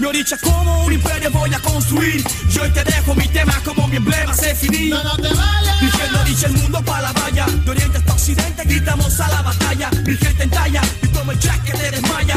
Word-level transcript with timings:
Mi 0.00 0.06
oricha 0.06 0.38
como 0.38 0.86
un 0.86 0.92
imperio 0.94 1.30
voy 1.30 1.52
a 1.52 1.58
construir. 1.58 2.24
Yo 2.48 2.62
hoy 2.62 2.70
te 2.70 2.82
dejo 2.84 3.14
mi 3.14 3.28
tema 3.28 3.52
como 3.62 3.86
mi 3.86 3.96
emblema 3.96 4.32
se 4.32 4.54
finí. 4.54 4.88
No, 4.88 5.04
no 5.04 5.14
te 5.16 5.28
vayas. 5.28 5.80
Virgen 5.82 6.14
oricha 6.14 6.46
el 6.46 6.52
mundo 6.54 6.82
para 6.82 7.02
la 7.02 7.12
valla. 7.12 7.44
De 7.44 7.70
oriente 7.70 7.98
hasta 7.98 8.12
occidente 8.14 8.64
gritamos 8.64 9.20
a 9.20 9.28
la 9.28 9.42
batalla. 9.42 9.90
Mi 10.06 10.16
gente 10.16 10.44
en 10.44 10.50
talla 10.50 10.80
y 11.02 11.06
como 11.08 11.32
el 11.32 11.38
jack 11.38 11.62
que 11.64 11.72
te 11.72 11.90
desmaya. 11.90 12.36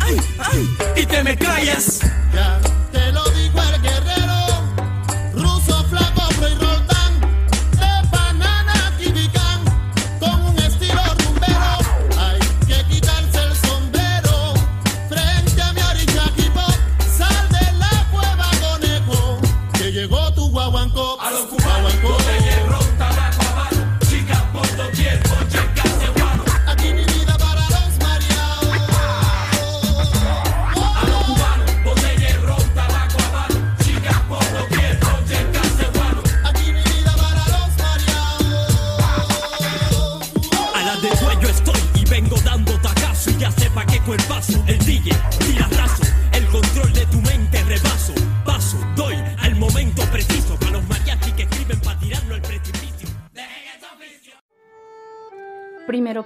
Ay, 0.00 0.16
ay, 0.38 0.76
y 0.96 1.06
te 1.06 1.24
me 1.24 1.34
callas. 1.34 2.00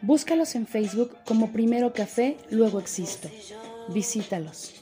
Búscalos 0.00 0.54
en 0.54 0.66
Facebook 0.66 1.16
como 1.24 1.52
Primero 1.52 1.92
Café, 1.92 2.36
luego 2.50 2.78
Existo. 2.78 3.28
Visítalos. 3.88 4.74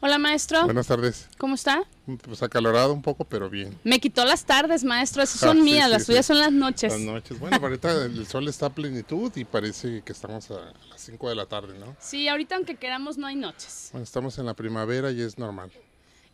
Hola 0.00 0.18
maestro, 0.18 0.64
Buenas 0.66 0.86
tardes. 0.86 1.28
¿cómo 1.38 1.54
está? 1.54 1.82
Pues 2.26 2.42
acalorado 2.42 2.92
un 2.92 3.00
poco, 3.00 3.24
pero 3.24 3.48
bien. 3.48 3.74
Me 3.84 4.00
quitó 4.00 4.26
las 4.26 4.44
tardes, 4.44 4.84
maestro, 4.84 5.22
esas 5.22 5.42
Ah, 5.42 5.46
son 5.46 5.56
sí, 5.58 5.62
mías, 5.62 5.86
sí, 5.86 5.90
las 5.92 6.02
sí. 6.02 6.06
suyas 6.06 6.26
son 6.26 6.38
las 6.40 6.52
noches. 6.52 6.92
Las 6.92 7.00
noches. 7.00 7.38
Bueno, 7.40 7.56
ahorita 7.56 8.04
el 8.04 8.26
sol 8.26 8.46
está 8.48 8.66
a 8.66 8.70
plenitud 8.70 9.32
y 9.34 9.46
parece 9.46 10.02
que 10.02 10.12
estamos 10.12 10.50
a 10.50 10.74
las 10.90 11.00
5 11.00 11.30
de 11.30 11.34
la 11.36 11.46
tarde, 11.46 11.78
¿no? 11.78 11.96
Sí, 11.98 12.28
ahorita 12.28 12.56
aunque 12.56 12.76
queramos 12.76 13.16
no 13.16 13.26
hay 13.26 13.36
noches. 13.36 13.88
Bueno, 13.92 14.04
estamos 14.04 14.36
en 14.38 14.44
la 14.44 14.52
primavera 14.52 15.10
y 15.10 15.22
es 15.22 15.38
normal. 15.38 15.70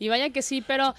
Y 0.01 0.09
vaya 0.09 0.31
que 0.31 0.41
sí, 0.41 0.65
pero 0.67 0.95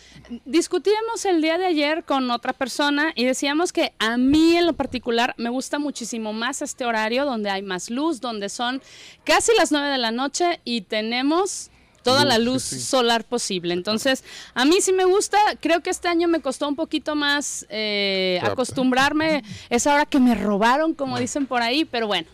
discutíamos 0.46 1.26
el 1.26 1.42
día 1.42 1.58
de 1.58 1.66
ayer 1.66 2.04
con 2.04 2.30
otra 2.30 2.54
persona 2.54 3.14
y 3.16 3.26
decíamos 3.26 3.74
que 3.74 3.94
a 3.98 4.16
mí 4.16 4.56
en 4.56 4.68
lo 4.68 4.74
particular 4.74 5.34
me 5.38 5.50
gusta 5.50 5.80
muchísimo 5.80 6.34
más 6.34 6.62
este 6.62 6.86
horario 6.86 7.26
donde 7.26 7.50
hay 7.50 7.64
más 7.64 7.90
luz, 7.90 8.22
donde 8.22 8.48
son 8.48 8.80
casi 9.24 9.54
las 9.58 9.72
9 9.72 9.90
de 9.90 9.98
la 9.98 10.12
noche 10.12 10.62
y 10.66 10.82
tenemos 10.82 11.72
toda 12.04 12.26
la 12.26 12.38
luz 12.38 12.62
sí. 12.62 12.80
solar 12.80 13.24
posible. 13.24 13.74
Entonces, 13.74 14.24
a 14.54 14.66
mí 14.66 14.76
sí 14.82 14.94
me 14.94 15.06
gusta, 15.06 15.40
creo 15.60 15.82
que 15.82 15.90
este 15.90 16.08
año 16.08 16.28
me 16.28 16.40
costó 16.40 16.68
un 16.68 16.76
poquito 16.76 17.16
más 17.16 17.66
eh, 17.70 18.40
acostumbrarme, 18.44 19.44
esa 19.72 19.96
hora 19.96 20.06
que 20.06 20.20
me 20.20 20.36
robaron, 20.36 20.94
como 20.94 21.18
dicen 21.18 21.48
por 21.48 21.64
ahí, 21.64 21.86
pero 21.86 22.06
bueno, 22.06 22.28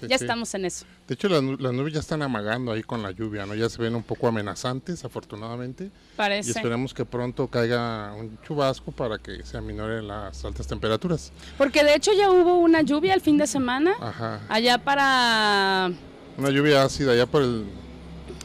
Sí, 0.00 0.06
ya 0.08 0.16
estamos 0.16 0.54
en 0.54 0.64
eso. 0.64 0.86
De 1.06 1.14
hecho, 1.14 1.28
las, 1.28 1.42
las 1.60 1.72
nubes 1.74 1.92
ya 1.92 2.00
están 2.00 2.22
amagando 2.22 2.72
ahí 2.72 2.82
con 2.82 3.02
la 3.02 3.10
lluvia, 3.10 3.44
¿no? 3.44 3.54
Ya 3.54 3.68
se 3.68 3.80
ven 3.82 3.94
un 3.94 4.02
poco 4.02 4.26
amenazantes, 4.26 5.04
afortunadamente. 5.04 5.84
Y 5.84 5.90
Parece. 6.16 6.52
esperemos 6.52 6.94
que 6.94 7.04
pronto 7.04 7.46
caiga 7.48 8.14
un 8.14 8.38
chubasco 8.42 8.90
para 8.90 9.18
que 9.18 9.44
se 9.44 9.58
aminoren 9.58 10.08
las 10.08 10.42
altas 10.46 10.66
temperaturas. 10.66 11.30
Porque 11.58 11.84
de 11.84 11.94
hecho 11.94 12.10
ya 12.16 12.30
hubo 12.30 12.58
una 12.58 12.80
lluvia 12.80 13.12
el 13.12 13.20
fin 13.20 13.36
de 13.36 13.46
semana, 13.46 13.92
Ajá. 14.00 14.40
allá 14.48 14.78
para... 14.78 15.90
Una 16.38 16.48
lluvia 16.50 16.82
ácida 16.84 17.12
allá 17.12 17.26
por 17.26 17.42
el... 17.42 17.66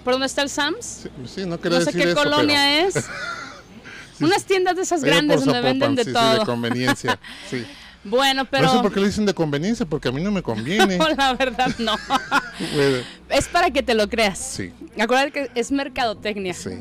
¿Por 0.03 0.13
dónde 0.13 0.27
está 0.27 0.41
el 0.41 0.49
Sams? 0.49 0.85
Sí, 1.03 1.09
sí, 1.27 1.45
no 1.45 1.61
quería 1.61 1.79
No 1.79 1.85
sé 1.85 1.91
decir 1.93 2.03
qué 2.07 2.11
eso, 2.11 2.23
colonia 2.23 2.81
es. 2.85 3.07
Unas 4.19 4.43
tiendas 4.43 4.75
de 4.75 4.81
esas 4.81 4.99
pero- 4.99 5.13
grandes 5.13 5.45
donde 5.45 5.61
venden 5.61 5.95
de 5.95 6.03
sí, 6.03 6.09
sí, 6.09 6.13
todo. 6.13 6.39
de 6.39 6.45
conveniencia, 6.45 7.17
sí. 7.49 7.65
Bueno, 8.03 8.45
pero 8.45 8.63
No 8.67 8.73
sé 8.73 8.79
por 8.79 8.93
qué 8.93 8.99
le 9.01 9.07
dicen 9.07 9.25
de 9.25 9.33
conveniencia, 9.33 9.85
porque 9.85 10.07
a 10.07 10.11
mí 10.11 10.21
no 10.21 10.31
me 10.31 10.41
conviene. 10.41 10.97
la 11.17 11.33
verdad 11.33 11.69
no. 11.79 11.95
Bueno, 12.75 12.97
es 13.29 13.47
para 13.47 13.71
que 13.71 13.81
te 13.83 13.93
lo 13.93 14.07
creas. 14.09 14.37
sí, 14.37 14.71
Acuérdate 14.99 15.31
que 15.31 15.51
es 15.59 15.71
mercadotecnia. 15.71 16.53
sí. 16.53 16.71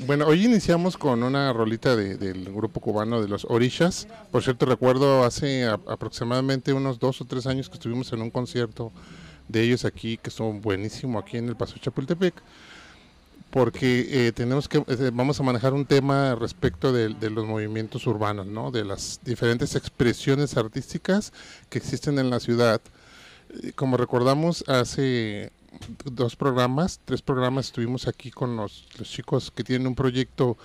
Bueno, 0.00 0.26
hoy 0.28 0.44
iniciamos 0.44 0.96
con 0.96 1.24
una 1.24 1.52
rolita 1.52 1.96
de- 1.96 2.16
del 2.16 2.44
grupo 2.52 2.78
cubano 2.80 3.20
de 3.20 3.26
los 3.26 3.44
Orishas. 3.46 4.06
Por 4.30 4.44
cierto, 4.44 4.64
recuerdo 4.64 5.24
hace 5.24 5.64
a- 5.66 5.72
aproximadamente 5.88 6.72
unos 6.72 7.00
dos 7.00 7.20
o 7.20 7.24
tres 7.24 7.46
años 7.48 7.68
que 7.68 7.74
estuvimos 7.74 8.12
en 8.12 8.22
un 8.22 8.30
concierto 8.30 8.92
de 9.48 9.62
ellos 9.62 9.84
aquí, 9.84 10.16
que 10.16 10.30
son 10.30 10.60
buenísimos 10.60 11.20
aquí 11.22 11.36
en 11.38 11.48
el 11.48 11.56
Paso 11.56 11.78
Chapultepec, 11.80 12.34
porque 13.58 14.06
eh, 14.28 14.32
tenemos 14.32 14.68
que, 14.68 14.78
eh, 14.86 15.10
vamos 15.12 15.40
a 15.40 15.42
manejar 15.42 15.74
un 15.74 15.84
tema 15.84 16.36
respecto 16.36 16.92
de, 16.92 17.08
de 17.08 17.28
los 17.28 17.44
movimientos 17.44 18.06
urbanos, 18.06 18.46
¿no? 18.46 18.70
de 18.70 18.84
las 18.84 19.18
diferentes 19.24 19.74
expresiones 19.74 20.56
artísticas 20.56 21.32
que 21.68 21.78
existen 21.78 22.20
en 22.20 22.30
la 22.30 22.38
ciudad. 22.38 22.80
Eh, 23.50 23.72
Como 23.74 23.96
recordamos, 23.96 24.62
hace 24.68 25.50
dos 26.04 26.36
programas, 26.36 27.00
tres 27.04 27.20
programas 27.20 27.66
estuvimos 27.66 28.06
aquí 28.06 28.30
con 28.30 28.56
los, 28.56 28.86
los 28.96 29.10
chicos 29.10 29.50
que 29.50 29.64
tienen 29.64 29.88
un 29.88 29.96
proyecto 29.96 30.56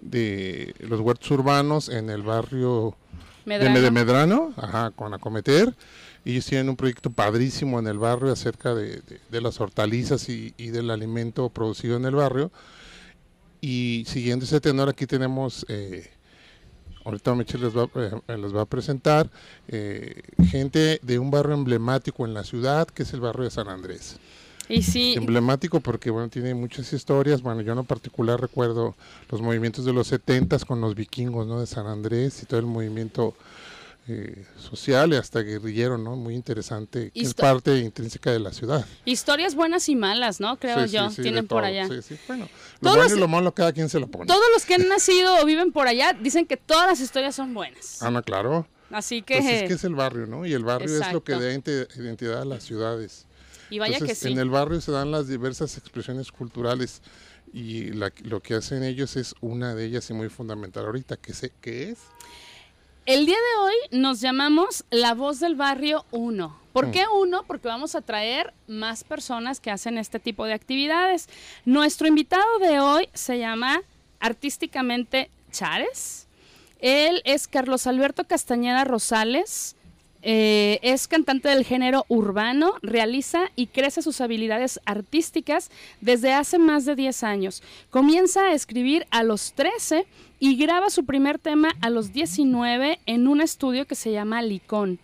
de 0.00 0.74
los 0.78 1.00
huertos 1.00 1.30
urbanos 1.30 1.90
en 1.90 2.08
el 2.08 2.22
barrio 2.22 2.96
Medrano. 3.44 3.74
de, 3.74 3.80
de 3.82 3.90
Medrano, 3.90 4.54
ajá, 4.56 4.90
con 4.92 5.12
Acometer. 5.12 5.74
Ellos 6.30 6.46
tienen 6.46 6.68
un 6.68 6.76
proyecto 6.76 7.10
padrísimo 7.10 7.78
en 7.78 7.86
el 7.86 7.98
barrio 7.98 8.30
acerca 8.32 8.74
de, 8.74 8.96
de- 8.96 9.20
de 9.30 9.40
las 9.40 9.60
hortalizas 9.60 10.28
y, 10.28 10.52
y 10.58 10.68
del 10.68 10.90
alimento 10.90 11.48
producido 11.48 11.96
en 11.96 12.04
el 12.04 12.14
barrio. 12.14 12.50
Y 13.60 14.04
siguiendo 14.06 14.44
ese 14.44 14.60
tenor, 14.60 14.88
aquí 14.88 15.06
tenemos, 15.06 15.64
eh, 15.68 16.08
ahorita 17.04 17.34
Michelle 17.34 17.64
les 17.64 17.76
va, 17.76 17.88
eh, 17.94 18.36
les 18.36 18.54
va 18.54 18.62
a 18.62 18.66
presentar, 18.66 19.30
eh, 19.68 20.20
gente 20.50 21.00
de 21.02 21.18
un 21.18 21.30
barrio 21.30 21.54
emblemático 21.54 22.24
en 22.26 22.34
la 22.34 22.44
ciudad, 22.44 22.86
que 22.86 23.02
es 23.02 23.12
el 23.14 23.20
barrio 23.20 23.44
de 23.44 23.50
San 23.50 23.68
Andrés. 23.68 24.16
Y 24.68 24.82
sí, 24.82 25.14
Emblemático 25.16 25.80
porque, 25.80 26.10
bueno, 26.10 26.28
tiene 26.28 26.54
muchas 26.54 26.92
historias. 26.92 27.40
Bueno, 27.40 27.62
yo 27.62 27.72
en 27.72 27.86
particular 27.86 28.38
recuerdo 28.38 28.94
los 29.30 29.40
movimientos 29.40 29.86
de 29.86 29.94
los 29.94 30.08
70 30.08 30.58
con 30.60 30.82
los 30.82 30.94
vikingos, 30.94 31.46
¿no? 31.46 31.58
De 31.58 31.66
San 31.66 31.86
Andrés 31.86 32.42
y 32.42 32.46
todo 32.46 32.60
el 32.60 32.66
movimiento 32.66 33.34
eh, 34.08 34.44
social 34.58 35.12
y 35.12 35.16
hasta 35.16 35.40
guerrillero, 35.40 35.98
¿no? 35.98 36.16
Muy 36.16 36.34
interesante, 36.34 37.10
que 37.12 37.20
es 37.20 37.28
Histo- 37.30 37.42
parte 37.42 37.78
intrínseca 37.78 38.32
de 38.32 38.40
la 38.40 38.52
ciudad. 38.52 38.84
historias 39.04 39.54
buenas 39.54 39.88
y 39.88 39.96
malas, 39.96 40.40
¿no? 40.40 40.58
Creo 40.58 40.80
Sí, 40.82 40.88
sí, 40.88 40.94
yo, 40.96 41.10
sí, 41.10 41.16
de 41.16 41.22
tienen 41.22 41.46
por 41.46 41.62
todo. 41.62 41.68
allá. 41.68 41.86
Sí, 41.88 42.02
sí. 42.02 42.18
Bueno, 42.26 42.48
lo 42.80 42.90
bueno 42.90 43.02
los- 43.04 43.12
y 43.12 43.20
lo 43.20 43.28
malo 43.28 43.54
cada 43.54 43.72
quien 43.72 43.88
se 43.88 44.00
lo 44.00 44.08
pone. 44.08 44.26
Todos 44.26 44.44
los 44.54 44.64
que 44.64 44.74
han 44.74 44.88
nacido 44.88 45.40
o 45.40 45.44
viven 45.44 45.72
por 45.72 45.86
allá 45.88 46.12
dicen 46.14 46.46
que 46.46 46.56
todas 46.56 46.86
las 46.86 47.00
historias 47.00 47.34
son 47.34 47.54
buenas. 47.54 48.02
Ah, 48.02 48.10
no, 48.10 48.22
claro. 48.22 48.66
Así 48.90 49.20
que, 49.20 49.36
Pues 49.40 49.46
es 49.52 49.68
que 49.68 49.74
es 49.74 49.84
el 49.84 49.94
barrio, 49.94 50.26
¿no? 50.26 50.46
Y 50.46 50.54
el 50.54 50.64
barrio 50.64 50.86
es 50.86 51.12
lo 51.12 51.22
que 51.22 51.32
Exacto. 51.32 51.70
da 51.70 52.02
identidad 52.02 52.40
a 52.42 52.44
las 52.46 52.64
ciudades. 52.64 53.26
y 53.70 53.78
vaya 53.78 53.96
Entonces, 53.96 54.18
que 54.20 54.28
sí. 54.28 54.32
En 54.32 54.38
el 54.38 54.48
barrio 54.48 54.80
se 54.80 54.90
dan 54.92 55.10
las 55.10 55.28
diversas 55.28 55.76
expresiones 55.76 56.32
culturales 56.32 57.02
y 57.52 57.90
la- 57.92 58.10
lo 58.22 58.40
que 58.40 58.54
hacen 58.54 58.82
ellos 58.82 59.16
es 59.16 59.34
una 59.42 59.74
de 59.74 59.84
ellas 59.84 60.08
y 60.08 60.14
muy 60.14 60.30
fundamental 60.30 60.86
ahorita, 60.86 61.18
que, 61.18 61.34
sé, 61.34 61.52
que 61.60 61.90
es 61.90 61.98
El 63.08 63.24
día 63.24 63.36
de 63.36 63.64
hoy 63.64 64.00
nos 64.02 64.20
llamamos 64.20 64.84
La 64.90 65.14
Voz 65.14 65.40
del 65.40 65.54
Barrio 65.54 66.04
1. 66.10 66.60
¿Por 66.74 66.90
qué 66.90 67.06
uno? 67.10 67.42
Porque 67.46 67.66
vamos 67.66 67.94
a 67.94 68.02
traer 68.02 68.52
más 68.66 69.02
personas 69.02 69.60
que 69.60 69.70
hacen 69.70 69.96
este 69.96 70.20
tipo 70.20 70.44
de 70.44 70.52
actividades. 70.52 71.26
Nuestro 71.64 72.06
invitado 72.06 72.58
de 72.58 72.80
hoy 72.80 73.08
se 73.14 73.38
llama 73.38 73.80
artísticamente 74.20 75.30
Chares. 75.50 76.26
Él 76.80 77.22
es 77.24 77.48
Carlos 77.48 77.86
Alberto 77.86 78.24
Castañeda 78.24 78.84
Rosales. 78.84 79.74
Eh, 80.20 80.78
es 80.82 81.08
cantante 81.08 81.48
del 81.48 81.64
género 81.64 82.04
urbano, 82.08 82.74
realiza 82.82 83.50
y 83.56 83.68
crece 83.68 84.02
sus 84.02 84.20
habilidades 84.20 84.80
artísticas 84.84 85.70
desde 86.02 86.34
hace 86.34 86.58
más 86.58 86.84
de 86.84 86.94
10 86.94 87.22
años. 87.22 87.62
Comienza 87.88 88.48
a 88.48 88.52
escribir 88.52 89.06
a 89.10 89.22
los 89.22 89.52
13 89.52 90.06
y 90.38 90.56
graba 90.56 90.90
su 90.90 91.04
primer 91.04 91.38
tema 91.38 91.70
a 91.80 91.90
los 91.90 92.12
19 92.12 93.00
en 93.06 93.28
un 93.28 93.40
estudio 93.40 93.86
que 93.86 93.94
se 93.94 94.12
llama 94.12 94.42
Licón. 94.42 94.98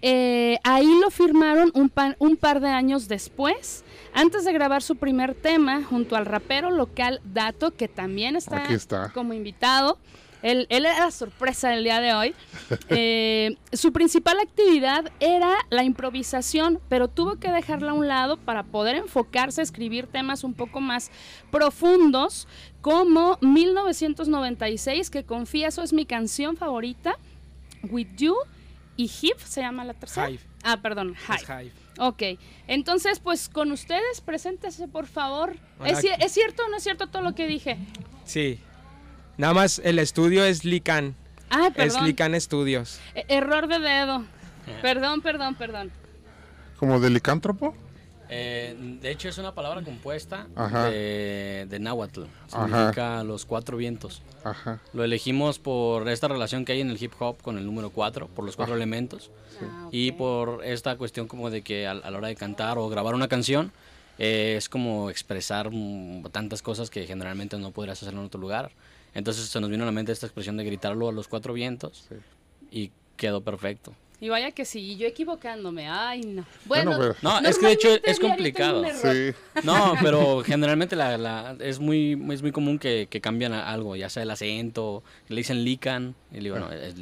Eh, 0.00 0.58
ahí 0.62 0.86
lo 1.00 1.10
firmaron 1.10 1.72
un, 1.74 1.88
pa- 1.88 2.14
un 2.20 2.36
par 2.36 2.60
de 2.60 2.68
años 2.68 3.08
después, 3.08 3.84
antes 4.14 4.44
de 4.44 4.52
grabar 4.52 4.82
su 4.82 4.94
primer 4.96 5.34
tema 5.34 5.82
junto 5.82 6.14
al 6.14 6.24
rapero 6.24 6.70
local 6.70 7.20
Dato, 7.24 7.74
que 7.74 7.88
también 7.88 8.36
está, 8.36 8.62
Aquí 8.62 8.74
está. 8.74 9.10
como 9.12 9.32
invitado. 9.32 9.98
Él, 10.42 10.66
él 10.70 10.86
era 10.86 11.06
la 11.06 11.10
sorpresa 11.10 11.70
del 11.70 11.84
día 11.84 12.00
de 12.00 12.14
hoy. 12.14 12.34
Eh, 12.90 13.56
su 13.72 13.92
principal 13.92 14.38
actividad 14.40 15.10
era 15.20 15.54
la 15.70 15.84
improvisación, 15.84 16.80
pero 16.88 17.08
tuvo 17.08 17.36
que 17.36 17.50
dejarla 17.50 17.92
a 17.92 17.94
un 17.94 18.08
lado 18.08 18.36
para 18.36 18.62
poder 18.62 18.96
enfocarse 18.96 19.60
a 19.60 19.64
escribir 19.64 20.06
temas 20.06 20.44
un 20.44 20.52
poco 20.54 20.80
más 20.80 21.10
profundos, 21.50 22.46
como 22.82 23.38
1996, 23.40 25.10
que 25.10 25.24
confieso 25.24 25.82
es 25.82 25.92
mi 25.92 26.04
canción 26.06 26.56
favorita, 26.56 27.16
With 27.90 28.08
You, 28.16 28.34
y 28.96 29.04
Hive 29.04 29.38
se 29.44 29.60
llama 29.60 29.84
la 29.84 29.94
tercera. 29.94 30.28
Hive. 30.30 30.40
Ah, 30.62 30.78
perdón, 30.82 31.14
Hive. 31.28 31.62
Hive. 31.62 31.72
Ok, 32.00 32.22
entonces 32.66 33.18
pues 33.20 33.48
con 33.48 33.72
ustedes, 33.72 34.20
preséntese 34.20 34.88
por 34.88 35.06
favor. 35.06 35.56
Hola. 35.78 35.90
¿Es, 35.90 36.04
ci- 36.04 36.16
¿Es 36.20 36.32
cierto 36.32 36.64
o 36.64 36.68
no 36.68 36.76
es 36.76 36.82
cierto 36.82 37.06
todo 37.08 37.22
lo 37.22 37.34
que 37.34 37.46
dije? 37.46 37.76
Sí. 38.24 38.58
Nada 39.38 39.54
más 39.54 39.80
el 39.84 39.98
estudio 39.98 40.44
es 40.44 40.64
Lican. 40.64 41.14
Ah, 41.48 41.68
Es 41.68 41.74
perdón. 41.74 42.04
Lican 42.06 42.38
Studios. 42.40 43.00
E- 43.14 43.24
Error 43.28 43.66
de 43.68 43.78
dedo. 43.78 44.24
Perdón, 44.82 45.22
perdón, 45.22 45.54
perdón. 45.54 45.90
como 46.78 47.00
de 47.00 47.08
licántropo. 47.10 47.74
Eh, 48.30 48.76
de 49.00 49.10
hecho, 49.10 49.30
es 49.30 49.38
una 49.38 49.54
palabra 49.54 49.80
compuesta 49.82 50.46
Ajá. 50.54 50.90
de, 50.90 51.64
de 51.66 51.78
náhuatl. 51.78 52.24
Ajá. 52.52 52.66
Significa 52.66 53.24
los 53.24 53.46
cuatro 53.46 53.78
vientos. 53.78 54.20
Ajá. 54.44 54.80
Lo 54.92 55.02
elegimos 55.02 55.58
por 55.58 56.06
esta 56.10 56.28
relación 56.28 56.66
que 56.66 56.72
hay 56.72 56.82
en 56.82 56.90
el 56.90 57.02
hip 57.02 57.12
hop 57.18 57.40
con 57.40 57.56
el 57.56 57.64
número 57.64 57.88
cuatro, 57.88 58.28
por 58.28 58.44
los 58.44 58.54
cuatro 58.56 58.74
elementos. 58.74 59.30
Ah, 59.62 59.88
Y 59.90 60.12
por 60.12 60.62
esta 60.64 60.96
cuestión 60.96 61.26
como 61.26 61.48
de 61.48 61.62
que 61.62 61.86
a, 61.86 61.92
a 61.92 62.10
la 62.10 62.18
hora 62.18 62.28
de 62.28 62.36
cantar 62.36 62.76
o 62.76 62.88
grabar 62.90 63.14
una 63.14 63.28
canción, 63.28 63.72
eh, 64.18 64.56
es 64.58 64.68
como 64.68 65.08
expresar 65.08 65.70
mm, 65.72 66.24
tantas 66.30 66.60
cosas 66.60 66.90
que 66.90 67.06
generalmente 67.06 67.56
no 67.56 67.70
podrías 67.70 68.02
hacerlo 68.02 68.20
en 68.20 68.26
otro 68.26 68.40
lugar. 68.40 68.72
Entonces 69.18 69.46
se 69.48 69.60
nos 69.60 69.68
vino 69.68 69.82
a 69.82 69.86
la 69.86 69.92
mente 69.92 70.12
esta 70.12 70.26
expresión 70.26 70.56
de 70.56 70.64
gritarlo 70.64 71.08
a 71.08 71.12
los 71.12 71.28
cuatro 71.28 71.52
vientos 71.52 72.06
Sí. 72.08 72.14
y 72.70 72.90
quedó 73.16 73.40
perfecto. 73.40 73.92
Y 74.20 74.28
vaya 74.30 74.50
que 74.50 74.64
sí, 74.64 74.96
yo 74.96 75.06
equivocándome. 75.06 75.88
Ay, 75.88 76.22
no. 76.22 76.44
Bueno, 76.64 77.14
No, 77.22 77.38
es 77.40 77.56
que 77.58 77.66
de 77.66 77.72
hecho 77.72 77.88
es 78.02 78.18
complicado. 78.18 78.84
Sí. 79.00 79.32
No, 79.62 79.94
pero 80.02 80.42
generalmente 80.42 80.96
la, 80.96 81.16
la- 81.18 81.56
es, 81.60 81.78
muy, 81.78 82.20
es 82.32 82.42
muy 82.42 82.50
común 82.50 82.78
que, 82.80 83.06
que 83.08 83.20
cambian 83.20 83.52
algo, 83.52 83.94
ya 83.94 84.08
sea 84.08 84.24
el 84.24 84.30
acento, 84.32 85.04
le 85.28 85.36
dicen 85.36 85.62
lican, 85.64 86.16
y 86.32 86.36
le 86.36 86.40
digo, 86.44 86.58
no, 86.58 86.72
es 86.72 86.96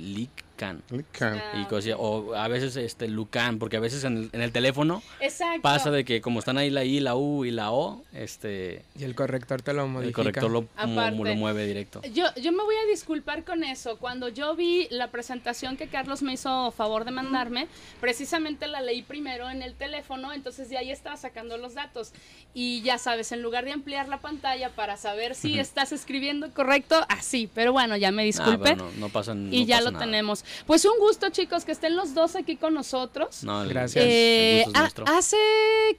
lican. 0.57 0.83
Licán. 0.91 1.43
Ah, 1.53 1.61
Y 1.61 1.65
cosas- 1.67 1.95
o 1.99 2.35
a 2.35 2.49
veces 2.49 2.77
este 2.77 3.09
lucan, 3.09 3.59
porque 3.59 3.77
a 3.77 3.81
veces 3.81 4.05
en 4.05 4.17
el, 4.17 4.31
en 4.33 4.41
el 4.43 4.53
teléfono 4.53 5.03
Exacto. 5.21 5.61
pasa 5.63 5.91
de 5.91 6.05
que 6.05 6.21
como 6.21 6.39
están 6.39 6.57
ahí 6.59 6.71
la 6.71 6.85
I, 6.85 7.01
la 7.01 7.15
U 7.15 7.45
y 7.45 7.51
la 7.51 7.71
O, 7.73 8.03
este 8.15 8.83
Y 8.99 9.05
el 9.05 9.15
corrector 9.15 9.63
te 9.63 9.73
lo 9.75 9.85
el 9.85 9.91
modifica. 9.91 10.17
corrector 10.23 10.51
lo, 10.51 10.63
mu- 10.63 10.69
Aparte. 10.77 11.17
lo 11.25 11.35
mueve 11.37 11.67
directo. 11.67 12.01
Yo, 12.13 12.25
yo 12.37 12.53
me 12.53 12.63
voy 12.65 12.75
a 12.77 12.87
disculpar 12.91 13.45
con 13.45 13.65
eso. 13.65 13.99
Cuando 13.99 14.29
yo 14.29 14.55
vi 14.57 14.89
la 14.91 15.09
presentación 15.11 15.77
que 15.77 15.89
Carlos 15.89 16.23
me 16.23 16.33
hizo 16.33 16.71
favor 16.73 17.05
de 17.05 17.11
mandarme, 17.11 17.69
precisamente 18.01 18.67
la 18.67 18.81
leí 18.81 19.03
primero 19.03 19.51
en 19.51 19.63
el 19.63 19.75
teléfono, 19.75 20.33
entonces 20.33 20.69
de 20.71 20.79
ahí 20.79 20.91
estaba 20.91 21.17
sacando 21.17 21.59
los 21.59 21.75
datos. 21.75 22.13
Y 22.55 22.81
ya 22.83 22.97
sabes, 22.99 23.33
en 23.33 23.43
lugar 23.43 23.65
de 23.67 23.73
ampliar 23.73 24.09
la 24.09 24.19
pantalla 24.21 24.71
para 24.71 24.97
saber 24.97 25.35
si 25.35 25.59
estás 25.59 25.93
escribiendo 25.93 26.51
correcto, 26.53 27.05
así. 27.09 27.51
Pero 27.55 27.73
bueno, 27.73 27.97
ya 27.97 28.11
me 28.11 28.23
Ah, 28.23 28.25
disculpe. 28.25 28.71
pero 28.71 28.77
no, 28.77 28.91
no 28.99 29.09
pasa 29.11 29.33
y 29.33 29.35
no 29.37 29.51
ya 29.67 29.77
pasa 29.77 29.85
lo 29.85 29.91
nada. 29.93 30.05
tenemos. 30.05 30.45
Pues 30.67 30.85
un 30.85 30.99
gusto, 30.99 31.29
chicos, 31.31 31.65
que 31.65 31.73
estén 31.73 31.97
los 31.97 32.15
dos 32.15 32.37
aquí 32.37 32.57
con 32.57 32.75
nosotros. 32.75 33.43
No, 33.45 33.67
Gracias. 33.67 34.05
el 34.05 34.11
Eh, 34.11 34.65
hace, 35.07 35.37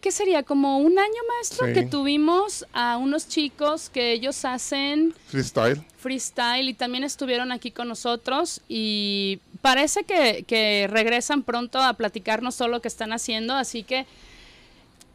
¿qué 0.01 0.11
sería? 0.11 0.43
Como 0.43 0.77
un 0.79 0.97
año, 0.99 1.21
maestro, 1.35 1.67
Sí. 1.67 1.73
que 1.73 1.83
tuvimos 1.83 2.65
a 2.73 2.97
unos 2.97 3.27
chicos 3.27 3.89
que 3.89 4.11
ellos 4.13 4.43
hacen 4.45 5.13
Freestyle. 5.27 5.83
freestyle 5.97 6.69
y 6.69 6.73
también 6.73 7.03
estuvieron 7.03 7.51
aquí 7.51 7.71
con 7.71 7.87
nosotros 7.87 8.61
y 8.67 9.39
parece 9.61 10.03
que, 10.03 10.43
que 10.47 10.87
regresan 10.89 11.43
pronto 11.43 11.79
a 11.81 11.93
platicarnos 11.93 12.57
todo 12.57 12.67
lo 12.67 12.81
que 12.81 12.87
están 12.87 13.11
haciendo, 13.13 13.53
así 13.55 13.83
que 13.83 14.05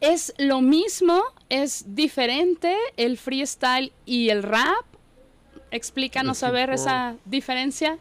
es 0.01 0.33
lo 0.37 0.61
mismo, 0.61 1.23
es 1.49 1.95
diferente 1.95 2.75
el 2.97 3.17
freestyle 3.17 3.91
y 4.05 4.29
el 4.29 4.43
rap. 4.43 4.85
Explícanos 5.71 6.43
a 6.43 6.51
ver 6.51 6.69
esa 6.69 7.15
diferencia. 7.25 7.97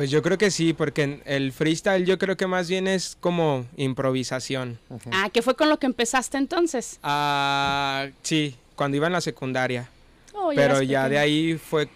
Pues 0.00 0.10
yo 0.10 0.22
creo 0.22 0.38
que 0.38 0.50
sí, 0.50 0.72
porque 0.72 1.02
en 1.02 1.22
el 1.26 1.52
freestyle 1.52 2.06
yo 2.06 2.18
creo 2.18 2.34
que 2.34 2.46
más 2.46 2.70
bien 2.70 2.88
es 2.88 3.18
como 3.20 3.66
improvisación. 3.76 4.78
Ah, 5.12 5.28
que 5.28 5.42
fue 5.42 5.56
con 5.56 5.68
lo 5.68 5.78
que 5.78 5.84
empezaste 5.84 6.38
entonces. 6.38 6.98
Ah, 7.02 8.08
sí, 8.22 8.56
cuando 8.76 8.96
iba 8.96 9.08
en 9.08 9.12
la 9.12 9.20
secundaria. 9.20 9.90
Oh, 10.32 10.52
Pero 10.54 10.80
ya 10.80 11.06
de 11.10 11.18
ahí 11.18 11.58
fue, 11.58 11.86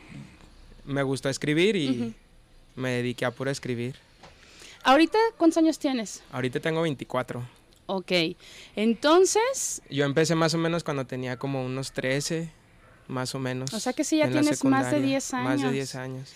me 0.84 1.02
gustó 1.02 1.30
escribir 1.30 1.76
y 1.76 2.14
me 2.76 2.90
dediqué 2.90 3.24
a 3.24 3.30
puro 3.30 3.50
escribir. 3.50 3.96
Ahorita, 4.82 5.16
¿cuántos 5.38 5.56
años 5.56 5.78
tienes? 5.78 6.22
Ahorita 6.30 6.60
tengo 6.60 6.82
24. 6.82 7.42
Ok, 7.86 8.12
entonces, 8.76 9.80
Yo 9.88 10.04
empecé 10.04 10.34
más 10.34 10.52
o 10.52 10.58
menos 10.58 10.84
cuando 10.84 11.06
tenía 11.06 11.38
como 11.38 11.64
unos 11.64 11.92
13, 11.92 12.50
más 13.08 13.34
o 13.34 13.38
menos. 13.38 13.72
O 13.72 13.80
sea 13.80 13.94
que 13.94 14.04
sí 14.04 14.18
ya 14.18 14.28
tienes 14.28 14.44
más 14.44 14.50
de 14.50 14.56
secundaria, 14.56 14.98
10 15.00 15.32
Más 15.32 15.60
de 15.60 15.62
años. 15.62 15.72
10 15.72 15.94
años. 15.94 16.34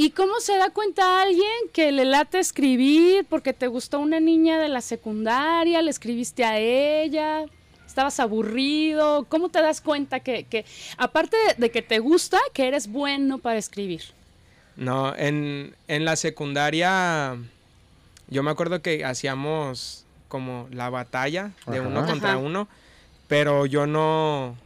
¿Y 0.00 0.12
cómo 0.12 0.40
se 0.40 0.56
da 0.56 0.70
cuenta 0.70 1.20
alguien 1.20 1.44
que 1.74 1.92
le 1.92 2.06
late 2.06 2.38
escribir 2.38 3.26
porque 3.28 3.52
te 3.52 3.66
gustó 3.66 3.98
una 3.98 4.18
niña 4.18 4.58
de 4.58 4.70
la 4.70 4.80
secundaria, 4.80 5.82
le 5.82 5.90
escribiste 5.90 6.42
a 6.42 6.58
ella, 6.58 7.44
estabas 7.86 8.18
aburrido? 8.18 9.26
¿Cómo 9.28 9.50
te 9.50 9.60
das 9.60 9.82
cuenta 9.82 10.20
que, 10.20 10.44
que 10.44 10.64
aparte 10.96 11.36
de 11.58 11.70
que 11.70 11.82
te 11.82 11.98
gusta, 11.98 12.38
que 12.54 12.66
eres 12.66 12.90
bueno 12.90 13.36
para 13.36 13.58
escribir? 13.58 14.00
No, 14.74 15.14
en, 15.14 15.76
en 15.86 16.06
la 16.06 16.16
secundaria 16.16 17.36
yo 18.28 18.42
me 18.42 18.50
acuerdo 18.50 18.80
que 18.80 19.04
hacíamos 19.04 20.06
como 20.28 20.66
la 20.70 20.88
batalla 20.88 21.50
de 21.66 21.78
Ajá. 21.78 21.88
uno 21.88 22.06
contra 22.06 22.30
Ajá. 22.30 22.38
uno, 22.38 22.68
pero 23.28 23.66
yo 23.66 23.86
no 23.86 24.56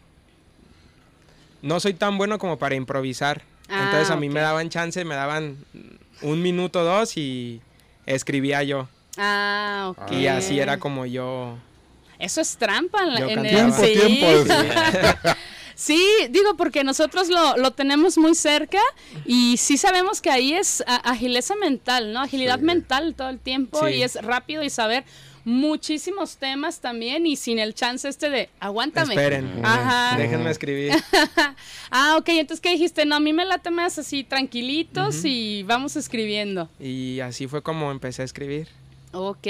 no 1.61 1.81
soy 1.81 1.95
tan 1.95 2.19
bueno 2.19 2.39
como 2.39 2.57
para 2.57 2.77
improvisar. 2.77 3.43
Ah, 3.69 3.85
Entonces 3.85 4.11
a 4.11 4.17
mí 4.17 4.29
me 4.29 4.41
daban 4.41 4.69
chance, 4.69 5.05
me 5.05 5.15
daban 5.15 5.57
un 6.23 6.43
minuto 6.43 6.85
dos 6.85 7.17
y 7.17 7.61
escribía 8.07 8.63
yo. 8.63 8.89
Ah, 9.17 9.93
ok. 9.97 10.13
Y 10.13 10.27
así 10.27 10.59
era 10.61 10.79
como 10.79 11.07
yo. 11.07 11.57
Eso 12.19 12.41
es 12.41 12.57
trampa 12.57 13.03
en, 13.03 13.17
Yo 13.19 13.29
el... 13.29 13.43
Tiempo, 13.49 13.77
sí. 13.83 13.93
tiempo. 13.95 14.27
decía. 14.45 15.37
Sí, 15.75 16.01
digo 16.31 16.57
porque 16.57 16.85
nosotros 16.85 17.29
lo, 17.29 17.57
lo 17.57 17.73
tenemos 17.73 18.17
muy 18.17 18.35
cerca 18.37 18.79
y 19.27 19.57
sí 19.57 19.77
sabemos 19.77 20.21
que 20.21 20.31
ahí 20.31 20.55
es 20.55 20.85
a- 20.87 20.97
agileza 21.11 21.57
mental, 21.57 22.13
¿no? 22.13 22.21
Agilidad 22.21 22.61
Sí. 22.61 22.65
mental 22.65 23.15
todo 23.17 23.29
el 23.29 23.41
tiempo 23.41 23.85
Sí. 23.89 23.95
y 23.95 24.03
es 24.05 24.15
rápido 24.23 24.63
y 24.63 24.71
saber 24.71 25.05
muchísimos 25.45 26.37
temas 26.37 26.81
también 26.81 27.27
y 27.27 27.37
sin 27.37 27.59
el 27.59 27.75
chance 27.75 28.09
este 28.09 28.31
de 28.31 28.49
aguántame. 28.61 29.15
Esperen, 29.15 29.61
Ajá. 29.63 30.17
déjenme 30.17 30.51
escribir. 30.51 30.93
Ah, 31.97 32.17
ok, 32.19 32.29
entonces 32.31 32.61
¿qué 32.61 32.71
dijiste? 32.71 33.05
No, 33.07 33.17
a 33.17 33.21
mí 33.21 33.33
me 33.33 33.45
late 33.45 33.71
más 33.71 33.99
así 33.99 34.25
tranquilitos 34.25 35.25
y 35.25 35.63
vamos 35.63 35.95
escribiendo. 35.95 36.69
Y 36.81 37.21
así 37.21 37.47
fue 37.47 37.63
como 37.63 37.93
empecé 37.93 38.23
a 38.23 38.25
escribir. 38.25 38.67
Ok. 39.13 39.47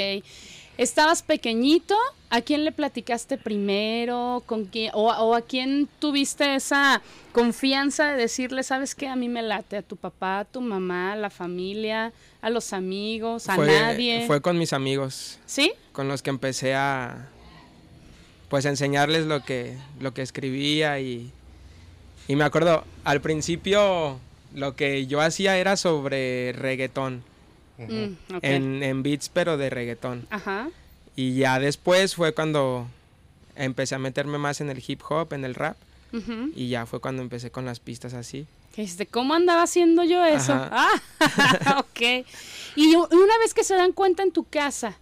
Estabas 0.77 1.23
pequeñito, 1.23 1.97
¿a 2.31 2.41
quién 2.41 2.65
le 2.65 2.73
platicaste 2.73 3.39
primero? 3.39 4.43
¿Con 4.45 4.65
quién? 4.65 4.91
O, 4.93 5.07
o 5.07 5.35
a 5.35 5.41
quién 5.43 5.89
tuviste 6.01 6.57
esa 6.57 7.01
confianza 7.33 8.09
de 8.09 8.17
decirle, 8.17 8.65
sabes 8.65 8.97
qué, 8.97 9.07
a 9.07 9.15
mí 9.15 9.29
me 9.29 9.41
late? 9.41 9.77
¿A 9.77 9.83
tu 9.83 9.97
papá, 9.97 10.41
a 10.41 10.45
tu 10.45 10.61
mamá, 10.61 11.13
a 11.13 11.17
la 11.17 11.31
familia, 11.31 12.13
a 12.43 12.51
los 12.51 12.73
amigos, 12.73 13.49
a 13.49 13.55
fue, 13.55 13.67
nadie? 13.69 14.27
Fue 14.27 14.43
con 14.43 14.59
mis 14.59 14.73
amigos, 14.73 15.39
¿Sí? 15.47 15.73
Con 15.95 16.07
los 16.09 16.21
que 16.21 16.29
empecé 16.29 16.75
a 16.75 17.29
pues 18.51 18.67
a 18.67 18.69
enseñarles 18.69 19.25
lo 19.25 19.43
que, 19.43 19.75
lo 20.01 20.13
que 20.13 20.21
escribía 20.23 21.01
y, 21.01 21.33
y 22.29 22.37
me 22.37 22.45
acuerdo, 22.45 22.85
al 23.05 23.21
principio 23.23 24.19
lo 24.55 24.77
que 24.77 25.07
yo 25.07 25.21
hacía 25.23 25.57
era 25.57 25.77
sobre 25.79 26.53
reggaetón, 26.53 27.23
Mm, 27.77 28.35
ok. 28.37 28.45
en, 28.45 28.83
en 28.85 29.03
beats 29.03 29.29
pero 29.29 29.57
de 29.57 29.69
reggaetón. 29.71 30.29
Ajá. 30.31 30.69
Y 31.17 31.35
ya 31.35 31.59
después 31.59 32.15
fue 32.15 32.33
cuando 32.33 32.87
empecé 33.57 33.97
a 33.97 33.99
meterme 33.99 34.39
más 34.39 34.61
en 34.61 34.71
el 34.71 34.81
hip 34.87 35.01
hop, 35.09 35.33
en 35.33 35.45
el 35.45 35.57
rap, 35.57 35.77
ujú. 36.13 36.53
y 36.55 36.69
ya 36.69 36.87
fue 36.87 37.01
cuando 37.01 37.23
empecé 37.23 37.51
con 37.51 37.65
las 37.65 37.81
pistas 37.81 38.15
así. 38.15 38.47
¿Qué 38.77 38.83
dijiste? 38.83 39.07
¿Cómo 39.07 39.35
andaba 39.35 39.63
haciendo 39.65 40.05
yo 40.05 40.25
eso? 40.25 40.53
Ajá. 40.53 40.89
Ah, 41.21 41.79
ok. 41.81 42.27
Y 42.77 42.95
una 42.95 43.39
vez 43.41 43.55
que 43.55 43.65
se 43.65 43.75
dan 43.75 43.91
cuenta 43.93 44.23
en 44.23 44.31
tu 44.31 44.45
casa, 44.45 44.97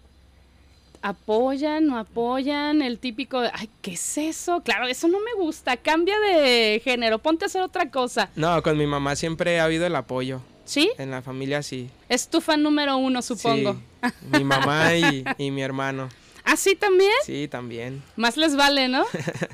¿apoyan 1.03 1.91
o 1.91 1.99
apoyan 1.99 2.81
el 2.81 2.99
típico 2.99 3.41
de, 3.41 3.51
ay, 3.53 3.69
¿qué 3.83 3.93
es 3.93 4.19
eso? 4.19 4.63
Claro, 4.63 4.87
eso 4.87 5.09
no 5.09 5.19
me 5.19 5.35
gusta, 5.35 5.77
cambia 5.77 6.19
de 6.21 6.81
género, 6.83 7.19
ponte 7.19 7.45
a 7.45 7.47
hacer 7.47 7.63
otra 7.63 7.91
cosa. 7.91 8.31
No, 8.37 8.63
con 8.63 8.79
mi 8.79 8.87
mamá 8.87 9.17
siempre 9.17 9.61
ha 9.61 9.65
habido 9.65 9.87
el 9.87 9.97
apoyo. 9.97 10.41
¿Sí? 10.65 10.91
En 10.97 11.11
la 11.11 11.23
familia 11.23 11.63
sí. 11.63 11.91
Es 12.09 12.29
tu 12.29 12.41
fan 12.41 12.63
número 12.63 12.97
uno, 12.97 13.21
supongo. 13.21 13.75
Sí, 13.75 14.11
mi 14.31 14.45
mamá 14.45 14.95
y, 14.95 15.25
y 15.37 15.51
mi 15.51 15.61
hermano. 15.61 16.09
¿Ah, 16.45 16.57
sí 16.57 16.77
también? 16.77 17.13
Sí, 17.25 17.49
también. 17.49 18.03
Más 18.17 18.37
les 18.37 18.57
vale, 18.57 18.89
¿no? 18.89 19.05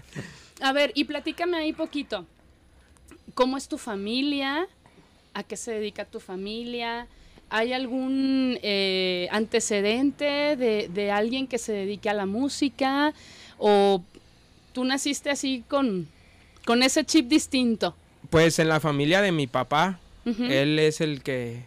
A 0.60 0.72
ver, 0.72 0.92
y 0.94 1.04
platícame 1.04 1.56
ahí 1.56 1.72
poquito. 1.72 2.26
¿Cómo 3.34 3.56
es 3.56 3.68
tu 3.68 3.78
familia? 3.78 4.66
¿A 5.34 5.42
qué 5.44 5.56
se 5.56 5.72
dedica 5.72 6.04
tu 6.04 6.20
familia? 6.20 7.06
¿Hay 7.50 7.72
algún 7.72 8.58
eh, 8.62 9.28
antecedente 9.30 10.56
de, 10.56 10.88
de 10.92 11.10
alguien 11.10 11.46
que 11.46 11.58
se 11.58 11.72
dedique 11.72 12.08
a 12.10 12.14
la 12.14 12.26
música? 12.26 13.14
¿O 13.58 14.02
tú 14.72 14.84
naciste 14.84 15.30
así 15.30 15.64
con, 15.68 16.08
con 16.66 16.82
ese 16.82 17.04
chip 17.04 17.28
distinto? 17.28 17.96
Pues 18.30 18.58
en 18.58 18.68
la 18.68 18.80
familia 18.80 19.22
de 19.22 19.32
mi 19.32 19.46
papá, 19.46 19.98
él 20.26 20.78
es 20.78 21.00
el 21.00 21.22
que 21.22 21.62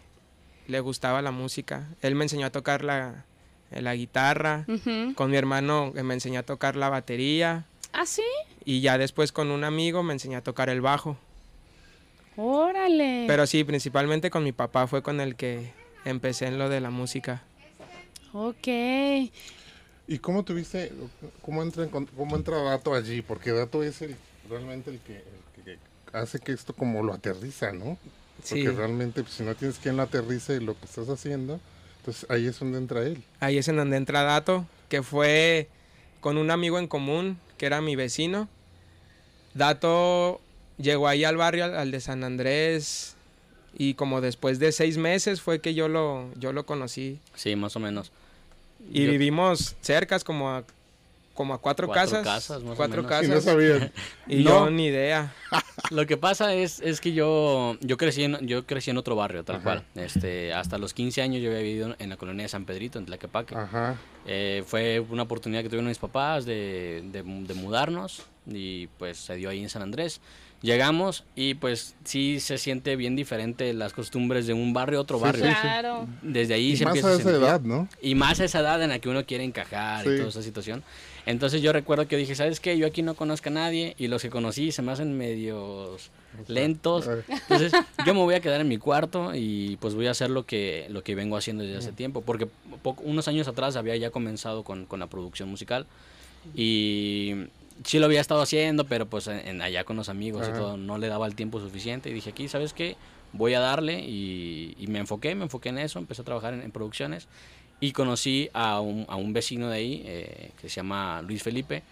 le 0.67 0.79
gustaba 0.81 1.21
la 1.23 1.31
música. 1.31 1.88
Él 2.03 2.13
me 2.13 2.25
enseñó 2.25 2.45
a 2.45 2.51
tocar 2.51 2.83
la, 2.83 3.25
la 3.71 3.95
guitarra. 3.95 4.65
Con 5.15 5.31
mi 5.31 5.38
hermano 5.38 5.93
eh, 5.95 6.03
me 6.03 6.13
enseñó 6.13 6.41
a 6.41 6.43
tocar 6.43 6.75
la 6.75 6.89
batería. 6.89 7.65
¿Ah, 7.91 8.05
sí? 8.05 8.21
Y 8.63 8.81
ya 8.81 9.00
después 9.00 9.31
con 9.31 9.50
un 9.50 9.63
amigo 9.63 10.03
me 10.03 10.13
enseñó 10.13 10.38
a 10.38 10.41
tocar 10.41 10.69
el 10.69 10.81
bajo. 10.81 11.17
Órale. 12.38 13.25
Pero 13.27 13.45
sí, 13.45 13.63
principalmente 13.63 14.29
con 14.29 14.43
mi 14.43 14.51
papá 14.51 14.88
fue 14.88 15.01
con 15.03 15.19
el 15.19 15.35
que 15.35 15.71
empecé 16.05 16.47
en 16.47 16.57
lo 16.57 16.69
de 16.69 16.79
la 16.81 16.89
música. 16.89 17.43
Ok. 18.33 18.67
¿Y 20.07 20.19
cómo 20.19 20.43
tuviste, 20.43 20.91
cómo 21.41 21.61
entra, 21.63 21.88
cómo 21.88 22.35
entra 22.35 22.61
Dato 22.61 22.93
allí? 22.93 23.21
Porque 23.21 23.51
Dato 23.51 23.83
es 23.83 24.01
el 24.01 24.15
realmente 24.50 24.89
el 24.91 25.00
que, 25.00 25.17
el 25.17 25.63
que 25.63 25.77
hace 26.13 26.39
que 26.39 26.51
esto 26.51 26.73
como 26.73 27.03
lo 27.03 27.13
aterriza, 27.13 27.71
¿no? 27.71 27.97
Porque 28.38 28.61
Sí. 28.63 28.67
realmente 28.67 29.21
pues, 29.21 29.35
si 29.35 29.43
no 29.43 29.53
tienes 29.55 29.77
quien 29.77 29.97
lo 29.97 30.03
aterrice 30.03 30.59
lo 30.59 30.77
que 30.79 30.85
estás 30.85 31.07
haciendo, 31.09 31.59
entonces 31.97 32.25
ahí 32.29 32.47
es 32.47 32.59
donde 32.59 32.77
entra 32.79 33.03
él. 33.03 33.23
Ahí 33.39 33.57
es 33.57 33.67
en 33.67 33.77
donde 33.77 33.97
entra 33.97 34.23
Dato, 34.23 34.65
que 34.89 35.03
fue 35.03 35.69
con 36.21 36.38
un 36.38 36.50
amigo 36.51 36.79
en 36.79 36.88
común, 36.88 37.38
que 37.57 37.65
era 37.67 37.81
mi 37.81 37.95
vecino. 37.95 38.50
Dato 39.53 40.41
llegó 40.81 41.07
ahí 41.07 41.23
al 41.23 41.38
barrio, 41.38 41.65
al, 41.65 41.75
al 41.75 41.91
de 41.91 42.00
San 42.01 42.23
Andrés, 42.23 43.15
y 43.77 43.93
como 43.93 44.21
después 44.21 44.59
de 44.59 44.71
seis 44.71 44.97
meses 44.97 45.41
fue 45.41 45.59
que 45.61 45.73
yo 45.73 45.88
lo, 45.88 46.29
yo 46.38 46.51
lo 46.53 46.65
conocí. 46.65 47.19
Sí, 47.35 47.55
más 47.55 47.75
o 47.75 47.79
menos. 47.79 48.11
Y 48.91 49.05
Yo- 49.05 49.11
vivimos 49.11 49.75
cercas 49.81 50.23
como 50.23 50.50
a, 50.50 50.63
como 51.33 51.53
a 51.53 51.59
cuatro, 51.59 51.88
Cuatro 51.88 52.11
casas. 52.21 52.23
casas, 52.25 52.63
más 52.63 52.73
o 52.73 52.75
cuatro 52.75 53.03
menos. 53.03 53.23
Y 53.23 53.27
no 53.27 53.33
casas. 53.35 53.43
sabían. 53.45 53.91
Y 54.27 54.43
No. 54.43 54.65
yo 54.65 54.69
ni 54.71 54.88
idea. 54.88 55.33
Lo 55.91 56.05
que 56.05 56.17
pasa 56.17 56.53
es, 56.53 56.79
es 56.81 57.00
que 57.01 57.13
yo, 57.13 57.77
yo, 57.81 57.97
crecí 57.97 58.23
en, 58.23 58.45
yo 58.47 58.65
crecí 58.65 58.91
en 58.91 58.97
otro 58.97 59.15
barrio, 59.15 59.43
tal 59.43 59.57
Ajá. 59.57 59.63
cual. 59.63 59.83
Este, 59.95 60.53
hasta 60.53 60.77
los 60.77 60.93
15 60.93 61.21
años 61.21 61.41
yo 61.41 61.50
había 61.50 61.61
vivido 61.63 61.95
en 62.00 62.09
la 62.09 62.17
colonia 62.17 62.43
de 62.43 62.50
San 62.50 62.65
Pedrito, 62.65 63.00
en 63.00 63.05
Tlaquepaque. 63.05 63.55
Ajá. 63.55 63.95
Eh, 64.25 64.63
fue 64.67 65.00
una 65.00 65.23
oportunidad 65.23 65.61
que 65.63 65.69
tuvieron 65.69 65.88
mis 65.88 65.97
papás 65.97 66.45
de, 66.45 67.03
de, 67.11 67.23
de 67.23 67.53
mudarnos 67.53 68.23
y 68.45 68.88
pues 69.00 69.17
se 69.17 69.35
dio 69.35 69.50
ahí 69.50 69.61
en 69.61 69.69
San 69.69 69.81
Andrés. 69.81 70.19
Llegamos 70.62 71.24
y 71.36 71.56
pues 71.56 71.96
sí 72.03 72.39
se 72.39 72.58
siente 72.60 72.96
bien 72.96 73.15
diferente 73.15 73.74
las 73.74 73.94
costumbres 73.94 74.46
de 74.46 74.53
un 74.53 74.74
barrio 74.74 75.00
a 75.00 75.01
otro 75.01 75.18
Sí, 75.18 75.24
barrio. 75.24 75.46
sí, 75.46 75.51
sí. 75.51 75.58
Claro. 75.62 76.08
Desde 76.22 76.53
ahí 76.53 76.72
Y 76.74 76.77
se 76.77 76.86
más 76.86 76.91
empieza 76.91 77.08
a 77.08 77.12
a 77.12 77.13
esa 77.15 77.24
sentir- 77.24 77.41
edad, 77.44 77.62
¿no? 77.62 77.88
y 78.01 78.13
más 78.13 78.39
a 78.39 78.46
esa 78.46 78.60
edad 78.60 78.82
en 78.84 78.89
la 78.89 79.00
que 79.00 79.10
uno 79.10 79.25
quiere 79.25 79.44
encajar 79.44 80.03
Sí. 80.03 80.12
y 80.12 80.18
toda 80.18 80.30
esa 80.30 80.44
situación. 80.44 80.84
Entonces 81.25 81.62
yo 81.63 81.74
recuerdo 81.74 82.08
que 82.08 82.15
dije, 82.18 82.36
¿sabes 82.36 82.60
qué? 82.60 82.77
Yo 82.77 82.86
aquí 82.88 83.01
no 83.01 83.15
conozco 83.15 83.50
a 83.50 83.51
nadie 83.51 83.96
y 83.98 84.08
los 84.08 84.22
que 84.22 84.30
conocí 84.30 84.72
se 84.72 84.82
me 84.84 84.91
hacen 84.91 85.18
medios 85.18 86.12
lentos. 86.48 87.08
Entonces 87.27 87.74
yo 88.06 88.13
me 88.13 88.20
voy 88.22 88.36
a 88.36 88.39
quedar 88.39 88.62
en 88.62 88.68
mi 88.68 88.77
cuarto 88.77 89.32
y 89.36 89.77
pues 89.77 89.96
voy 89.96 90.08
a 90.08 90.12
hacer 90.12 90.30
lo 90.30 90.46
que, 90.46 90.86
lo 90.89 91.03
que 91.03 91.13
vengo 91.15 91.38
haciendo 91.38 91.63
desde 91.63 91.77
hace 91.77 91.91
tiempo. 91.91 92.22
Porque 92.22 92.48
unos 93.03 93.27
años 93.27 93.48
atrás 93.48 93.75
había 93.77 93.96
ya 93.98 94.10
comenzado 94.12 94.63
con, 94.63 94.86
con 94.86 95.00
la 95.00 95.08
producción 95.08 95.50
musical 95.50 95.86
y 96.56 97.34
sí 97.83 98.00
lo 98.00 98.05
había 98.05 98.21
estado 98.21 98.41
haciendo, 98.41 98.85
pero 98.85 99.05
pues 99.07 99.27
en, 99.27 99.45
en 99.47 99.61
allá 99.61 99.83
con 99.83 99.95
los 99.97 100.09
amigos 100.09 100.41
y 100.41 100.51
Ajá. 100.51 100.53
todo 100.53 100.77
no 100.77 100.97
le 100.97 101.07
daba 101.07 101.27
el 101.27 101.35
tiempo 101.35 101.59
suficiente. 101.59 102.09
Y 102.09 102.13
dije, 102.13 102.29
aquí, 102.29 102.47
¿sabes 102.47 102.73
qué? 102.73 102.95
Voy 103.33 103.53
a 103.53 103.59
darle 103.59 104.01
y, 104.01 104.73
y 104.77 104.88
me 104.88 105.00
enfoqué, 105.00 105.35
me 105.35 105.43
enfoqué 105.43 105.69
en 105.69 105.77
eso, 105.77 106.00
empecé 106.00 106.21
a 106.21 106.25
trabajar 106.25 106.53
en, 106.53 106.61
en 106.61 106.71
producciones 106.71 107.27
y 107.79 107.93
conocí 107.93 108.50
a 108.53 108.79
un, 108.81 109.05
a 109.07 109.15
un 109.15 109.33
vecino 109.33 109.69
de 109.69 109.75
ahí 109.77 110.03
eh, 110.05 110.51
que 110.61 110.69
se 110.69 110.75
llama 110.75 111.21
Luis 111.23 111.41
Felipe, 111.41 111.83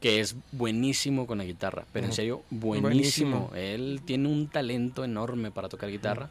que 0.00 0.20
es 0.20 0.36
buenísimo 0.52 1.26
con 1.26 1.38
la 1.38 1.44
guitarra, 1.44 1.86
pero 1.92 2.06
en 2.06 2.12
Ujú. 2.12 2.16
serio, 2.16 2.42
buenísimo. 2.50 3.48
Buenísimo. 3.48 3.50
Él 3.56 4.00
tiene 4.06 4.28
un 4.28 4.48
talento 4.48 5.04
enorme 5.04 5.50
para 5.50 5.68
tocar 5.68 5.90
guitarra. 5.90 6.30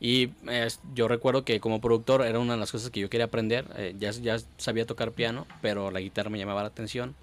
Y 0.00 0.30
eh, 0.48 0.66
yo 0.94 1.06
recuerdo 1.06 1.44
que 1.44 1.60
como 1.60 1.80
productor 1.80 2.22
era 2.22 2.40
una 2.40 2.54
de 2.54 2.58
las 2.58 2.72
cosas 2.72 2.90
que 2.90 2.98
yo 3.00 3.08
quería 3.10 3.26
aprender. 3.26 3.66
eh, 3.76 3.94
ya, 3.98 4.10
ya 4.10 4.38
sabía 4.58 4.86
tocar 4.86 5.12
piano, 5.12 5.46
pero 5.60 5.90
la 5.92 6.00
guitarra 6.00 6.30
me 6.30 6.38
llamaba 6.38 6.62
la 6.62 6.68
atención. 6.68 7.14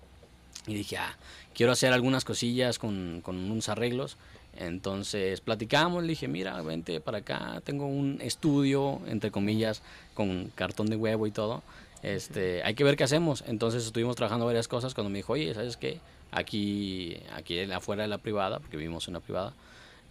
Y 0.70 0.76
dije, 0.76 0.98
ah, 0.98 1.18
quiero 1.54 1.72
hacer 1.72 1.92
algunas 1.92 2.24
cosillas 2.24 2.80
con, 2.80 3.22
con 3.24 3.36
unos 3.38 3.68
arreglos. 3.70 4.18
Entonces 4.58 5.42
platicamos, 5.42 6.04
le 6.04 6.10
dije, 6.10 6.28
mira, 6.28 6.62
vente 6.62 7.00
para 7.00 7.20
acá, 7.20 7.62
tengo 7.64 7.86
un 7.88 8.20
estudio, 8.22 9.00
entre 9.08 9.32
comillas, 9.32 9.82
con 10.14 10.52
cartón 10.56 10.88
de 10.88 10.96
huevo 10.96 11.28
y 11.28 11.32
todo. 11.32 11.64
Este, 12.04 12.64
hay 12.64 12.76
que 12.76 12.84
ver 12.84 12.96
qué 12.98 13.04
hacemos. 13.04 13.44
Entonces 13.48 13.86
estuvimos 13.86 14.16
trabajando 14.16 14.46
varias 14.46 14.68
cosas 14.68 14.94
cuando 14.94 15.10
me 15.10 15.20
dijo, 15.20 15.34
oye, 15.34 15.54
¿sabes 15.54 15.78
qué? 15.78 16.00
Aquí, 16.32 17.18
aquí 17.34 17.60
afuera 17.72 18.04
de 18.04 18.10
la 18.10 18.18
privada, 18.18 18.60
porque 18.60 18.78
vivimos 18.78 19.08
en 19.08 19.14
una 19.16 19.20
privada, 19.22 19.54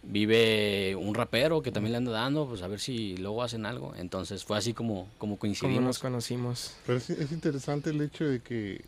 vive 0.03 0.97
un 0.97 1.15
rapero 1.15 1.61
que 1.63 1.71
también 1.73 1.93
le 1.93 1.99
anda 1.99 2.13
dando, 2.13 2.47
pues 2.47 2.63
a 2.63 2.69
ver 2.69 2.81
si 2.81 3.17
luego 3.17 3.43
hacen 3.43 3.67
algo. 3.67 3.95
Entonces 3.97 4.45
fue 4.45 4.57
así 4.57 4.73
como, 4.73 5.03
como 5.19 5.19
Como 5.19 5.39
coincidimos. 5.39 5.83
nos 5.83 5.99
conocimos. 5.99 6.75
Pero 6.87 6.99
es, 6.99 7.11
es 7.11 7.33
interesante 7.33 7.91
el 7.91 8.01
hecho 8.01 8.25
de 8.25 8.41
que 8.41 8.83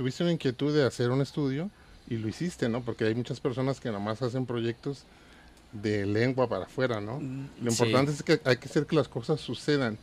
tuviste 0.00 0.22
una 0.22 0.32
inquietud 0.32 0.74
de 0.74 0.86
hacer 0.86 1.10
un 1.10 1.20
estudio 1.20 1.68
y 2.08 2.16
lo 2.16 2.26
hiciste, 2.26 2.70
¿no? 2.70 2.80
Porque 2.80 3.04
hay 3.04 3.14
muchas 3.14 3.38
personas 3.38 3.80
que 3.80 3.90
nada 3.90 4.00
más 4.00 4.22
hacen 4.22 4.46
proyectos 4.46 5.02
de 5.72 6.06
lengua 6.06 6.48
para 6.48 6.64
afuera, 6.64 7.02
¿no? 7.02 7.20
Lo 7.20 7.20
Mm, 7.20 7.50
sí. 7.70 7.82
importante 7.82 8.12
es 8.12 8.22
que 8.22 8.40
hay 8.46 8.56
que 8.56 8.66
hacer 8.66 8.86
que 8.86 8.96
las 8.96 9.08
cosas 9.08 9.42
sucedan. 9.42 9.98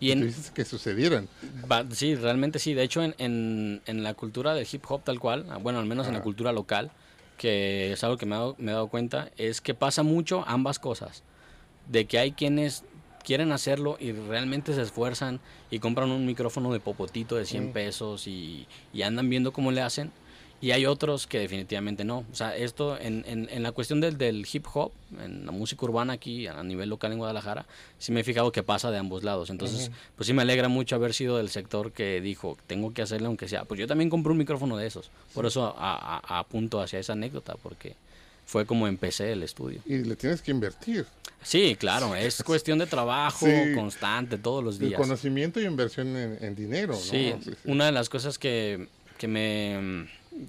Y 0.00 0.10
en- 0.12 0.24
dices 0.24 0.50
que 0.50 0.64
sucedieran. 0.64 1.28
Sí, 1.90 2.14
realmente 2.14 2.58
sí. 2.58 2.72
De 2.72 2.82
hecho, 2.82 3.02
en, 3.02 3.14
en, 3.18 3.82
en 3.84 4.02
la 4.02 4.14
cultura 4.14 4.54
del 4.54 4.66
hip 4.72 4.84
hop 4.88 5.04
tal 5.04 5.20
cual, 5.20 5.44
ah, 5.50 5.58
bueno, 5.58 5.80
al 5.80 5.86
menos 5.86 6.06
en 6.06 6.14
la 6.14 6.22
cultura 6.22 6.50
local, 6.52 6.90
que 7.36 7.92
es 7.92 8.02
algo 8.04 8.16
que 8.16 8.24
me 8.24 8.36
me 8.56 8.70
he 8.72 8.74
dado 8.74 8.88
cuenta, 8.88 9.30
es 9.36 9.60
que 9.60 9.74
pasa 9.74 10.02
mucho 10.02 10.44
ambas 10.48 10.78
cosas. 10.78 11.22
De 11.90 12.06
que 12.06 12.18
hay 12.18 12.32
quienes 12.32 12.84
quieren 13.24 13.52
hacerlo 13.52 13.96
y 14.00 14.12
realmente 14.12 14.74
se 14.74 14.82
esfuerzan 14.82 15.40
y 15.70 15.78
compran 15.78 16.10
un 16.10 16.26
micrófono 16.26 16.72
de 16.72 16.80
popotito 16.80 17.36
de 17.36 17.44
100 17.46 17.68
Mm. 17.70 17.72
pesos 17.72 18.26
y, 18.26 18.66
y 18.92 19.02
andan 19.02 19.28
viendo 19.30 19.52
cómo 19.52 19.70
le 19.72 19.80
hacen. 19.82 20.10
Y 20.60 20.70
hay 20.70 20.86
otros 20.86 21.26
que 21.26 21.40
definitivamente 21.40 22.04
no. 22.04 22.18
O 22.30 22.34
sea, 22.36 22.56
esto 22.56 22.96
en, 22.96 23.24
en, 23.26 23.48
en 23.50 23.64
la 23.64 23.72
cuestión 23.72 24.00
del, 24.00 24.16
del 24.16 24.46
hip 24.52 24.64
hop, 24.72 24.92
en 25.20 25.44
la 25.44 25.50
música 25.50 25.84
urbana 25.84 26.12
aquí 26.12 26.46
a 26.46 26.62
nivel 26.62 26.88
local 26.88 27.10
en 27.10 27.18
Guadalajara, 27.18 27.66
sí 27.98 28.12
me 28.12 28.20
he 28.20 28.24
fijado 28.24 28.52
que 28.52 28.62
pasa 28.62 28.92
de 28.92 28.98
ambos 28.98 29.24
lados. 29.24 29.50
Entonces, 29.50 29.90
pues 30.14 30.28
sí 30.28 30.32
me 30.32 30.42
alegra 30.42 30.68
mucho 30.68 30.94
haber 30.94 31.14
sido 31.14 31.38
del 31.38 31.48
sector 31.48 31.90
que 31.90 32.20
dijo, 32.20 32.56
tengo 32.68 32.94
que 32.94 33.02
hacerle 33.02 33.26
aunque 33.26 33.48
sea. 33.48 33.64
Pues 33.64 33.80
yo 33.80 33.88
también 33.88 34.08
compré 34.08 34.30
un 34.30 34.38
micrófono 34.38 34.76
de 34.76 34.86
esos. 34.86 35.10
Por 35.34 35.46
eso 35.46 35.74
a- 35.76 36.20
a- 36.22 36.38
apunto 36.38 36.80
hacia 36.80 37.00
esa 37.00 37.14
anécdota, 37.14 37.56
porque 37.60 37.96
fue 38.44 38.66
como 38.66 38.86
empecé 38.86 39.32
el 39.32 39.42
estudio. 39.42 39.80
Y 39.86 39.98
le 39.98 40.16
tienes 40.16 40.42
que 40.42 40.50
invertir. 40.50 41.06
Sí, 41.42 41.76
claro, 41.78 42.14
es 42.14 42.42
cuestión 42.46 42.78
de 42.78 42.86
trabajo 42.86 43.46
Sí. 43.46 43.74
constante 43.74 44.38
todos 44.38 44.62
los 44.62 44.78
El 44.80 44.88
días. 44.90 45.00
conocimiento 45.00 45.60
y 45.60 45.64
inversión 45.64 46.16
en, 46.16 46.38
en 46.40 46.54
dinero, 46.54 46.92
¿no? 46.94 46.98
Sí, 46.98 47.34
Sí, 47.42 47.50
sí. 47.50 47.56
una 47.64 47.86
de 47.86 47.92
las 47.92 48.08
cosas 48.08 48.38
que, 48.38 48.88
que 49.18 49.26
me, 49.28 50.08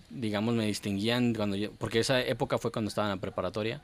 digamos, 0.09 0.53
me 0.55 0.65
distinguían 0.67 1.33
cuando 1.33 1.55
yo, 1.55 1.71
porque 1.73 1.99
esa 1.99 2.21
época 2.21 2.57
fue 2.57 2.71
cuando 2.71 2.89
estaba 2.89 3.07
en 3.07 3.15
la 3.15 3.21
preparatoria, 3.21 3.81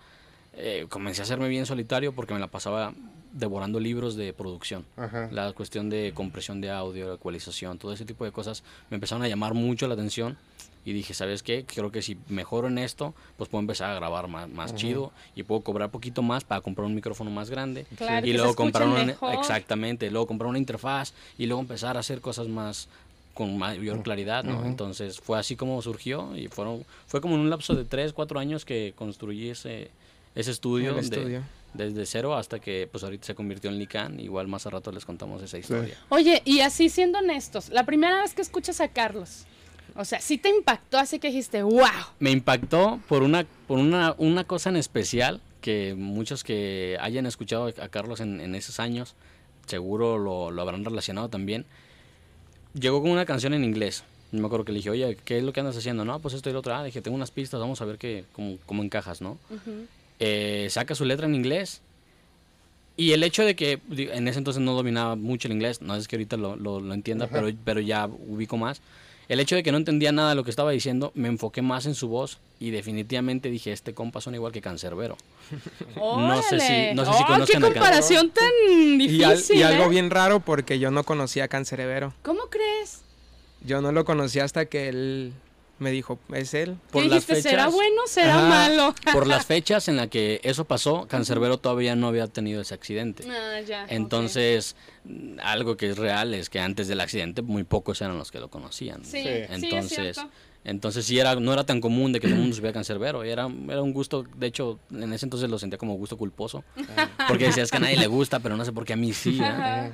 eh, 0.54 0.86
comencé 0.89 1.22
a 1.22 1.24
hacerme 1.24 1.48
bien 1.48 1.66
solitario 1.66 2.13
porque 2.13 2.34
me 2.34 2.39
la 2.39 2.48
pasaba 2.48 2.94
devorando 3.32 3.80
libros 3.80 4.16
de 4.16 4.34
producción. 4.34 4.84
Ajá. 4.98 5.30
La 5.32 5.54
cuestión 5.54 5.89
de 5.89 6.12
compresión 6.16 6.60
de 6.62 6.72
audio, 6.72 7.13
ecualización, 7.13 7.78
todo 7.78 7.94
ese 7.94 8.04
tipo 8.06 8.25
de 8.25 8.32
cosas 8.32 8.63
me 8.89 8.96
empezaron 8.96 9.24
a 9.24 9.28
llamar 9.28 9.54
mucho 9.54 9.88
la 9.88 9.94
atención 9.94 10.38
y 10.86 10.93
dije, 10.93 11.13
¿sabes 11.13 11.43
qué? 11.43 11.65
Creo 11.65 11.91
que 11.91 12.01
si 12.01 12.17
mejoro 12.29 12.67
en 12.67 12.77
esto, 12.77 13.13
pues 13.38 13.50
puedo 13.50 13.59
empezar 13.62 13.91
a 13.91 13.95
grabar 13.95 14.27
más, 14.27 14.50
más 14.50 14.74
chido 14.75 15.12
y 15.36 15.43
puedo 15.43 15.62
cobrar 15.62 15.89
poquito 15.91 16.21
más 16.21 16.43
para 16.43 16.62
comprar 16.62 16.86
un 16.88 16.95
micrófono 16.95 17.29
más 17.31 17.50
grande 17.50 17.86
Claro, 17.98 18.25
y 18.25 18.33
luego 18.33 18.55
comprar 18.55 18.88
una 18.88 19.03
mejor. 19.03 19.33
exactamente, 19.36 20.09
luego 20.09 20.25
comprar 20.27 20.50
una 20.50 20.57
interfaz 20.57 21.13
y 21.38 21.45
luego 21.45 21.62
empezar 21.62 21.98
a 21.98 22.00
hacer 22.00 22.21
cosas 22.21 22.48
más 22.48 22.88
con 23.33 23.57
mayor 23.57 24.03
claridad, 24.03 24.43
¿no? 24.43 24.65
Entonces 24.65 25.19
fue 25.19 25.38
así 25.39 25.55
como 25.55 25.81
surgió 25.81 26.36
y 26.36 26.48
fueron 26.48 26.83
fue 27.07 27.21
como 27.21 27.36
en 27.36 27.41
un 27.41 27.50
lapso 27.50 27.75
de 27.75 27.86
3, 27.86 28.12
4 28.13 28.39
años 28.39 28.65
que 28.65 28.93
construí 28.95 29.50
ese 29.50 29.91
ese 30.36 30.51
estudio, 30.51 30.98
El 30.98 31.09
de- 31.09 31.17
estudio. 31.17 31.43
desde 31.74 32.05
cero 32.05 32.36
hasta 32.36 32.59
que 32.59 32.88
pues 32.91 33.03
ahorita 33.03 33.25
se 33.27 33.36
convirtió 33.36 33.69
en 33.69 33.77
Lican, 33.79 34.19
igual 34.19 34.48
más 34.48 34.65
a 34.65 34.69
rato 34.69 34.91
les 34.91 35.05
contamos 35.05 35.41
esa 35.43 35.57
historia. 35.57 35.98
Oye, 36.09 36.41
y 36.45 36.59
así 36.62 36.89
siendo 36.89 37.19
honestos, 37.19 37.69
la 37.69 37.86
primera 37.86 38.21
vez 38.21 38.33
que 38.33 38.41
escuchas 38.41 38.79
a 38.81 38.88
Carlos, 38.89 39.45
o 40.00 40.06
sea, 40.06 40.20
sí 40.22 40.38
te 40.38 40.50
impactó, 40.50 40.98
así 40.98 41.20
que 41.20 41.27
dijiste, 41.27 41.62
wow. 41.63 41.84
Me 42.20 42.32
impactó 42.32 43.00
por 43.08 43.22
una, 43.24 43.46
por 43.68 43.79
una, 43.79 44.15
una 44.18 44.44
cosa 44.46 44.70
en 44.70 44.77
especial 44.77 45.41
que 45.62 45.94
muchos 45.98 46.44
que 46.44 46.98
hayan 47.01 47.25
escuchado 47.25 47.65
a 47.68 47.89
Carlos 47.89 48.20
en, 48.22 48.39
en 48.41 48.56
esos 48.56 48.79
años 48.79 49.15
seguro 49.68 50.18
lo, 50.18 50.51
lo 50.51 50.62
habrán 50.62 50.84
relacionado 50.86 51.29
también. 51.29 51.65
Llegó 52.74 53.01
con 53.01 53.12
una 53.12 53.25
canción 53.25 53.53
en 53.53 53.63
inglés. 53.63 54.03
No 54.32 54.41
me 54.41 54.46
acuerdo 54.48 54.63
que 54.65 54.72
le 54.72 54.77
dije, 54.77 54.89
oye, 54.89 55.18
¿qué 55.25 55.38
es 55.39 55.44
lo 55.44 55.53
que 55.53 55.60
andas 55.60 55.75
haciendo? 55.77 56.06
No, 56.06 56.20
pues 56.20 56.34
esto 56.34 56.50
y 56.50 56.53
lo 56.53 56.60
otro. 56.60 56.74
Ah, 56.75 56.84
dije, 56.84 57.01
tengo 57.01 57.15
unas 57.15 57.32
pistas, 57.32 57.60
vamos 57.60 57.82
a 57.82 57.86
ver 57.86 57.98
qué, 57.98 58.25
cómo, 58.31 58.57
cómo 58.66 58.83
encajas, 58.83 59.22
¿no? 59.22 59.38
Eh, 60.20 60.68
saca 60.70 60.96
su 60.96 61.03
letra 61.05 61.25
en 61.27 61.35
inglés. 61.35 61.81
Y 62.96 63.14
el 63.14 63.24
hecho 63.24 63.44
de 63.44 63.55
que 63.55 63.79
en 63.92 64.27
ese 64.27 64.38
entonces 64.40 64.62
no 64.62 64.74
dominaba 64.75 65.16
mucho 65.16 65.48
el 65.48 65.53
inglés, 65.53 65.81
no 65.81 65.96
es 65.96 66.07
que 66.07 66.16
ahorita 66.18 66.38
lo, 66.38 66.55
lo- 66.57 66.79
lo 66.79 66.94
entienda, 66.94 67.25
pero, 67.27 67.57
pero 67.64 67.79
ya 67.79 68.07
ubico 68.07 68.57
más. 68.57 68.81
El 69.29 69.39
hecho 69.39 69.55
de 69.55 69.63
que 69.63 69.72
no 69.72 69.77
entendía 69.77 70.11
nada 70.11 70.29
de 70.29 70.35
lo 70.35 70.44
que 70.44 70.50
estaba 70.50 70.72
diciendo, 70.72 71.11
me 71.13 71.27
enfoqué 71.27 71.61
más 71.61 71.85
en 71.85 71.94
su 71.96 72.07
voz 72.09 72.39
y 72.59 72.72
definitivamente 72.72 73.50
dije, 73.50 73.72
este 73.72 73.94
compa 73.94 74.20
suena 74.22 74.37
igual 74.37 74.51
que 74.51 74.59
Cancerbero. 74.61 75.15
No 75.96 76.42
sé 76.42 76.59
si- 76.59 76.96
no 76.96 77.05
sé 77.05 77.13
si 77.13 77.24
¡Oh, 77.24 77.27
conozcan 77.27 77.61
qué 77.61 77.68
comparación 77.70 78.31
tan 78.31 78.50
Y, 79.00 79.24
al- 79.24 79.35
difícil, 79.37 79.57
y 79.57 79.63
algo 79.63 79.85
¿eh? 79.85 79.89
bien 79.89 80.09
raro 80.09 80.39
porque 80.39 80.79
yo 80.79 80.92
no 80.92 81.03
conocía 81.03 81.44
a 81.46 81.48
Cancerbero. 81.48 82.13
¿Cómo 82.24 82.48
crees? 82.50 83.01
Yo 83.63 83.81
no 83.81 83.92
lo 83.92 84.03
conocí 84.05 84.39
hasta 84.39 84.65
que 84.65 84.89
él 84.89 85.33
me 85.79 85.92
dijo, 85.92 86.20
¿es 86.33 86.53
él? 86.53 86.77
Por 86.92 87.03
¿Qué 87.03 87.09
las 87.09 87.25
dijiste? 87.27 87.50
¿Será 87.50 87.63
fechas- 87.65 87.74
bueno 87.74 88.01
será 88.07 88.35
Ajá. 88.37 88.48
malo? 88.50 88.96
Por 89.13 89.27
las 89.27 89.46
fechas 89.46 89.87
en 89.87 89.96
las 89.98 90.07
que 90.07 90.39
eso 90.44 90.65
pasó, 90.65 91.07
Cancerbero 91.07 91.57
todavía 91.57 91.96
no 91.96 92.07
había 92.07 92.27
tenido 92.27 92.61
ese 92.61 92.74
accidente. 92.74 93.24
Ah, 93.29 93.59
ya. 93.61 93.85
Entonces, 93.89 94.75
algo 95.42 95.77
que 95.77 95.89
es 95.92 95.98
real 95.98 96.33
es 96.33 96.50
que 96.50 96.59
antes 96.59 96.87
del 96.87 97.00
accidente 97.01 97.42
muy 97.42 97.63
pocos 97.63 98.01
eran 98.01 98.18
los 98.18 98.31
que 98.31 98.39
lo 98.39 98.50
conocían. 98.50 99.03
Sí, 99.05 99.11
Sí. 99.11 99.24
sí, 99.24 99.29
es 99.29 99.50
Entonces, 99.51 100.15
cierto. 100.15 100.29
entonces 100.65 101.05
sí 101.05 101.18
era, 101.20 101.35
no 101.35 101.53
era 101.53 101.65
tan 101.65 101.79
común 101.81 102.11
de 102.11 102.20
que 102.20 102.27
todo 102.27 102.35
el 102.35 102.42
mundo 102.42 102.55
supiera 102.55 102.74
cancerbero. 102.74 103.24
Era, 103.24 103.50
era 103.70 103.81
un 103.81 103.94
gusto, 103.94 104.24
de 104.35 104.48
hecho, 104.48 104.79
en 104.92 105.11
ese 105.13 105.25
entonces 105.25 105.50
lo 105.50 105.57
sentía 105.59 105.77
como 105.77 105.96
gusto 105.96 106.18
culposo. 106.18 106.63
Porque 107.27 107.46
decías 107.46 107.72
que 107.72 107.77
a 107.77 107.79
nadie 107.79 107.98
le 107.98 108.07
gusta, 108.07 108.39
pero 108.39 108.57
no 108.57 108.65
sé 108.65 108.72
por 108.74 108.85
qué 108.85 108.94
a 108.94 108.98
mí 108.98 109.13
sí. 109.13 109.39
¿eh? 109.42 109.92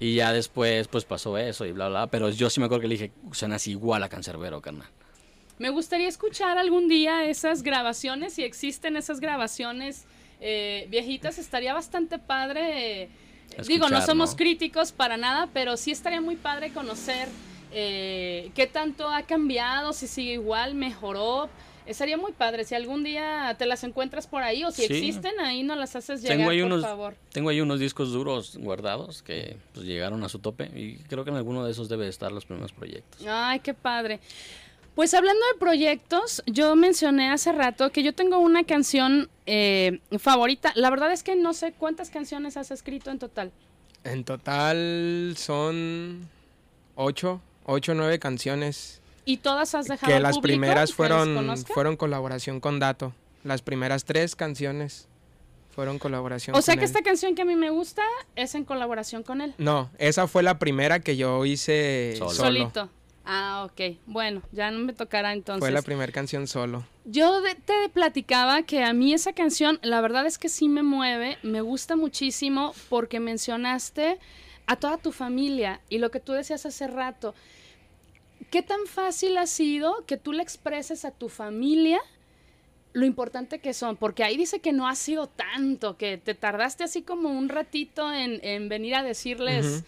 Y 0.00 0.16
ya 0.16 0.32
después, 0.32 0.88
pues 0.88 1.04
pasó 1.04 1.38
eso 1.38 1.64
y 1.66 1.72
bla, 1.72 1.88
bla. 1.88 2.06
Pero 2.08 2.28
yo 2.30 2.50
sí 2.50 2.60
me 2.60 2.66
acuerdo 2.66 2.82
que 2.82 2.88
le 2.88 2.94
dije, 2.94 3.12
suenas 3.32 3.66
igual 3.68 4.02
a 4.02 4.08
cancerbero, 4.08 4.60
carnal. 4.60 4.88
Me 5.58 5.70
gustaría 5.70 6.08
escuchar 6.08 6.58
algún 6.58 6.88
día 6.88 7.24
esas 7.26 7.62
grabaciones, 7.62 8.34
si 8.34 8.42
existen 8.42 8.96
esas 8.96 9.20
grabaciones 9.20 10.04
eh, 10.40 10.86
viejitas, 10.90 11.38
estaría 11.38 11.72
bastante 11.74 12.18
padre. 12.18 13.02
eh, 13.04 13.08
Digo, 13.66 13.88
no 13.88 14.00
somos 14.02 14.30
¿no? 14.32 14.36
críticos 14.36 14.90
para 14.92 15.16
nada, 15.16 15.48
pero 15.52 15.76
sí 15.76 15.92
estaría 15.92 16.20
muy 16.20 16.34
padre 16.36 16.70
conocer 16.70 17.28
eh, 17.72 18.50
qué 18.54 18.66
tanto 18.66 19.08
ha 19.08 19.22
cambiado, 19.22 19.92
si 19.92 20.06
sigue 20.08 20.32
igual, 20.34 20.74
mejoró. 20.74 21.48
Estaría 21.86 22.16
muy 22.16 22.32
padre. 22.32 22.64
Si 22.64 22.74
algún 22.74 23.04
día 23.04 23.54
te 23.58 23.66
las 23.66 23.84
encuentras 23.84 24.26
por 24.26 24.42
ahí 24.42 24.64
o 24.64 24.70
si 24.70 24.86
Sí. 24.86 24.94
existen, 24.94 25.38
ahí 25.38 25.62
nos 25.62 25.76
las 25.76 25.94
haces 25.94 26.22
llegar, 26.22 26.38
Tengo 26.38 26.50
ahí, 26.50 26.60
por 26.62 26.66
unos, 26.72 26.82
favor. 26.82 27.14
tengo 27.30 27.50
ahí 27.50 27.60
unos 27.60 27.78
discos 27.78 28.10
duros 28.10 28.56
guardados 28.56 29.22
que 29.22 29.58
pues, 29.74 29.84
llegaron 29.84 30.24
a 30.24 30.30
su 30.30 30.38
tope 30.38 30.64
y 30.74 30.96
creo 31.08 31.24
que 31.24 31.30
en 31.30 31.36
alguno 31.36 31.62
de 31.64 31.72
esos 31.72 31.90
debe 31.90 32.04
de 32.04 32.10
estar 32.10 32.32
los 32.32 32.46
primeros 32.46 32.72
proyectos. 32.72 33.22
Ay, 33.28 33.60
qué 33.60 33.74
padre. 33.74 34.18
Pues 34.94 35.12
hablando 35.12 35.40
de 35.52 35.58
proyectos, 35.58 36.42
yo 36.46 36.76
mencioné 36.76 37.30
hace 37.30 37.50
rato 37.52 37.90
que 37.90 38.02
yo 38.04 38.14
tengo 38.14 38.38
una 38.38 38.62
canción 38.62 39.28
eh, 39.46 39.98
favorita. 40.18 40.72
La 40.76 40.88
verdad 40.90 41.12
es 41.12 41.22
que 41.24 41.34
no 41.34 41.52
sé 41.52 41.72
cuántas 41.72 42.10
canciones 42.10 42.56
has 42.56 42.70
escrito 42.70 43.10
en 43.10 43.18
total. 43.18 43.50
En 44.04 44.22
total 44.22 45.34
son 45.36 46.28
ocho, 46.94 47.40
ocho 47.64 47.92
o 47.92 47.94
nueve 47.96 48.18
canciones. 48.20 49.00
Y 49.24 49.38
todas 49.38 49.74
has 49.74 49.86
dejado 49.86 50.06
Que 50.10 50.14
al 50.14 50.22
las 50.22 50.36
público 50.36 50.60
primeras 50.60 50.90
que 50.90 50.96
fueron, 50.96 51.56
fueron 51.66 51.96
colaboración 51.96 52.60
con 52.60 52.78
Dato. 52.78 53.12
Las 53.42 53.62
primeras 53.62 54.04
tres 54.04 54.36
canciones 54.36 55.08
fueron 55.74 55.98
colaboración 55.98 56.54
O 56.54 56.62
sea 56.62 56.74
con 56.74 56.78
que 56.80 56.84
él. 56.84 56.90
esta 56.90 57.02
canción 57.02 57.34
que 57.34 57.42
a 57.42 57.44
mí 57.44 57.56
me 57.56 57.70
gusta 57.70 58.02
es 58.36 58.54
en 58.54 58.64
colaboración 58.64 59.24
con 59.24 59.40
él. 59.40 59.54
No, 59.58 59.90
esa 59.98 60.28
fue 60.28 60.44
la 60.44 60.58
primera 60.60 61.00
que 61.00 61.16
yo 61.16 61.44
hice 61.44 62.14
Solo. 62.16 62.30
solo. 62.30 62.46
Solito. 62.46 62.90
Ah, 63.24 63.66
ok. 63.70 63.96
Bueno, 64.06 64.42
ya 64.52 64.70
no 64.70 64.80
me 64.80 64.92
tocará 64.92 65.32
entonces. 65.32 65.60
Fue 65.60 65.70
la 65.70 65.82
primera 65.82 66.12
canción 66.12 66.46
solo. 66.46 66.84
Yo 67.06 67.40
de- 67.40 67.54
te 67.54 67.88
platicaba 67.92 68.62
que 68.64 68.82
a 68.84 68.92
mí 68.92 69.14
esa 69.14 69.32
canción, 69.32 69.78
la 69.82 70.00
verdad 70.02 70.26
es 70.26 70.36
que 70.38 70.48
sí 70.50 70.68
me 70.68 70.82
mueve, 70.82 71.38
me 71.42 71.60
gusta 71.62 71.96
muchísimo 71.96 72.74
porque 72.90 73.20
mencionaste 73.20 74.18
a 74.66 74.76
toda 74.76 74.98
tu 74.98 75.10
familia 75.12 75.80
y 75.88 75.98
lo 75.98 76.10
que 76.10 76.20
tú 76.20 76.32
decías 76.32 76.66
hace 76.66 76.86
rato. 76.86 77.34
¿Qué 78.50 78.62
tan 78.62 78.86
fácil 78.86 79.36
ha 79.38 79.46
sido 79.46 80.04
que 80.06 80.16
tú 80.16 80.32
le 80.32 80.42
expreses 80.42 81.04
a 81.04 81.10
tu 81.10 81.28
familia 81.28 82.00
lo 82.92 83.06
importante 83.06 83.58
que 83.58 83.72
son? 83.74 83.96
Porque 83.96 84.22
ahí 84.22 84.36
dice 84.36 84.60
que 84.60 84.72
no 84.72 84.86
ha 84.86 84.94
sido 84.94 85.26
tanto, 85.28 85.96
que 85.96 86.18
te 86.18 86.34
tardaste 86.34 86.84
así 86.84 87.02
como 87.02 87.30
un 87.30 87.48
ratito 87.48 88.12
en, 88.12 88.38
en 88.44 88.68
venir 88.68 88.94
a 88.94 89.02
decirles. 89.02 89.82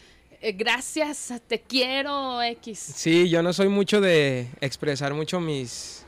Eh, 0.46 0.52
gracias, 0.52 1.32
te 1.48 1.60
quiero, 1.60 2.40
X. 2.42 2.78
Sí, 2.78 3.28
yo 3.28 3.42
no 3.42 3.52
soy 3.52 3.68
mucho 3.68 4.00
de 4.00 4.48
expresar 4.60 5.12
mucho 5.12 5.40
mis, 5.40 6.04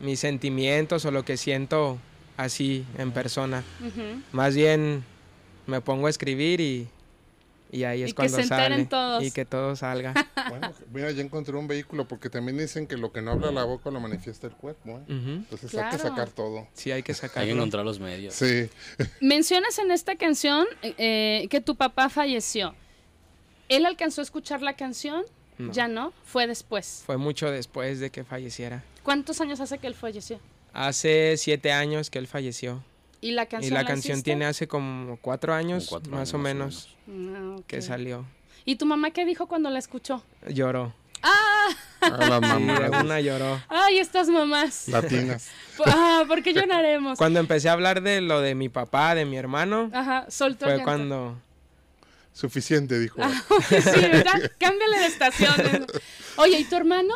mis 0.00 0.18
sentimientos 0.18 1.04
o 1.04 1.10
lo 1.12 1.24
que 1.24 1.36
siento 1.36 1.98
así 2.36 2.84
en 2.98 3.12
persona. 3.12 3.62
Más 4.32 4.56
bien 4.56 5.04
me 5.66 5.80
pongo 5.80 6.08
a 6.08 6.10
escribir 6.10 6.60
y, 6.60 6.88
Y 7.70 7.84
ahí 7.84 8.02
es 8.02 8.10
Y 8.10 8.12
que 8.12 8.16
cuando 8.16 8.36
se 8.38 8.42
enteren 8.42 8.72
sale. 8.72 8.84
todos. 8.86 9.22
Y 9.22 9.30
que 9.30 9.44
todo 9.44 9.76
salga. 9.76 10.14
Bueno, 10.50 10.72
mira, 10.92 11.10
ya 11.12 11.22
encontré 11.22 11.56
un 11.56 11.68
vehículo 11.68 12.08
porque 12.08 12.28
también 12.28 12.58
dicen 12.58 12.88
que 12.88 12.96
lo 12.96 13.12
que 13.12 13.22
no 13.22 13.30
habla 13.32 13.52
la 13.52 13.62
boca 13.62 13.88
lo 13.92 14.00
manifiesta 14.00 14.48
el 14.48 14.54
cuerpo. 14.54 14.98
¿eh? 14.98 15.04
Entonces 15.08 15.72
hay 15.76 15.90
que 15.90 15.98
sacar 15.98 16.28
todo. 16.30 16.66
Sí, 16.72 16.90
hay 16.90 17.04
que 17.04 17.12
Hay 17.12 17.46
que 17.46 17.52
encontrar 17.52 17.84
los 17.84 18.00
medios. 18.00 18.34
Sí. 18.34 18.68
Mencionas 19.20 19.78
en 19.78 19.92
esta 19.92 20.16
canción 20.16 20.66
eh, 20.82 21.46
que 21.50 21.60
tu 21.60 21.76
papá 21.76 22.08
falleció. 22.08 22.74
¿Él 23.70 23.86
alcanzó 23.86 24.20
a 24.20 24.24
escuchar 24.24 24.60
la 24.60 24.74
canción? 24.74 25.22
No. 25.56 25.72
Ya 25.72 25.88
no, 25.88 26.12
fue 26.24 26.46
después. 26.46 27.02
Fue 27.06 27.16
mucho 27.16 27.50
después 27.50 28.00
de 28.00 28.10
que 28.10 28.24
falleciera. 28.24 28.82
¿Cuántos 29.02 29.40
años 29.40 29.60
hace 29.60 29.78
que 29.78 29.86
él 29.86 29.94
falleció? 29.94 30.38
Hace 30.72 31.36
siete 31.38 31.72
años 31.72 32.10
que 32.10 32.18
él 32.18 32.26
falleció. 32.26 32.82
¿Y 33.20 33.32
la 33.32 33.44
Y 33.44 33.46
canción 33.46 33.74
la 33.74 33.82
la 33.82 33.86
canción 33.88 34.14
hiciste? 34.14 34.30
tiene 34.30 34.46
hace 34.46 34.66
como 34.66 35.18
cuatro 35.18 35.54
años, 35.54 35.86
Como 35.86 36.00
cuatro 36.00 36.12
más 36.12 36.20
años, 36.20 36.34
o 36.34 36.38
menos, 36.38 36.96
Ah, 37.08 37.56
que 37.66 37.80
salió. 37.82 38.24
¿Y 38.64 38.76
tu 38.76 38.86
mamá 38.86 39.10
qué 39.12 39.24
dijo 39.24 39.46
cuando 39.46 39.70
la 39.70 39.78
escuchó? 39.78 40.22
Lloró. 40.48 40.92
A 41.22 42.08
las 42.08 42.18
Sí, 42.18 42.24
de 42.24 42.28
mamás 42.40 43.04
una 43.04 43.20
lloró. 43.20 43.60
Ay, 43.68 43.98
estas 43.98 44.28
mamás. 44.28 44.88
latinas. 44.88 45.48
Ah, 45.86 46.24
¿por 46.26 46.42
qué 46.42 46.54
lloraremos? 46.54 47.18
Cuando 47.18 47.38
empecé 47.40 47.68
a 47.68 47.72
hablar 47.72 48.00
de 48.02 48.20
lo 48.22 48.40
de 48.40 48.54
mi 48.54 48.68
papá, 48.70 49.14
de 49.14 49.26
mi 49.26 49.36
hermano, 49.36 49.90
Ajá, 49.92 50.24
soltó 50.30 50.64
el 50.64 50.70
fue 50.70 50.76
llanto. 50.78 50.84
cuando... 50.84 51.42
Suficiente, 52.32 52.98
dijo. 52.98 53.20
sí, 53.68 54.00
¿verdad? 54.00 54.52
Cámbiale 54.58 54.98
de 54.98 55.06
estación. 55.06 55.86
Oye, 56.36 56.58
¿y 56.58 56.64
tu 56.64 56.76
hermano? 56.76 57.14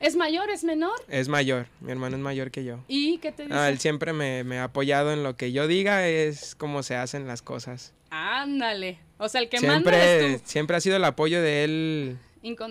¿Es 0.00 0.16
mayor, 0.16 0.50
es 0.50 0.64
menor? 0.64 1.00
Es 1.08 1.28
mayor, 1.28 1.66
mi 1.80 1.92
hermano 1.92 2.16
es 2.16 2.22
mayor 2.22 2.50
que 2.50 2.64
yo. 2.64 2.80
¿Y 2.88 3.18
qué 3.18 3.30
te 3.30 3.44
dice? 3.44 3.54
Ah, 3.54 3.68
él 3.68 3.78
siempre 3.78 4.12
me, 4.12 4.42
me 4.42 4.58
ha 4.58 4.64
apoyado 4.64 5.12
en 5.12 5.22
lo 5.22 5.36
que 5.36 5.52
yo 5.52 5.68
diga, 5.68 6.08
es 6.08 6.56
como 6.56 6.82
se 6.82 6.96
hacen 6.96 7.28
las 7.28 7.40
cosas. 7.40 7.92
Ándale. 8.10 8.98
O 9.18 9.28
sea, 9.28 9.40
el 9.40 9.48
que 9.48 9.60
manda 9.60 9.74
Siempre, 9.74 10.34
es 10.34 10.42
tú. 10.42 10.48
siempre 10.48 10.76
ha 10.76 10.80
sido 10.80 10.96
el 10.96 11.04
apoyo 11.04 11.40
de 11.40 11.64
él 11.64 12.18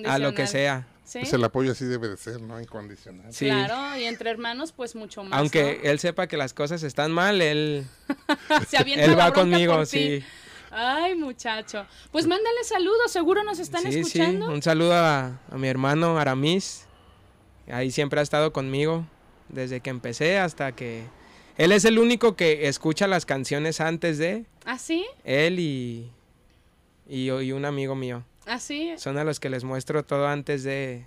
a 0.06 0.20
lo 0.20 0.34
que 0.34 0.46
sea. 0.48 0.86
¿Sí? 1.06 1.20
Pues 1.20 1.34
el 1.34 1.44
apoyo 1.44 1.72
así 1.72 1.86
debe 1.86 2.10
de 2.10 2.18
ser, 2.18 2.42
¿no? 2.42 2.60
Incondicional. 2.60 3.34
Sí. 3.34 3.46
Claro, 3.46 3.98
y 3.98 4.04
entre 4.04 4.30
hermanos, 4.30 4.72
pues 4.72 4.96
mucho 4.96 5.24
más. 5.24 5.40
Aunque 5.40 5.80
¿no? 5.82 5.90
él 5.90 6.00
sepa 6.00 6.28
que 6.28 6.38
las 6.38 6.54
cosas 6.54 6.84
están 6.84 7.12
mal, 7.12 7.42
él, 7.42 7.86
Se 8.70 8.78
avienta 8.78 9.06
él 9.06 9.12
la 9.12 9.30
va 9.30 9.34
conmigo, 9.34 9.86
sí. 9.86 10.24
Ay, 10.72 11.16
muchacho. 11.16 11.86
Pues 12.12 12.26
mándale 12.28 12.64
saludos, 12.64 13.12
seguro 13.12 13.44
nos 13.44 13.60
están 13.60 13.84
sí, 13.84 13.92
sí. 13.92 14.00
escuchando. 14.00 14.48
Un 14.50 14.62
saludo 14.62 14.94
a, 14.94 15.40
a 15.50 15.58
mi 15.58 15.68
hermano 15.68 16.18
Aramis. 16.18 16.86
Ahí 17.70 17.92
siempre 17.92 18.20
ha 18.20 18.24
estado 18.24 18.54
conmigo 18.54 19.06
desde 19.50 19.82
que 19.82 19.90
empecé 19.90 20.40
hasta 20.40 20.72
que... 20.72 21.04
Él 21.58 21.74
es 21.74 21.86
el 21.86 22.00
único 22.00 22.36
que 22.36 22.68
escucha 22.68 23.08
las 23.08 23.26
canciones 23.26 23.82
antes 23.82 24.18
de 24.18 24.46
¿Ah, 24.66 24.78
sí? 24.80 25.06
él 25.26 25.60
y, 25.60 26.10
y, 27.08 27.30
y 27.30 27.52
un 27.52 27.66
amigo 27.66 27.94
mío. 27.94 28.24
¿Ah, 28.48 28.58
sí? 28.60 28.94
Son 28.98 29.18
a 29.18 29.24
los 29.24 29.40
que 29.40 29.50
les 29.50 29.64
muestro 29.64 30.04
todo 30.04 30.28
antes 30.28 30.64
de... 30.64 31.06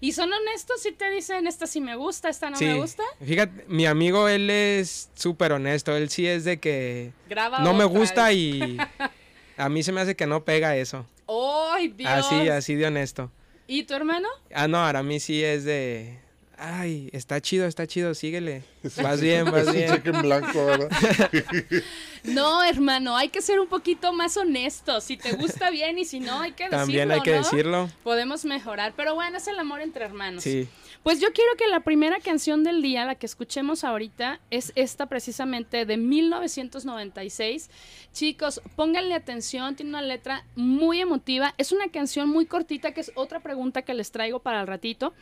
¿Y 0.00 0.12
son 0.12 0.32
honestos 0.32 0.82
si 0.82 0.92
te 0.92 1.10
dicen, 1.10 1.46
esta 1.46 1.66
sí 1.66 1.80
me 1.80 1.96
gusta, 1.96 2.28
esta 2.28 2.50
no 2.50 2.56
sí, 2.56 2.66
me 2.66 2.74
gusta? 2.74 3.02
fíjate, 3.24 3.64
mi 3.68 3.86
amigo 3.86 4.28
él 4.28 4.50
es 4.50 5.10
súper 5.14 5.52
honesto. 5.52 5.96
Él 5.96 6.10
sí 6.10 6.26
es 6.26 6.44
de 6.44 6.58
que 6.58 7.12
Graba 7.28 7.60
no 7.60 7.72
me 7.72 7.84
gusta 7.84 8.32
y 8.32 8.76
a 9.56 9.68
mí 9.68 9.82
se 9.82 9.92
me 9.92 10.00
hace 10.00 10.14
que 10.14 10.26
no 10.26 10.44
pega 10.44 10.76
eso. 10.76 11.06
¡Ay, 11.28 11.88
Dios! 11.88 12.10
Así, 12.10 12.48
así 12.48 12.74
de 12.74 12.86
honesto. 12.86 13.30
¿Y 13.66 13.84
tu 13.84 13.94
hermano? 13.94 14.28
Ah, 14.54 14.68
no, 14.68 14.78
ahora 14.78 15.00
a 15.00 15.02
mí 15.02 15.18
sí 15.18 15.42
es 15.42 15.64
de. 15.64 16.20
Ay, 16.58 17.10
está 17.12 17.40
chido, 17.40 17.66
está 17.66 17.86
chido, 17.86 18.14
síguele. 18.14 18.62
Vas 19.02 19.20
bien, 19.20 19.44
vas 19.44 19.62
Es 19.62 19.66
un 19.68 19.72
bien. 19.74 19.90
cheque 19.90 20.08
en 20.10 20.22
blanco, 20.22 20.64
¿verdad? 20.64 20.88
No, 22.24 22.64
hermano, 22.64 23.16
hay 23.16 23.28
que 23.28 23.40
ser 23.40 23.60
un 23.60 23.68
poquito 23.68 24.12
más 24.12 24.36
honestos. 24.36 25.04
Si 25.04 25.16
te 25.16 25.32
gusta 25.32 25.70
bien 25.70 25.96
y 25.98 26.04
si 26.04 26.18
no, 26.18 26.40
hay 26.40 26.52
que 26.52 26.64
decirlo, 26.64 26.78
También 26.78 27.12
hay 27.12 27.20
que 27.20 27.30
¿no? 27.30 27.36
decirlo. 27.38 27.90
Podemos 28.02 28.44
mejorar, 28.44 28.94
pero 28.96 29.14
bueno, 29.14 29.36
es 29.36 29.46
el 29.46 29.56
amor 29.60 29.80
entre 29.80 30.04
hermanos. 30.06 30.42
Sí. 30.42 30.66
Pues 31.04 31.20
yo 31.20 31.32
quiero 31.32 31.54
que 31.56 31.68
la 31.68 31.80
primera 31.80 32.18
canción 32.18 32.64
del 32.64 32.82
día, 32.82 33.04
la 33.04 33.14
que 33.14 33.26
escuchemos 33.26 33.84
ahorita, 33.84 34.40
es 34.50 34.72
esta 34.74 35.06
precisamente 35.06 35.84
de 35.84 35.96
1996. 35.96 37.70
Chicos, 38.12 38.60
pónganle 38.74 39.14
atención, 39.14 39.76
tiene 39.76 39.90
una 39.90 40.02
letra 40.02 40.44
muy 40.56 41.00
emotiva. 41.00 41.54
Es 41.58 41.70
una 41.70 41.88
canción 41.90 42.28
muy 42.28 42.46
cortita, 42.46 42.92
que 42.92 43.02
es 43.02 43.12
otra 43.14 43.38
pregunta 43.38 43.82
que 43.82 43.94
les 43.94 44.10
traigo 44.10 44.40
para 44.40 44.60
el 44.60 44.66
ratito. 44.66 45.14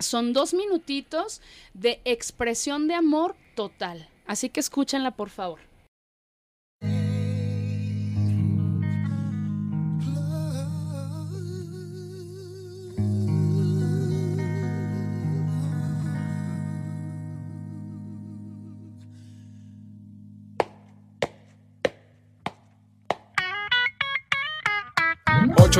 Son 0.00 0.32
dos 0.32 0.54
minutitos 0.54 1.40
de 1.74 2.00
expresión 2.04 2.88
de 2.88 2.94
amor 2.94 3.36
total. 3.54 4.08
Así 4.26 4.48
que 4.48 4.60
escúchenla, 4.60 5.12
por 5.12 5.28
favor. 5.28 5.69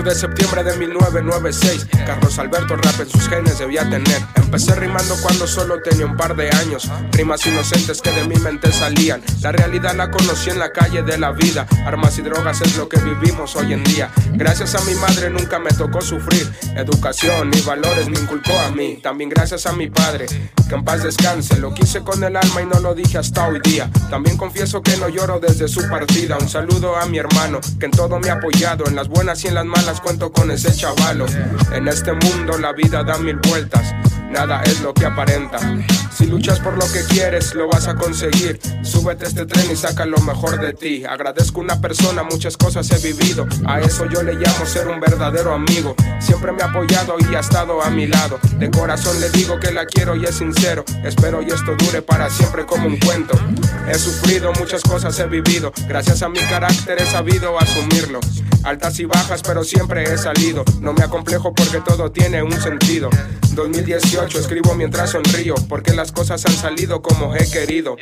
8 0.00 0.08
de 0.08 0.14
septiembre 0.14 0.64
de 0.64 0.76
1996 0.78 1.86
Carlos 2.06 2.38
Alberto 2.38 2.76
rap 2.76 3.00
en 3.00 3.08
sus 3.08 3.28
genes 3.28 3.58
debía 3.58 3.88
tener. 3.88 4.20
Empecé 4.34 4.74
rimando 4.74 5.14
cuando 5.22 5.46
solo 5.46 5.80
tenía 5.80 6.06
un 6.06 6.16
par 6.16 6.34
de 6.34 6.50
años. 6.50 6.90
Rimas 7.12 7.46
inocentes 7.46 8.00
que 8.00 8.10
de 8.10 8.24
mi 8.24 8.36
mente 8.36 8.72
salían. 8.72 9.22
La 9.42 9.52
realidad 9.52 9.94
la 9.94 10.10
conocí 10.10 10.50
en 10.50 10.58
la 10.58 10.72
calle 10.72 11.02
de 11.02 11.18
la 11.18 11.32
vida. 11.32 11.66
Armas 11.86 12.18
y 12.18 12.22
drogas 12.22 12.60
es 12.62 12.76
lo 12.76 12.88
que 12.88 12.98
vivimos 13.00 13.54
hoy 13.56 13.74
en 13.74 13.84
día. 13.84 14.10
Gracias 14.32 14.74
a 14.74 14.80
mi 14.84 14.94
madre 14.94 15.30
nunca 15.30 15.58
me 15.58 15.70
tocó 15.70 16.00
sufrir. 16.00 16.50
Educación 16.76 17.50
y 17.54 17.60
valores 17.60 18.08
me 18.08 18.18
inculcó 18.18 18.58
a 18.58 18.70
mí. 18.70 18.98
También 19.02 19.30
gracias 19.30 19.66
a 19.66 19.72
mi 19.72 19.88
padre 19.88 20.26
Que 20.68 20.74
en 20.74 20.84
paz 20.84 21.02
descanse. 21.02 21.58
Lo 21.58 21.74
quise 21.74 22.00
con 22.00 22.22
el 22.24 22.36
alma 22.36 22.62
y 22.62 22.66
no 22.66 22.80
lo 22.80 22.94
dije 22.94 23.18
hasta 23.18 23.46
hoy 23.46 23.60
día. 23.60 23.90
También 24.08 24.36
confieso 24.36 24.82
que 24.82 24.96
no 24.96 25.08
lloro 25.08 25.38
desde 25.38 25.68
su 25.68 25.88
partida. 25.88 26.38
Un 26.40 26.48
saludo 26.48 26.96
a 26.96 27.06
mi 27.06 27.18
hermano 27.18 27.60
Que 27.78 27.86
en 27.86 27.92
todo 27.92 28.18
me 28.18 28.30
ha 28.30 28.34
apoyado 28.34 28.86
En 28.86 28.96
las 28.96 29.08
buenas 29.08 29.44
y 29.44 29.48
en 29.48 29.54
las 29.54 29.64
malas 29.64 29.89
cuento 29.98 30.30
con 30.30 30.50
ese 30.50 30.72
chavalo 30.72 31.26
En 31.72 31.88
este 31.88 32.12
mundo 32.12 32.58
la 32.58 32.72
vida 32.72 33.02
da 33.02 33.18
mil 33.18 33.36
vueltas 33.48 33.94
Nada 34.30 34.62
es 34.62 34.80
lo 34.80 34.94
que 34.94 35.06
aparenta. 35.06 35.58
Si 36.14 36.26
luchas 36.26 36.60
por 36.60 36.74
lo 36.74 36.90
que 36.92 37.02
quieres, 37.02 37.52
lo 37.54 37.66
vas 37.66 37.88
a 37.88 37.96
conseguir. 37.96 38.60
Súbete 38.82 39.24
a 39.24 39.28
este 39.28 39.44
tren 39.44 39.68
y 39.70 39.74
saca 39.74 40.06
lo 40.06 40.18
mejor 40.18 40.60
de 40.60 40.72
ti. 40.72 41.04
Agradezco 41.04 41.60
una 41.60 41.80
persona, 41.80 42.22
muchas 42.22 42.56
cosas 42.56 42.88
he 42.92 42.98
vivido. 43.12 43.46
A 43.66 43.80
eso 43.80 44.06
yo 44.06 44.22
le 44.22 44.34
llamo 44.34 44.66
ser 44.66 44.86
un 44.86 45.00
verdadero 45.00 45.52
amigo. 45.52 45.96
Siempre 46.20 46.52
me 46.52 46.62
ha 46.62 46.66
apoyado 46.66 47.16
y 47.18 47.34
ha 47.34 47.40
estado 47.40 47.82
a 47.82 47.90
mi 47.90 48.06
lado. 48.06 48.38
De 48.58 48.70
corazón 48.70 49.20
le 49.20 49.30
digo 49.30 49.58
que 49.58 49.72
la 49.72 49.84
quiero 49.84 50.14
y 50.14 50.24
es 50.24 50.36
sincero. 50.36 50.84
Espero 51.02 51.42
y 51.42 51.46
esto 51.46 51.74
dure 51.76 52.00
para 52.00 52.30
siempre 52.30 52.66
como 52.66 52.86
un 52.86 52.98
cuento. 53.00 53.36
He 53.88 53.98
sufrido, 53.98 54.52
muchas 54.60 54.82
cosas 54.82 55.18
he 55.18 55.26
vivido. 55.26 55.72
Gracias 55.88 56.22
a 56.22 56.28
mi 56.28 56.38
carácter 56.38 57.02
he 57.02 57.06
sabido 57.06 57.58
asumirlo. 57.58 58.20
Altas 58.62 59.00
y 59.00 59.06
bajas, 59.06 59.42
pero 59.42 59.64
siempre 59.70 60.02
he 60.02 60.18
salido. 60.18 60.64
No 60.80 60.92
me 60.92 61.04
acomplejo 61.04 61.54
porque 61.54 61.80
todo 61.80 62.10
tiene 62.10 62.42
un 62.42 62.60
sentido. 62.60 63.08
2018 63.54 64.38
escribo 64.38 64.74
mientras 64.74 65.10
sonrío 65.10 65.54
porque 65.68 65.92
las 65.92 66.12
cosas 66.12 66.44
han 66.46 66.52
salido 66.52 67.02
como 67.02 67.34
he 67.36 67.48
querido. 67.48 67.96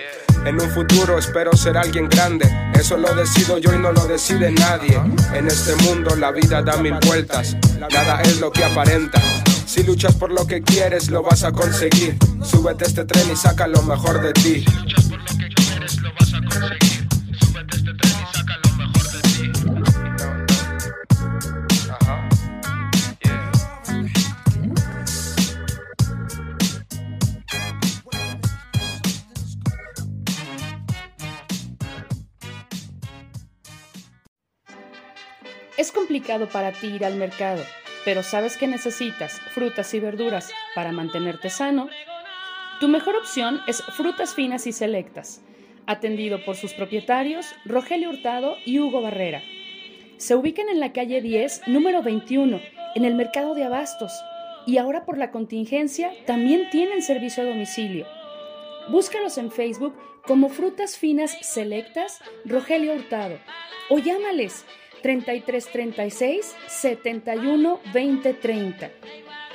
En 0.46 0.61
un 0.61 0.70
futuro 0.70 1.18
espero 1.18 1.52
ser 1.52 1.76
alguien 1.76 2.09
grande. 2.09 2.48
Eso 2.74 2.96
lo 2.96 3.14
decido 3.14 3.59
yo 3.59 3.74
y 3.74 3.78
no 3.78 3.92
lo 3.92 4.07
decide 4.07 4.50
nadie. 4.50 4.98
En 5.35 5.46
este 5.46 5.76
mundo 5.85 6.16
la 6.16 6.33
vida 6.33 6.62
da 6.62 6.78
mil 6.78 6.94
vueltas. 7.07 7.57
Nada 7.78 8.22
es 8.22 8.40
lo 8.40 8.50
que 8.50 8.64
aparenta. 8.64 9.20
Si 9.66 9.83
luchas 9.83 10.14
por 10.14 10.33
lo 10.33 10.46
que 10.46 10.62
quieres, 10.62 11.11
lo 11.11 11.22
vas 11.22 11.44
a 11.44 11.52
conseguir. 11.52 12.16
Súbete 12.42 12.85
a 12.85 12.88
este 12.88 13.04
tren 13.04 13.31
y 13.31 13.37
saca 13.37 13.66
lo 13.66 13.83
mejor 13.83 14.22
de 14.22 14.33
ti. 14.33 14.64
Si 14.64 14.72
luchas 14.72 15.04
por 15.07 15.20
lo 15.20 15.38
que 15.38 15.48
quieres, 15.54 16.00
lo 16.00 16.11
vas 16.14 16.33
a 16.33 16.40
conseguir. 16.40 17.09
Súbete 17.38 17.76
este 17.76 17.92
tren 17.94 18.12
y 18.12 18.37
saca 18.37 18.57
lo 18.62 18.67
Es 35.78 35.92
complicado 35.92 36.48
para 36.48 36.72
ti 36.72 36.88
ir 36.88 37.04
al 37.04 37.14
mercado, 37.14 37.62
pero 38.04 38.24
sabes 38.24 38.56
que 38.56 38.66
necesitas 38.66 39.40
frutas 39.54 39.94
y 39.94 40.00
verduras 40.00 40.50
para 40.74 40.90
mantenerte 40.90 41.50
sano. 41.50 41.88
Tu 42.80 42.88
mejor 42.88 43.14
opción 43.14 43.60
es 43.68 43.80
Frutas 43.80 44.34
Finas 44.34 44.66
y 44.66 44.72
Selectas, 44.72 45.40
atendido 45.86 46.44
por 46.44 46.56
sus 46.56 46.72
propietarios 46.72 47.46
Rogelio 47.64 48.10
Hurtado 48.10 48.56
y 48.66 48.80
Hugo 48.80 49.02
Barrera. 49.02 49.40
Se 50.16 50.34
ubican 50.34 50.68
en 50.68 50.80
la 50.80 50.92
calle 50.92 51.22
10, 51.22 51.68
número 51.68 52.02
21, 52.02 52.60
en 52.96 53.04
el 53.04 53.14
mercado 53.14 53.54
de 53.54 53.62
abastos, 53.62 54.12
y 54.66 54.78
ahora 54.78 55.04
por 55.04 55.16
la 55.16 55.30
contingencia 55.30 56.10
también 56.26 56.70
tienen 56.70 57.02
servicio 57.02 57.44
a 57.44 57.46
domicilio. 57.46 58.04
Búscalos 58.88 59.38
en 59.38 59.52
Facebook 59.52 59.94
como 60.26 60.48
Frutas 60.48 60.98
Finas 60.98 61.36
Selectas 61.40 62.20
Rogelio 62.44 62.94
Hurtado 62.94 63.38
o 63.90 63.98
llámales 63.98 64.66
3336 65.02 66.54
71 66.68 67.80
20 67.92 68.34
30. 68.34 68.90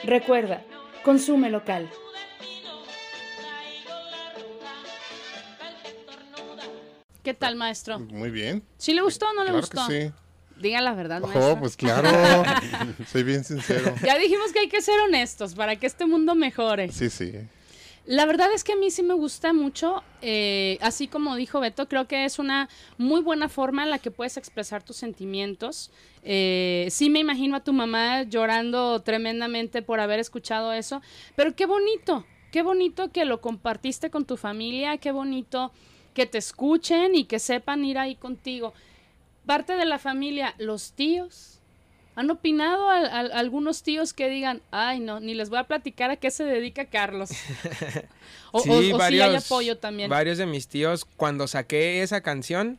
Recuerda, 0.03 0.63
consume 1.03 1.49
local. 1.49 1.89
¿Qué 7.23 7.34
tal, 7.34 7.56
maestro? 7.56 7.99
Muy 7.99 8.29
bien. 8.32 8.63
¿Sí 8.77 8.93
le 8.93 9.01
gustó 9.01 9.27
o 9.29 9.34
no 9.34 9.43
le 9.43 9.49
Claro 9.51 9.62
gustó? 9.62 9.88
que 9.88 10.08
sí. 10.10 10.13
Diga 10.60 10.82
la 10.82 10.93
verdad, 10.93 11.21
maestro. 11.21 11.53
Oh, 11.53 11.60
pues 11.60 11.77
claro. 11.77 12.10
Soy 13.12 13.23
bien 13.23 13.43
sincero. 13.43 13.93
Ya 14.03 14.17
dijimos 14.17 14.51
que 14.51 14.60
hay 14.60 14.69
que 14.69 14.82
ser 14.82 14.99
honestos 14.99 15.56
para 15.56 15.77
que 15.77 15.88
este 15.88 16.06
mundo 16.06 16.36
mejore. 16.36 16.91
Sí, 16.91 17.10
sí. 17.10 17.32
La 18.06 18.26
verdad 18.26 18.52
es 18.54 18.66
que 18.66 18.74
a 18.74 18.76
mí 18.76 18.92
sí 18.92 19.02
me 19.02 19.13
gusta 19.13 19.54
mucho, 19.54 20.04
eh, 20.22 20.78
así 20.82 21.08
como 21.08 21.38
dijo 21.38 21.62
Beto, 21.62 21.88
creo 21.88 22.06
que 22.06 22.26
es 22.26 22.38
una 22.38 22.68
muy 22.98 23.22
buena 23.22 23.48
forma 23.48 23.84
en 23.84 23.92
la 23.92 23.98
que 23.98 24.12
puedes 24.12 24.36
expresar 24.36 24.84
tus 24.84 24.98
sentimientos. 24.98 25.89
Eh, 26.22 26.88
sí 26.92 27.10
me 27.10 27.20
imagino 27.20 27.56
a 27.56 27.63
tu 27.63 27.72
mamá 27.72 28.24
llorando 28.24 29.02
tremendamente 29.04 29.82
por 29.82 30.02
haber 30.02 30.20
escuchado 30.20 30.74
eso, 30.74 31.02
pero 31.38 31.56
qué 31.56 31.66
bonito, 31.66 32.26
qué 32.52 32.62
bonito 32.62 33.10
que 33.10 33.24
lo 33.24 33.39
compartiste 33.39 34.10
con 34.10 34.26
tu 34.26 34.36
familia, 34.36 34.98
qué 34.98 35.13
bonito 35.13 35.72
que 36.13 36.26
te 36.26 36.39
escuchen 36.39 37.16
y 37.16 37.24
que 37.24 37.39
sepan 37.39 37.86
ir 37.86 37.98
ahí 37.98 38.16
contigo. 38.16 38.74
Parte 39.46 39.78
de 39.78 39.86
la 39.86 39.98
familia, 39.98 40.56
los 40.58 40.92
tíos. 40.92 41.62
¿Han 42.15 42.30
opinado 42.30 42.89
al- 42.89 43.32
algunos 43.32 43.82
tíos 43.82 44.13
que 44.13 44.30
digan, 44.30 44.62
ay 44.71 44.99
no, 44.99 45.19
ni 45.19 45.34
les 45.34 45.49
voy 45.49 45.58
a 45.60 45.63
platicar 45.63 46.12
a 46.12 46.15
qué 46.17 46.30
se 46.30 46.43
dedica 46.43 46.86
Carlos? 46.86 47.32
O, 48.52 48.58
o- 48.60 48.62
o 48.62 48.63
sí 48.63 49.19
hay 49.19 49.36
apoyo 49.36 49.78
también. 49.78 50.10
Varios 50.10 50.38
de 50.38 50.45
mis 50.45 50.67
tíos, 50.67 51.06
cuando 51.17 51.47
saqué 51.47 52.04
esa 52.04 52.21
canción, 52.21 52.78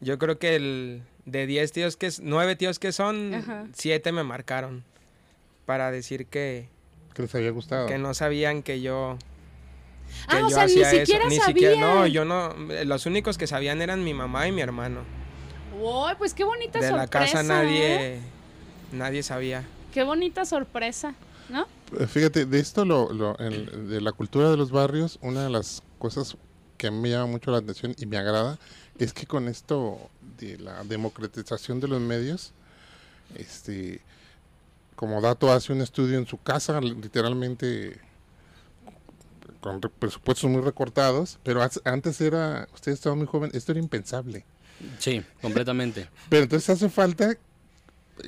yo 0.00 0.18
creo 0.18 0.38
que 0.38 0.56
el 0.56 1.02
de 1.26 1.46
10 1.46 1.72
tíos 1.72 1.96
que 1.96 2.06
es, 2.06 2.20
9 2.20 2.56
tíos 2.56 2.78
que 2.78 2.90
son, 2.92 3.34
Ajá. 3.34 3.66
7 3.72 4.10
me 4.12 4.24
marcaron 4.24 4.84
para 5.64 5.90
decir 5.92 6.26
que, 6.26 6.68
Que 7.14 7.22
les 7.22 7.34
había 7.34 7.50
gustado. 7.50 7.86
que 7.86 7.98
no 7.98 8.14
sabían 8.14 8.62
que 8.62 8.80
yo 8.80 9.16
que 10.30 10.36
Ah, 10.36 10.46
o 10.46 10.48
yo 10.48 10.50
sea, 10.50 10.66
ni 10.66 10.72
hacía 10.72 10.90
eso. 10.92 10.98
siquiera 11.06 11.28
Ni 11.28 11.36
siquiera, 11.38 11.76
no, 11.80 11.94
sabían. 11.98 12.12
yo 12.12 12.24
no, 12.24 12.54
los 12.84 13.06
únicos 13.06 13.38
que 13.38 13.46
sabían 13.48 13.82
eran 13.82 14.04
mi 14.04 14.14
mamá 14.14 14.46
y 14.48 14.52
mi 14.52 14.60
hermano. 14.60 15.00
Uy, 15.80 16.12
pues 16.18 16.32
qué 16.34 16.44
bonita 16.44 16.78
De 16.78 16.88
sorpresa. 16.88 17.42
la 17.42 17.42
casa 17.42 17.64
¿eh? 17.64 18.20
Nadie, 18.92 19.22
sabía. 19.22 19.64
Qué 19.92 20.02
bonita 20.02 20.44
sorpresa, 20.44 21.14
¿no? 21.48 21.66
Eh, 21.98 22.06
Fíjate, 22.06 22.46
de 22.46 22.58
esto, 22.58 22.84
lo, 22.84 23.12
lo- 23.12 23.38
el- 23.38 23.88
de 23.88 24.00
la 24.00 24.12
cultura 24.12 24.50
de 24.50 24.56
los 24.56 24.70
barrios, 24.70 25.18
una 25.22 25.44
de 25.44 25.50
las 25.50 25.82
cosas 25.98 26.36
que 26.76 26.88
a 26.88 26.90
mí 26.90 26.98
me 26.98 27.10
llama 27.10 27.26
mucho 27.26 27.50
la 27.50 27.58
atención 27.58 27.94
y 27.98 28.04
me 28.06 28.18
agrada 28.18 28.58
es 28.98 29.12
que 29.14 29.26
con 29.26 29.48
esto 29.48 29.98
de 30.38 30.58
la 30.58 30.84
democratización 30.84 31.80
de 31.80 31.88
los 31.88 32.00
medios, 32.00 32.52
este, 33.34 34.00
como 34.94 35.20
dato 35.20 35.50
hace 35.52 35.72
un 35.72 35.80
estudio 35.80 36.18
en 36.18 36.26
su 36.26 36.38
casa, 36.38 36.80
literalmente 36.80 37.98
con 39.60 39.80
re- 39.82 39.88
presupuestos 39.88 40.50
muy 40.50 40.60
recortados, 40.62 41.38
pero 41.42 41.66
antes 41.84 42.20
era, 42.20 42.68
ustedes 42.74 42.98
estaban 42.98 43.18
muy 43.18 43.26
jóvenes, 43.26 43.56
esto 43.56 43.72
era 43.72 43.80
impensable. 43.80 44.44
Sí, 44.98 45.22
completamente. 45.40 46.08
Pero 46.28 46.42
entonces 46.44 46.68
hace 46.70 46.88
falta, 46.90 47.36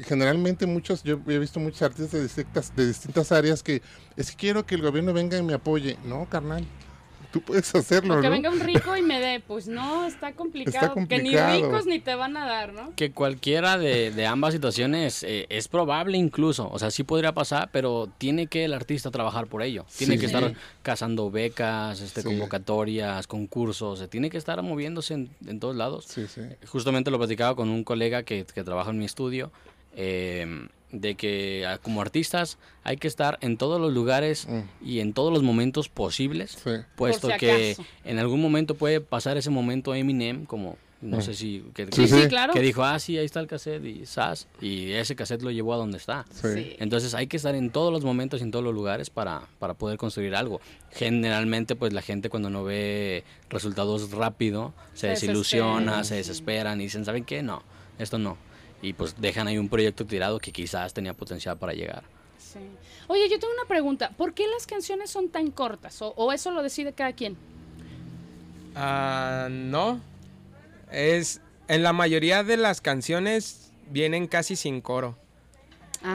generalmente 0.05 0.67
muchos, 0.67 1.03
yo 1.03 1.19
he 1.29 1.39
visto 1.39 1.61
muchos 1.61 1.83
artistas 1.83 2.13
de 2.13 2.23
distintas, 2.23 2.75
de 2.77 2.87
distintas 2.87 3.33
áreas 3.33 3.63
que 3.63 3.83
es 4.17 4.31
que 4.31 4.37
quiero 4.37 4.67
que 4.67 4.75
el 4.75 4.83
gobierno 4.83 5.13
venga 5.13 5.39
y 5.39 5.43
me 5.43 5.55
apoye. 5.55 5.97
No, 6.05 6.27
carnal, 6.29 6.65
tú 7.31 7.41
puedes 7.43 7.75
hacerlo, 7.75 8.19
O 8.19 8.21
que 8.23 8.27
¿no? 8.29 8.33
venga 8.33 8.51
un 8.51 8.61
rico 8.61 8.97
y 8.97 9.03
me 9.03 9.21
dé, 9.21 9.41
pues 9.41 9.69
no, 9.69 10.07
está 10.07 10.33
complicado. 10.33 10.95
Que 11.09 11.23
ni 11.23 11.37
ricos 11.37 11.85
ni 11.87 11.99
te 12.01 12.15
van 12.15 12.37
a 12.39 12.47
dar, 12.47 12.73
¿no? 12.73 12.95
Que 12.97 13.13
cualquiera 13.13 13.77
de, 13.77 14.11
de 14.11 14.27
ambas 14.27 14.55
situaciones 14.55 15.23
eh, 15.25 15.47
es 15.51 15.69
probable 15.69 16.17
incluso, 16.17 16.69
o 16.71 16.79
sea, 16.79 16.91
sí 16.91 17.05
podría 17.05 17.33
pasar, 17.35 17.69
pero 17.71 18.09
tiene 18.19 18.47
que 18.47 18.65
el 18.65 18.73
artista 18.73 19.11
trabajar 19.11 19.47
por 19.47 19.63
ello. 19.63 19.85
Tiene 19.97 20.15
Sí. 20.15 20.21
que 20.21 20.27
estar 20.27 20.55
cazando 20.83 21.31
becas, 21.31 22.01
este, 22.01 22.23
Sí. 22.23 22.27
convocatorias, 22.29 23.27
concursos, 23.27 24.01
eh, 24.01 24.09
tiene 24.09 24.31
que 24.31 24.39
estar 24.39 24.61
moviéndose 24.63 25.15
en, 25.15 25.31
en 25.47 25.61
todos 25.61 25.77
lados. 25.77 26.07
Sí, 26.09 26.27
sí. 26.29 26.41
Justamente 26.67 27.11
lo 27.11 27.19
platicaba 27.19 27.55
con 27.55 27.69
un 27.69 27.85
colega 27.85 28.23
que, 28.23 28.47
que 28.47 28.65
trabaja 28.65 28.91
en 28.91 28.99
mi 28.99 29.05
estudio, 29.05 29.53
eh, 29.99 30.69
de 30.91 31.17
que 31.17 31.67
ah, 31.67 31.77
como 31.83 32.01
artistas 32.01 32.57
hay 32.83 32.97
que 32.97 33.09
estar 33.09 33.37
en 33.43 33.59
todos 33.59 33.79
los 33.79 33.93
lugares 33.93 34.47
Mm. 34.49 34.61
y 34.89 35.01
en 35.01 35.13
todos 35.13 35.31
los 35.33 35.43
momentos 35.43 35.89
posibles, 35.91 36.53
Sí. 36.65 36.71
puesto 36.97 37.29
si 37.31 37.37
que 37.37 37.77
en 38.05 38.19
algún 38.19 38.41
momento 38.41 38.75
puede 38.75 39.01
pasar 39.03 39.37
ese 39.37 39.51
momento 39.51 39.95
Eminem, 39.95 40.47
como 40.47 40.79
no 41.01 41.21
sé 41.21 41.35
si... 41.35 41.63
Que, 41.75 41.85
Sí, 41.85 41.91
Sí, 41.93 42.09
sí, 42.09 42.23
sí. 42.23 42.29
claro. 42.29 42.53
que 42.55 42.61
dijo, 42.61 42.83
ah, 42.83 42.99
sí, 42.99 43.17
ahí 43.19 43.25
está 43.27 43.39
el 43.39 43.47
cassette 43.47 43.85
y 43.85 44.05
sas, 44.07 44.49
y 44.61 44.91
ese 44.93 45.15
cassette 45.15 45.43
lo 45.43 45.51
llevó 45.53 45.75
a 45.75 45.77
donde 45.77 45.97
está. 45.99 46.25
Sí. 46.33 46.49
Sí. 46.55 46.77
Entonces 46.81 47.13
hay 47.15 47.27
que 47.29 47.37
estar 47.37 47.55
en 47.55 47.71
todos 47.71 47.93
los 47.93 48.03
momentos 48.03 48.41
y 48.41 48.45
en 48.45 48.51
todos 48.51 48.65
los 48.65 48.75
lugares 48.75 49.09
para, 49.11 49.43
para 49.61 49.75
poder 49.75 49.97
construir 49.99 50.35
algo. 50.35 50.61
Generalmente 50.91 51.77
pues 51.77 51.93
la 51.93 52.03
gente 52.03 52.31
cuando 52.31 52.51
no 52.51 52.65
ve 52.65 53.25
resultados 53.51 54.11
rápido 54.11 54.73
se, 54.95 55.01
Se 55.01 55.07
desilusiona, 55.09 55.99
desespera. 55.99 56.05
se 56.05 56.15
desesperan 56.17 56.81
y 56.81 56.85
dicen, 56.85 57.05
¿saben 57.05 57.25
qué? 57.25 57.43
No, 57.43 57.63
esto 57.99 58.19
no. 58.19 58.37
Y 58.83 58.93
pues 58.93 59.21
dejan 59.21 59.49
ahí 59.49 59.59
un 59.59 59.69
proyecto 59.69 60.07
tirado 60.07 60.39
que 60.39 60.53
quizás 60.53 60.95
tenía 60.95 61.13
potencial 61.15 61.59
para 61.59 61.73
llegar. 61.73 62.03
Sí. 62.39 62.61
Oye, 63.09 63.29
yo 63.29 63.39
tengo 63.39 63.53
una 63.55 63.67
pregunta. 63.69 64.11
¿Por 64.17 64.35
qué 64.35 64.47
las 64.47 64.67
canciones 64.67 65.11
son 65.11 65.29
tan 65.29 65.51
cortas? 65.51 66.01
¿O, 66.03 66.09
o 66.17 66.33
eso 66.33 66.51
lo 66.53 66.63
decide 66.63 66.93
cada 66.93 67.13
quien? 67.13 67.37
Ah, 68.75 69.49
no. 69.51 70.01
Es 70.91 71.41
en 71.67 71.83
la 71.83 71.93
mayoría 71.93 72.45
de 72.45 72.57
las 72.57 72.81
canciones 72.81 73.71
vienen 73.91 74.27
casi 74.27 74.57
sin 74.57 74.81
coro. 74.81 75.17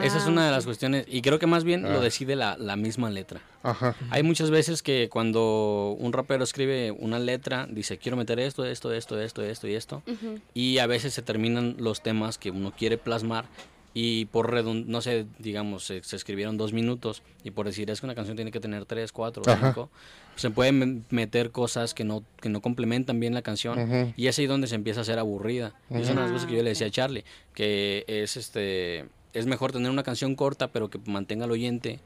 Esa 0.02 0.16
es 0.16 0.24
Ah, 0.24 0.28
una 0.30 0.46
de 0.46 0.50
las 0.50 0.64
cuestiones 0.64 1.04
y 1.08 1.20
creo 1.20 1.38
que 1.38 1.46
más 1.46 1.62
bien 1.64 1.84
Ah. 1.84 1.90
lo 1.90 2.00
decide 2.00 2.36
la, 2.36 2.56
la 2.56 2.76
misma 2.76 3.10
letra. 3.10 3.40
Ajá. 3.64 3.96
Hay 4.10 4.22
muchas 4.22 4.50
veces 4.50 4.82
que 4.82 5.08
cuando 5.10 5.96
un 5.98 6.12
rapero 6.12 6.44
escribe 6.44 6.92
una 6.92 7.18
letra, 7.18 7.66
dice, 7.68 7.98
quiero 7.98 8.16
meter 8.16 8.38
esto, 8.38 8.64
esto, 8.64 8.92
esto, 8.92 9.18
esto, 9.20 9.42
esto 9.42 9.66
y 9.66 9.74
esto. 9.74 10.02
Y 10.54 10.78
a 10.78 10.86
veces 10.86 11.14
se 11.14 11.22
terminan 11.22 11.74
los 11.78 12.02
temas 12.02 12.38
que 12.38 12.50
uno 12.52 12.72
quiere 12.76 12.98
plasmar 12.98 13.46
y 13.96 14.24
por 14.26 14.50
redund 14.50 14.86
no 14.88 15.00
sé, 15.00 15.24
digamos, 15.38 15.84
se, 15.84 16.02
se 16.02 16.16
escribieron 16.16 16.56
dos 16.56 16.72
minutos 16.72 17.22
y 17.44 17.52
por 17.52 17.64
decir 17.66 17.88
es 17.90 18.00
que 18.00 18.06
una 18.06 18.14
canción 18.16 18.34
tiene 18.36 18.50
que 18.50 18.58
tener 18.60 18.84
tres, 18.86 19.12
cuatro, 19.12 19.42
Ajá. 19.46 19.68
cinco, 19.68 19.88
se 20.34 20.50
pueden 20.50 20.78
me- 20.78 21.00
meter 21.10 21.52
cosas 21.52 21.94
que 21.94 22.02
no, 22.02 22.24
que 22.40 22.48
no 22.48 22.60
complementan 22.60 23.20
bien 23.20 23.34
la 23.34 23.42
canción 23.42 24.12
y 24.16 24.26
es 24.26 24.36
ahí 24.38 24.46
donde 24.46 24.66
se 24.66 24.74
empieza 24.74 24.98
a 24.98 25.02
hacer 25.02 25.18
aburrida. 25.20 25.74
Y 25.90 25.98
es 25.98 26.10
una 26.10 26.22
de 26.22 26.26
las 26.26 26.32
cosas 26.32 26.48
que 26.48 26.56
yo 26.56 26.62
le 26.64 26.70
decía 26.70 26.88
a 26.88 26.90
Charlie, 26.90 27.24
que 27.54 28.04
es 28.08 28.36
este 28.36 29.04
es 29.32 29.46
mejor 29.46 29.70
tener 29.72 29.90
una 29.90 30.02
canción 30.02 30.34
corta 30.34 30.68
pero 30.72 30.90
que 30.90 30.98
mantenga 31.06 31.44
al 31.44 31.52
oyente 31.52 32.00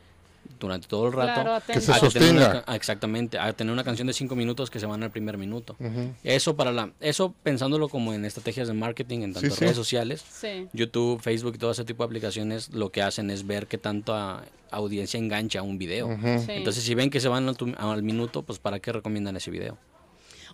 durante 0.58 0.88
todo 0.88 1.06
el 1.06 1.12
rato 1.12 1.42
Claro, 1.42 1.62
Que 1.66 1.80
se 1.80 1.90
una 1.90 2.00
sostenga. 2.00 2.64
exactamente, 2.74 3.38
a 3.38 3.52
tener 3.52 3.72
una 3.72 3.84
canción 3.84 4.06
de 4.06 4.12
cinco 4.12 4.34
minutos 4.36 4.70
que 4.70 4.80
se 4.80 4.86
van 4.86 5.02
al 5.02 5.10
primer 5.10 5.38
minuto. 5.38 5.76
Eso 6.24 6.56
para 6.56 6.72
la, 6.72 6.92
eso 7.00 7.34
pensándolo 7.42 7.88
como 7.88 8.12
en 8.12 8.24
estrategias 8.24 8.68
de 8.68 8.74
marketing 8.74 9.20
en 9.20 9.32
tantas 9.34 9.54
sí. 9.54 9.60
redes 9.60 9.76
sociales, 9.76 10.24
Sí. 10.30 10.68
YouTube, 10.72 11.20
Facebook 11.20 11.54
y 11.54 11.58
todo 11.58 11.70
ese 11.70 11.84
tipo 11.84 12.02
de 12.02 12.06
aplicaciones, 12.06 12.70
lo 12.74 12.90
que 12.90 13.02
hacen 13.02 13.30
es 13.30 13.46
ver 13.46 13.66
qué 13.66 13.78
tanta 13.78 14.42
audiencia 14.70 15.18
engancha 15.18 15.60
a 15.60 15.62
un 15.62 15.78
video. 15.78 16.10
Entonces, 16.10 16.82
si 16.84 16.94
ven 16.94 17.10
que 17.10 17.20
se 17.20 17.28
van 17.28 17.48
al, 17.48 17.56
tu- 17.56 17.74
al 17.78 18.02
minuto, 18.02 18.42
pues 18.42 18.58
¿para 18.58 18.80
qué 18.80 18.92
recomiendan 18.92 19.36
ese 19.36 19.50
video? 19.50 19.78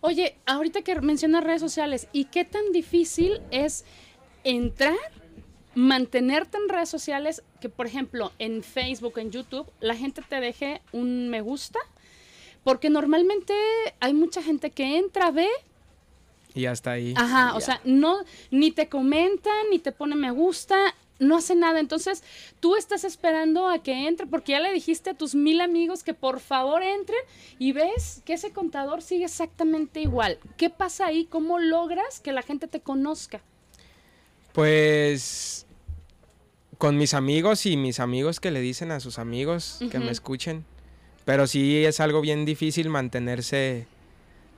Oye, 0.02 0.36
ahorita 0.44 0.82
que 0.82 1.00
mencionas 1.00 1.44
redes 1.44 1.60
sociales, 1.62 2.08
¿y 2.12 2.26
qué 2.26 2.44
tan 2.44 2.72
difícil 2.72 3.40
es 3.50 3.84
entrar, 4.44 4.94
mantenerte 5.74 6.56
en 6.58 6.68
redes 6.68 6.88
sociales, 6.88 7.42
que 7.60 7.68
por 7.68 7.86
ejemplo 7.86 8.32
en 8.38 8.62
Facebook, 8.62 9.18
en 9.18 9.30
YouTube, 9.30 9.70
la 9.80 9.94
gente 9.94 10.22
te 10.28 10.40
deje 10.40 10.80
un 10.92 11.28
me 11.28 11.40
gusta? 11.40 11.78
Porque 12.62 12.90
normalmente 12.90 13.54
hay 14.00 14.14
mucha 14.14 14.42
gente 14.42 14.70
que 14.70 14.96
entra, 14.98 15.30
ve, 15.30 15.48
Y 16.54 16.66
hasta 16.66 16.92
ahí. 16.92 17.14
ajá, 17.16 17.54
o 17.56 17.60
sea, 17.60 17.80
no, 17.84 18.18
ni 18.50 18.70
te 18.70 18.88
comenta, 18.88 19.50
ni 19.70 19.78
te 19.78 19.92
pone 19.92 20.14
me 20.14 20.30
gusta, 20.30 20.94
no 21.18 21.36
hace 21.36 21.54
nada. 21.54 21.80
Entonces, 21.80 22.22
tú 22.60 22.76
estás 22.76 23.04
esperando 23.04 23.68
a 23.68 23.82
que 23.82 24.06
entre, 24.06 24.26
porque 24.26 24.52
ya 24.52 24.60
le 24.60 24.72
dijiste 24.72 25.10
a 25.10 25.14
tus 25.14 25.34
mil 25.34 25.60
amigos 25.60 26.02
que 26.02 26.14
por 26.14 26.40
favor 26.40 26.82
entren 26.82 27.20
y 27.58 27.72
ves 27.72 28.22
que 28.24 28.34
ese 28.34 28.52
contador 28.52 29.02
sigue 29.02 29.24
exactamente 29.24 30.00
igual. 30.00 30.38
¿Qué 30.56 30.70
pasa 30.70 31.06
ahí? 31.06 31.26
¿Cómo 31.26 31.58
logras 31.58 32.20
que 32.20 32.32
la 32.32 32.42
gente 32.42 32.66
te 32.66 32.80
conozca? 32.80 33.42
Pues 34.54 35.66
con 36.78 36.96
mis 36.96 37.12
amigos 37.12 37.66
y 37.66 37.76
mis 37.76 37.98
amigos 37.98 38.38
que 38.38 38.52
le 38.52 38.60
dicen 38.60 38.92
a 38.92 39.00
sus 39.00 39.18
amigos 39.18 39.78
que 39.90 39.98
me 39.98 40.10
escuchen. 40.12 40.64
Pero 41.24 41.46
sí 41.48 41.84
es 41.84 41.98
algo 41.98 42.20
bien 42.20 42.44
difícil 42.44 42.88
mantenerse 42.88 43.86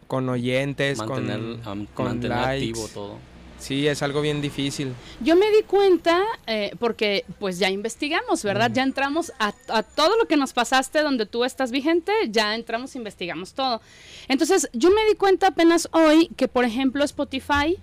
con 0.06 0.28
oyentes, 0.28 0.98
Mantener, 0.98 1.38
con, 1.40 1.60
am- 1.68 1.86
con 1.94 2.06
mantener 2.06 2.36
likes. 2.36 2.66
activo 2.70 2.88
todo. 2.92 3.18
Sí, 3.58 3.86
es 3.88 4.02
algo 4.02 4.20
bien 4.20 4.42
difícil. 4.42 4.92
Yo 5.22 5.34
me 5.34 5.48
di 5.50 5.62
cuenta, 5.62 6.22
eh, 6.46 6.72
porque 6.78 7.24
pues 7.38 7.58
ya 7.58 7.70
investigamos, 7.70 8.42
¿verdad? 8.42 8.70
Ya 8.74 8.82
entramos 8.82 9.32
a, 9.38 9.54
a 9.68 9.82
todo 9.82 10.18
lo 10.18 10.26
que 10.26 10.36
nos 10.36 10.52
pasaste 10.52 11.00
donde 11.00 11.24
tú 11.24 11.42
estás 11.42 11.70
vigente, 11.70 12.12
ya 12.28 12.54
entramos, 12.54 12.94
investigamos 12.96 13.54
todo. 13.54 13.80
Entonces, 14.28 14.68
yo 14.74 14.90
me 14.90 15.06
di 15.08 15.14
cuenta 15.14 15.46
apenas 15.48 15.88
hoy 15.92 16.28
que, 16.36 16.48
por 16.48 16.66
ejemplo, 16.66 17.02
Spotify 17.02 17.78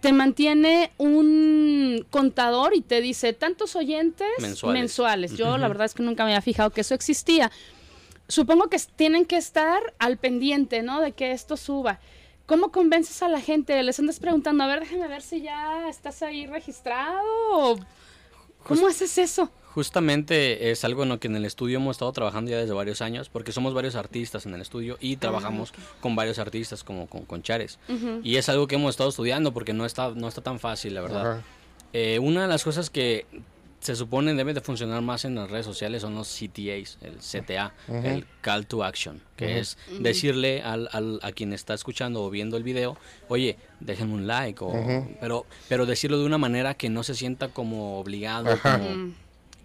te 0.00 0.12
mantiene 0.12 0.92
un 0.98 2.06
contador 2.10 2.74
y 2.74 2.80
te 2.80 3.00
dice 3.00 3.32
tantos 3.32 3.76
oyentes 3.76 4.28
Mensuales. 4.72 5.36
Yo 5.36 5.58
la 5.58 5.68
verdad 5.68 5.86
es 5.86 5.94
que 5.94 6.02
nunca 6.02 6.24
me 6.24 6.30
había 6.32 6.42
fijado 6.42 6.70
que 6.70 6.82
eso 6.82 6.94
existía. 6.94 7.50
Supongo 8.28 8.68
que 8.68 8.78
tienen 8.96 9.24
que 9.24 9.36
estar 9.36 9.80
al 9.98 10.18
pendiente, 10.18 10.82
¿no? 10.82 11.00
De 11.00 11.12
que 11.12 11.32
esto 11.32 11.56
suba. 11.56 11.98
¿Cómo 12.46 12.70
convences 12.70 13.22
a 13.22 13.28
la 13.28 13.40
gente? 13.40 13.82
Les 13.82 13.98
andas 13.98 14.20
preguntando, 14.20 14.64
a 14.64 14.66
ver, 14.66 14.80
déjame 14.80 15.08
ver 15.08 15.22
si 15.22 15.42
ya 15.42 15.88
estás 15.88 16.22
ahí 16.22 16.46
registrado. 16.46 17.78
¿Cómo 18.64 18.86
haces 18.86 19.18
eso? 19.18 19.50
Justamente 19.74 20.70
es 20.70 20.82
algo 20.84 21.04
en 21.04 21.08
lo 21.10 21.20
que 21.20 21.28
en 21.28 21.36
el 21.36 21.44
estudio 21.44 21.76
hemos 21.78 21.96
estado 21.96 22.10
trabajando 22.12 22.50
ya 22.50 22.58
desde 22.58 22.72
varios 22.74 23.00
años, 23.00 23.28
porque 23.28 23.52
somos 23.52 23.74
varios 23.74 23.94
artistas 23.94 24.44
en 24.46 24.54
el 24.54 24.60
estudio 24.60 24.96
y 25.00 25.16
trabajamos 25.16 25.72
con 26.00 26.16
varios 26.16 26.38
artistas 26.38 26.82
como 26.84 27.06
con, 27.06 27.24
con 27.24 27.42
Chares. 27.42 27.78
Y 28.24 28.36
es 28.36 28.48
algo 28.48 28.66
que 28.66 28.74
hemos 28.74 28.90
estado 28.90 29.10
estudiando 29.10 29.52
porque 29.52 29.72
no 29.72 29.86
está, 29.86 30.10
no 30.10 30.26
está 30.26 30.40
tan 30.40 30.58
fácil, 30.58 30.94
la 30.94 31.00
verdad. 31.02 31.22
Eh, 31.92 32.18
una 32.18 32.42
de 32.42 32.48
las 32.48 32.64
cosas 32.64 32.90
que 32.90 33.24
se 33.80 33.94
supone 33.94 34.34
debe 34.34 34.52
de 34.54 34.60
funcionar 34.60 35.00
más 35.02 35.24
en 35.24 35.36
las 35.36 35.48
redes 35.48 35.64
sociales 35.64 36.02
son 36.02 36.16
los 36.16 36.26
CTAs, 36.28 36.98
el 37.00 37.18
CTA, 37.18 37.72
el 38.04 38.26
Call 38.40 38.66
to 38.66 38.82
Action, 38.82 39.22
que 39.36 39.60
es 39.60 39.78
decirle 40.00 40.60
al, 40.62 40.88
al- 40.92 41.20
a 41.22 41.30
quien 41.30 41.52
está 41.52 41.74
escuchando 41.74 42.24
o 42.24 42.30
viendo 42.30 42.56
el 42.56 42.64
video, 42.64 42.96
oye, 43.28 43.56
déjenme 43.78 44.14
un 44.14 44.26
like, 44.26 44.58
o, 44.64 44.72
pero, 45.20 45.46
pero 45.68 45.86
decirlo 45.86 46.18
de 46.18 46.24
una 46.26 46.38
manera 46.38 46.74
que 46.74 46.88
no 46.90 47.04
se 47.04 47.14
sienta 47.14 47.48
como 47.48 48.00
obligado, 48.00 48.58
como 48.60 49.12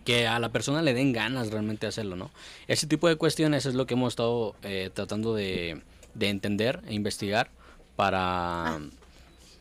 que 0.06 0.28
a 0.28 0.39
la 0.39 0.50
persona 0.50 0.82
le 0.82 0.94
den 0.94 1.13
ganas 1.13 1.50
realmente 1.52 1.86
de 1.86 1.89
hacerlo, 1.89 2.16
¿no? 2.16 2.30
Ese 2.68 2.88
tipo 2.88 3.08
de 3.08 3.16
cuestiones 3.16 3.66
es 3.66 3.74
lo 3.76 3.86
que 3.86 3.94
hemos 3.94 4.13
estado 4.13 4.56
eh, 4.63 4.89
tratando 4.94 5.34
de, 5.34 5.82
de 6.13 6.30
entender 6.30 6.82
e 6.88 6.94
investigar 6.94 7.50
para, 7.96 8.80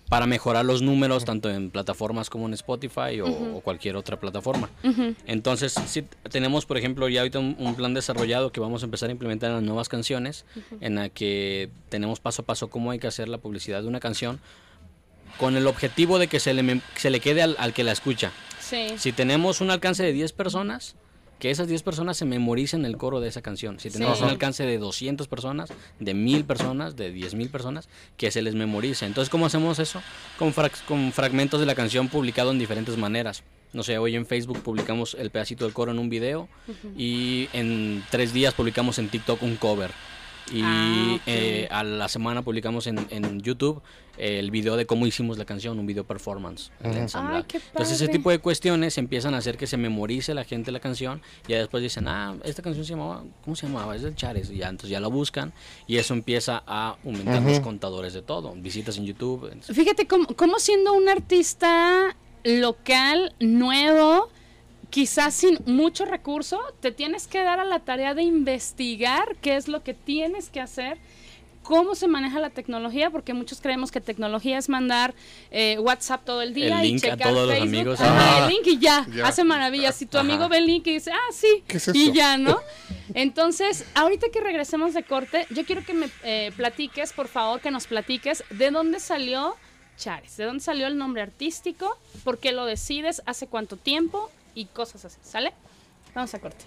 para 0.09 0.27
mejorar 0.27 0.65
los 0.65 0.83
números 0.83 1.25
tanto 1.25 1.49
en 1.49 1.71
plataformas 1.71 2.29
como 2.29 2.47
en 2.47 2.55
Spotify 2.55 3.21
o, 3.21 3.27
o 3.27 3.61
cualquier 3.61 3.97
otra 3.97 4.19
plataforma. 4.19 4.69
Entonces, 5.27 5.75
sí, 5.87 6.05
tenemos, 6.31 6.67
por 6.67 6.77
ejemplo, 6.77 7.09
ya 7.09 7.21
ahorita 7.21 7.39
un, 7.39 7.55
un 7.59 7.75
plan 7.75 7.95
desarrollado 7.95 8.53
que 8.53 8.61
vamos 8.61 8.83
a 8.83 8.87
empezar 8.87 9.09
a 9.09 9.13
implementar 9.13 9.51
en 9.51 9.57
las 9.57 9.65
nuevas 9.65 9.89
canciones, 9.89 10.45
en 10.81 10.97
la 10.97 11.09
que 11.09 11.71
tenemos 11.89 12.21
paso 12.21 12.43
a 12.43 12.45
paso 12.47 12.69
cómo 12.69 12.91
hay 12.91 12.99
que 12.99 13.07
hacer 13.07 13.29
la 13.29 13.39
publicidad 13.39 13.81
de 13.83 13.89
una 13.89 14.01
canción 14.01 14.41
con 15.39 15.57
el 15.57 15.67
objetivo 15.67 16.19
de 16.19 16.27
que 16.29 16.41
se 16.41 16.53
le, 16.53 16.81
se 16.97 17.11
le 17.11 17.21
quede 17.21 17.43
al- 17.43 17.57
al 17.59 17.73
que 17.73 17.85
la 17.85 17.93
escucha. 17.93 18.33
Sí. 18.73 18.95
Si 18.99 19.13
tenemos 19.13 19.61
un 19.61 19.71
alcance 19.71 20.03
de 20.03 20.13
10 20.13 20.33
personas, 20.33 20.97
que 21.39 21.51
esas 21.51 21.67
10 21.69 21.83
personas 21.83 22.17
se 22.17 22.25
memoricen 22.25 22.85
el 22.85 22.97
coro 22.97 23.21
de 23.21 23.29
esa 23.29 23.43
canción. 23.43 23.79
Si 23.81 23.91
tenemos 23.91 24.19
Sí. 24.19 24.25
un 24.25 24.31
alcance 24.31 24.65
de 24.65 24.79
200 24.79 25.27
personas, 25.29 25.71
de 25.99 26.15
1000 26.15 26.45
personas, 26.45 26.97
de 26.97 27.11
10.000 27.13 27.51
personas, 27.51 27.89
que 28.17 28.31
se 28.31 28.43
les 28.43 28.55
memorice. 28.55 29.07
Entonces, 29.07 29.29
¿cómo 29.29 29.47
hacemos 29.47 29.79
eso? 29.79 30.01
Con, 30.39 30.55
frac- 30.55 30.85
con 30.87 31.13
fragmentos 31.13 31.59
de 31.61 31.67
la 31.67 31.75
canción 31.75 32.09
publicado 32.09 32.51
en 32.53 32.59
diferentes 32.59 32.97
maneras. 32.97 33.43
No 33.73 33.83
sé, 33.83 33.99
hoy 33.99 34.15
en 34.17 34.27
Facebook 34.27 34.63
publicamos 34.63 35.15
el 35.19 35.31
pedacito 35.31 35.65
del 35.65 35.75
coro 35.75 35.93
en 35.93 35.99
un 35.99 36.09
video 36.11 36.49
y 36.97 37.49
en 37.53 38.05
tres 38.11 38.33
días 38.33 38.55
publicamos 38.55 38.99
en 38.99 39.09
TikTok 39.09 39.43
un 39.43 39.57
cover. 39.57 39.91
Y 40.51 40.61
Ah, 40.65 41.19
eh, 41.27 41.69
a 41.71 41.85
la 41.85 42.09
semana 42.09 42.43
publicamos 42.43 42.87
en, 42.87 43.07
en 43.11 43.41
YouTube 43.41 43.83
el 44.19 44.51
video 44.51 44.77
de 44.77 44.85
cómo 44.85 45.07
hicimos 45.07 45.39
la 45.39 45.45
canción, 45.47 45.79
un 45.79 45.87
video 45.87 46.05
performance. 46.05 46.71
el 46.83 46.97
ensamblaje. 46.97 47.37
Ay, 47.39 47.45
qué 47.49 47.57
Entonces 47.69 47.95
ese 48.01 48.09
tipo 48.09 48.31
de 48.31 48.39
cuestiones 48.41 48.99
empiezan 48.99 49.33
a 49.35 49.39
hacer 49.39 49.57
que 49.57 49.67
se 49.67 49.77
memorice 49.79 50.35
la 50.35 50.45
gente 50.45 50.71
la 50.71 50.81
canción 50.81 51.23
y 51.49 51.53
ya 51.53 51.59
después 51.59 51.83
dicen, 51.83 52.07
ah, 52.09 52.37
esta 52.45 52.63
canción 52.63 52.85
se 52.85 52.93
llamaba, 52.93 53.25
¿cómo 53.45 53.57
se 53.57 53.67
llamaba? 53.67 53.97
Es 53.97 54.03
del 54.03 54.15
Chares. 54.15 54.51
Y 54.51 54.57
ya 54.59 54.69
entonces 54.69 54.91
ya 54.91 55.01
la 55.01 55.09
buscan 55.09 55.53
y 55.87 55.97
eso 55.97 56.13
empieza 56.15 56.63
a 56.67 56.97
aumentar 57.05 57.43
los 57.43 57.61
contadores 57.61 58.13
de 58.13 58.23
todo. 58.23 58.53
Visitas 58.57 58.99
en 58.99 59.07
YouTube. 59.07 59.47
entonces- 59.51 59.75
Fíjate 59.75 60.07
cómo, 60.07 60.27
cómo 60.37 60.59
siendo 60.59 60.93
un 60.93 61.09
artista 61.09 62.15
local, 62.45 63.35
nuevo, 63.41 64.29
quizás 64.93 65.33
sin 65.35 65.59
mucho 65.65 66.05
recurso, 66.05 66.61
te 66.81 66.93
tienes 66.93 67.27
que 67.27 67.43
dar 67.43 67.59
a 67.59 67.65
la 67.65 67.79
tarea 67.79 68.13
de 68.13 68.23
investigar 68.25 69.37
qué 69.41 69.57
es 69.57 69.67
lo 69.67 69.83
que 69.83 69.95
tienes 69.95 70.51
que 70.51 70.61
hacer, 70.61 70.99
cómo 71.63 71.95
se 71.95 72.09
maneja 72.09 72.39
la 72.41 72.51
tecnología, 72.51 73.09
porque 73.09 73.33
muchos 73.33 73.63
creemos 73.63 73.91
que 73.91 74.03
tecnología 74.03 74.59
es 74.59 74.69
mandar 74.69 75.15
eh, 75.51 75.79
WhatsApp 75.79 76.27
todo 76.27 76.43
el 76.43 76.53
día 76.53 76.83
El 76.83 76.85
y 76.87 76.93
link 76.93 77.05
a 77.07 77.11
checar 77.13 77.33
todos 77.33 77.49
los 77.49 77.57
Facebook. 77.57 77.75
amigos. 77.79 78.01
Ajá, 78.03 78.37
Ajá. 78.37 78.45
el 78.45 78.51
link 78.53 78.67
y 78.67 78.79
ya, 78.81 79.07
Ya. 79.11 79.27
hace 79.27 79.45
maravillas. 79.45 79.95
Si 79.97 80.05
tu 80.05 80.19
amigo 80.19 80.47
ve 80.51 80.59
el 80.59 80.67
link 80.67 80.87
y 80.87 80.93
dice, 80.93 81.11
ah, 81.11 81.33
sí, 81.33 81.65
¿Qué 81.67 81.79
es 81.79 81.91
y 81.95 82.13
ya, 82.13 82.37
¿no? 82.37 82.61
Entonces, 83.15 83.87
ahorita 83.95 84.27
que 84.31 84.43
regresemos 84.43 84.93
de 84.93 85.05
corte, 85.05 85.47
yo 85.49 85.65
quiero 85.65 85.83
que 85.87 85.95
me 85.95 86.11
eh, 86.23 86.53
platiques, 86.55 87.15
por 87.15 87.29
favor, 87.29 87.63
que 87.63 87.71
nos 87.71 87.87
platiques 87.87 88.45
de 88.51 88.71
dónde 88.71 89.01
salió 89.01 89.57
Chares, 89.97 90.37
de 90.37 90.45
dónde 90.45 90.63
salió 90.63 90.87
el 90.87 90.99
nombre 90.99 91.23
artístico, 91.23 91.97
por 92.25 92.39
qué 92.39 92.53
lo 92.53 92.67
decides, 92.67 93.23
hace 93.25 93.47
cuánto 93.47 93.79
tiempo 93.79 94.31
y 94.55 94.67
cosas 94.67 95.05
así, 95.05 95.19
¿sale? 95.23 95.53
Vamos 96.15 96.35
a 96.35 96.41
corte. 96.41 96.65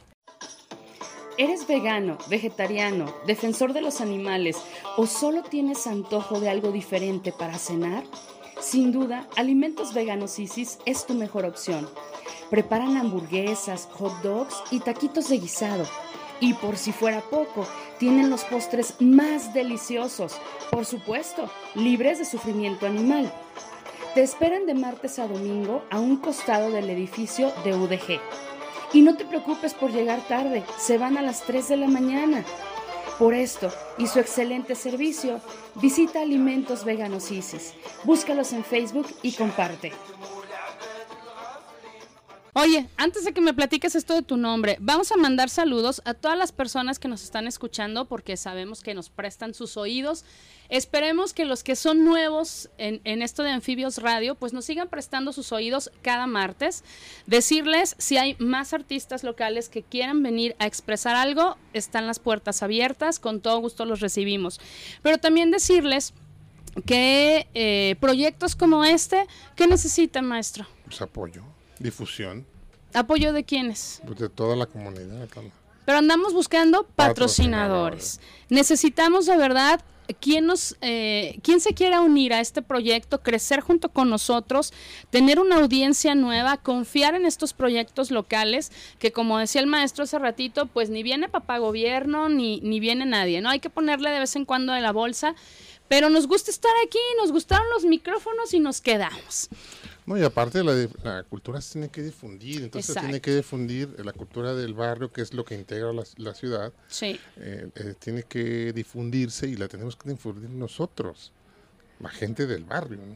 ¿Eres 1.38 1.68
vegano, 1.68 2.18
vegetariano, 2.30 3.14
defensor 3.28 3.74
de 3.74 3.82
los 3.82 4.00
animales 4.00 4.58
o 4.96 5.06
solo 5.06 5.44
tienes 5.44 5.86
antojo 5.86 6.40
de 6.40 6.50
algo 6.50 6.72
diferente 6.72 7.34
para 7.34 7.58
cenar? 7.58 8.04
Sin 8.62 8.94
duda, 8.94 9.28
Alimentos 9.36 9.94
Veganos 9.94 10.40
Isis 10.40 10.80
es 10.86 11.06
tu 11.06 11.14
mejor 11.14 11.46
opción. 11.46 11.90
Preparan 12.50 12.96
hamburguesas, 12.96 13.90
hot 13.92 14.22
dogs 14.22 14.56
y 14.72 14.80
taquitos 14.80 15.28
de 15.28 15.40
guisado. 15.40 15.86
Y 16.40 16.54
por 16.54 16.78
si 16.78 16.94
fuera 16.94 17.22
poco, 17.22 17.68
tienen 18.00 18.30
los 18.30 18.46
postres 18.46 18.96
más 19.02 19.54
deliciosos, 19.54 20.38
por 20.72 20.86
supuesto, 20.86 21.50
libres 21.76 22.18
de 22.18 22.26
sufrimiento 22.26 22.86
animal. 22.86 23.32
Te 24.16 24.24
esperan 24.24 24.66
de 24.66 24.74
martes 24.76 25.20
a 25.20 25.28
domingo 25.28 25.84
a 25.92 26.00
un 26.00 26.16
costado 26.16 26.72
del 26.72 26.90
edificio 26.90 27.52
de 27.66 27.76
UDG. 27.76 28.22
Y 28.94 29.02
no 29.02 29.18
te 29.18 29.26
preocupes 29.26 29.74
por 29.74 29.92
llegar 29.92 30.26
tarde, 30.26 30.64
se 30.78 30.98
van 30.98 31.18
a 31.18 31.22
las 31.22 31.42
3 31.42 31.68
de 31.68 31.76
la 31.76 31.90
mañana. 31.90 32.46
Por 33.20 33.34
esto 33.34 33.70
y 33.98 34.08
su 34.08 34.20
excelente 34.20 34.76
servicio, 34.76 35.42
visita 35.82 36.22
Alimentos 36.22 36.86
Veganos 36.86 37.30
Isis. 37.30 37.74
Búscalos 38.06 38.54
en 38.54 38.64
Facebook 38.64 39.08
y 39.22 39.34
comparte. 39.34 39.92
Oye, 42.58 42.88
antes 42.96 43.26
de 43.26 43.34
que 43.34 43.42
me 43.42 43.54
platiques 43.54 43.96
esto 43.96 44.14
de 44.14 44.22
tu 44.22 44.38
nombre, 44.38 44.78
vamos 44.80 45.12
a 45.12 45.18
mandar 45.18 45.50
saludos 45.50 46.02
a 46.06 46.14
todas 46.14 46.38
las 46.38 46.54
personas 46.54 47.00
que 47.00 47.10
nos 47.10 47.22
están 47.22 47.48
escuchando 47.48 48.06
porque 48.06 48.38
sabemos 48.38 48.82
que 48.82 48.94
nos 48.94 49.10
prestan 49.10 49.54
sus 49.54 49.76
oídos. 49.76 50.24
Esperemos 50.70 51.34
que 51.34 51.44
los 51.44 51.64
que 51.66 51.76
son 51.76 52.06
nuevos 52.06 52.70
en, 52.78 53.22
esto 53.22 53.44
de 53.44 53.50
Anfibios 53.50 53.98
Radio, 53.98 54.36
pues 54.36 54.54
nos 54.54 54.64
sigan 54.64 54.88
prestando 54.88 55.34
sus 55.34 55.52
oídos 55.52 55.92
cada 56.02 56.28
martes. 56.28 56.86
Decirles 57.28 57.98
si 57.98 58.16
hay 58.16 58.38
más 58.40 58.72
artistas 58.72 59.26
locales 59.26 59.68
que 59.68 59.84
quieran 59.84 60.24
venir 60.24 60.56
a 60.58 60.66
expresar 60.66 61.18
algo, 61.18 61.58
están 61.74 62.08
las 62.08 62.20
puertas 62.20 62.64
abiertas, 62.64 63.20
con 63.20 63.42
todo 63.42 63.60
gusto 63.60 63.84
los 63.84 64.00
recibimos. 64.00 64.62
Pero 65.02 65.18
también 65.18 65.52
decirles 65.52 66.14
que 66.86 67.50
eh, 67.54 67.98
proyectos 68.00 68.56
como 68.56 68.86
este, 68.86 69.28
¿qué 69.58 69.68
necesitan, 69.68 70.26
maestro? 70.26 70.66
Pues 70.86 71.02
apoyo, 71.02 71.44
difusión 71.80 72.46
¿Apoyo 72.94 73.34
de 73.34 73.44
quiénes? 73.44 74.02
pues, 74.06 74.20
de 74.20 74.30
toda 74.30 74.56
la 74.56 74.66
comunidad. 74.66 75.28
Pero 75.86 75.98
andamos 75.98 76.34
buscando 76.34 76.84
Patrocinadores. 76.96 78.18
patrocinadores. 78.18 78.20
Necesitamos 78.50 79.26
de 79.26 79.38
verdad 79.38 79.84
quien 80.20 80.46
nos, 80.46 80.78
eh, 80.82 81.40
quien 81.44 81.60
se 81.60 81.74
quiera 81.74 82.02
unir 82.02 82.34
a 82.34 82.40
este 82.40 82.62
proyecto, 82.62 83.22
crecer 83.22 83.60
junto 83.60 83.90
con 83.90 84.10
nosotros, 84.10 84.72
tener 85.10 85.40
una 85.40 85.58
audiencia 85.58 86.16
nueva, 86.16 86.58
confiar 86.58 87.16
en 87.16 87.26
estos 87.26 87.54
proyectos 87.54 88.12
locales, 88.12 88.72
que 89.00 89.12
como 89.12 89.38
decía 89.40 89.62
el 89.62 89.68
maestro 89.68 90.04
hace 90.04 90.20
ratito, 90.20 90.68
pues 90.68 90.90
ni 90.90 91.04
viene 91.04 91.28
papá 91.28 91.58
gobierno, 91.58 92.30
ni, 92.30 92.62
ni 92.62 92.80
viene 92.80 93.06
nadie, 93.06 93.42
¿no? 93.42 93.50
Hay 93.50 93.60
que 93.60 93.70
ponerle 93.70 94.10
de 94.12 94.20
vez 94.20 94.36
en 94.36 94.46
cuando 94.46 94.74
de 94.74 94.82
la 94.82 94.92
bolsa. 94.92 95.36
Pero 95.88 96.10
nos 96.10 96.28
gusta 96.28 96.50
estar 96.50 96.72
aquí, 96.86 96.98
nos 97.22 97.32
gustaron 97.32 97.66
los 97.72 97.86
micrófonos 97.86 98.54
y 98.56 98.60
nos 98.60 98.82
quedamos. 98.82 99.50
No, 100.06 100.18
y 100.18 100.24
aparte 100.24 100.64
la, 100.64 100.88
la 101.04 101.24
cultura 101.24 101.60
se 101.62 101.74
tiene 101.74 101.90
que 101.90 102.04
difundir, 102.04 102.62
entonces 102.64 102.90
Exacto. 102.90 103.08
tiene 103.08 103.22
que 103.22 103.36
difundir 103.36 103.90
la 104.06 104.14
cultura 104.14 104.54
del 104.54 104.74
barrio, 104.76 105.12
que 105.12 105.22
es 105.22 105.34
lo 105.34 105.44
que 105.44 105.56
integra 105.56 105.92
la, 105.94 106.04
la 106.18 106.34
ciudad, 106.36 106.72
Sí. 106.88 107.20
eh, 107.38 107.70
eh, 107.76 107.96
tiene 107.98 108.22
que 108.24 108.72
difundirse 108.72 109.48
y 109.48 109.56
la 109.56 109.68
tenemos 109.68 109.96
que 109.96 110.10
difundir 110.10 110.50
nosotros, 110.52 111.32
la 112.00 112.10
gente 112.10 112.46
del 112.46 112.66
barrio. 112.66 113.00
¿no? 113.00 113.16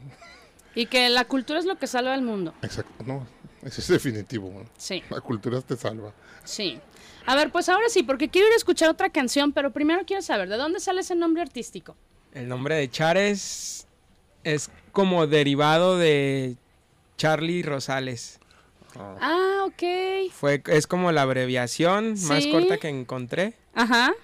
Y 0.74 0.86
que 0.86 1.08
la 1.10 1.24
cultura 1.26 1.60
es 1.60 1.64
lo 1.64 1.78
que 1.78 1.86
salva 1.86 2.12
al 2.12 2.22
mundo. 2.22 2.54
Exacto, 2.62 3.04
no, 3.04 3.24
eso 3.62 3.80
es 3.80 3.86
definitivo. 3.88 4.50
¿no? 4.52 4.68
Sí. 4.76 5.02
La 5.10 5.20
cultura 5.20 5.60
te 5.60 5.76
salva. 5.76 6.12
Sí. 6.44 6.80
A 7.26 7.36
ver, 7.36 7.52
pues 7.52 7.68
ahora 7.68 7.88
sí, 7.88 8.02
porque 8.02 8.28
quiero 8.30 8.48
ir 8.48 8.54
a 8.54 8.56
escuchar 8.56 8.88
otra 8.90 9.10
canción, 9.10 9.52
pero 9.52 9.72
primero 9.72 10.02
quiero 10.06 10.22
saber, 10.22 10.48
¿de 10.48 10.56
dónde 10.56 10.80
sale 10.80 11.02
ese 11.02 11.14
nombre 11.14 11.42
artístico? 11.42 11.94
El 12.32 12.48
nombre 12.48 12.74
de 12.76 12.90
Chares 12.90 13.86
es 14.42 14.70
como 14.92 15.26
derivado 15.28 15.98
de 15.98 16.56
Charlie 17.20 17.62
Rosales. 17.62 18.38
Ah, 18.96 19.64
ok. 19.66 20.30
Fue, 20.32 20.62
es 20.68 20.86
como 20.86 21.12
la 21.12 21.20
abreviación 21.20 22.14
más 22.24 22.46
corta 22.46 22.78
que 22.78 22.88
encontré 22.88 23.52
Ajá. 23.74 24.14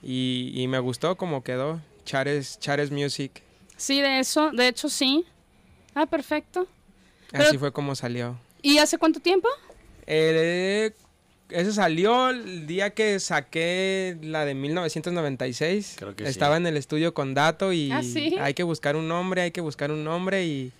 y, 0.00 0.52
y 0.54 0.68
me 0.68 0.78
gustó 0.78 1.16
como 1.16 1.42
quedó. 1.42 1.80
Chares, 2.04 2.60
Chares 2.60 2.92
Music. 2.92 3.42
Sí, 3.76 4.00
de 4.00 4.20
eso, 4.20 4.52
de 4.52 4.68
hecho 4.68 4.88
sí. 4.88 5.24
Ah, 5.92 6.06
perfecto. 6.06 6.68
Así 7.32 7.58
fue 7.58 7.72
como 7.72 7.96
salió. 7.96 8.38
¿Y 8.62 8.78
hace 8.78 8.96
cuánto 8.96 9.18
tiempo? 9.18 9.48
Eh, 10.06 10.92
eso 11.50 11.72
salió 11.72 12.30
el 12.30 12.68
día 12.68 12.90
que 12.90 13.18
saqué 13.18 14.16
la 14.22 14.44
de 14.44 14.54
1996. 14.54 15.96
Creo 15.98 16.14
que 16.14 16.22
sí. 16.24 16.30
Estaba 16.30 16.56
en 16.58 16.66
el 16.68 16.76
estudio 16.76 17.12
con 17.12 17.34
Dato 17.34 17.72
y 17.72 17.90
Ah, 17.90 18.04
¿sí? 18.04 18.36
hay 18.40 18.54
que 18.54 18.62
buscar 18.62 18.94
un 18.94 19.08
nombre, 19.08 19.42
hay 19.42 19.50
que 19.50 19.60
buscar 19.60 19.90
un 19.90 20.04
nombre 20.04 20.46
y... 20.46 20.70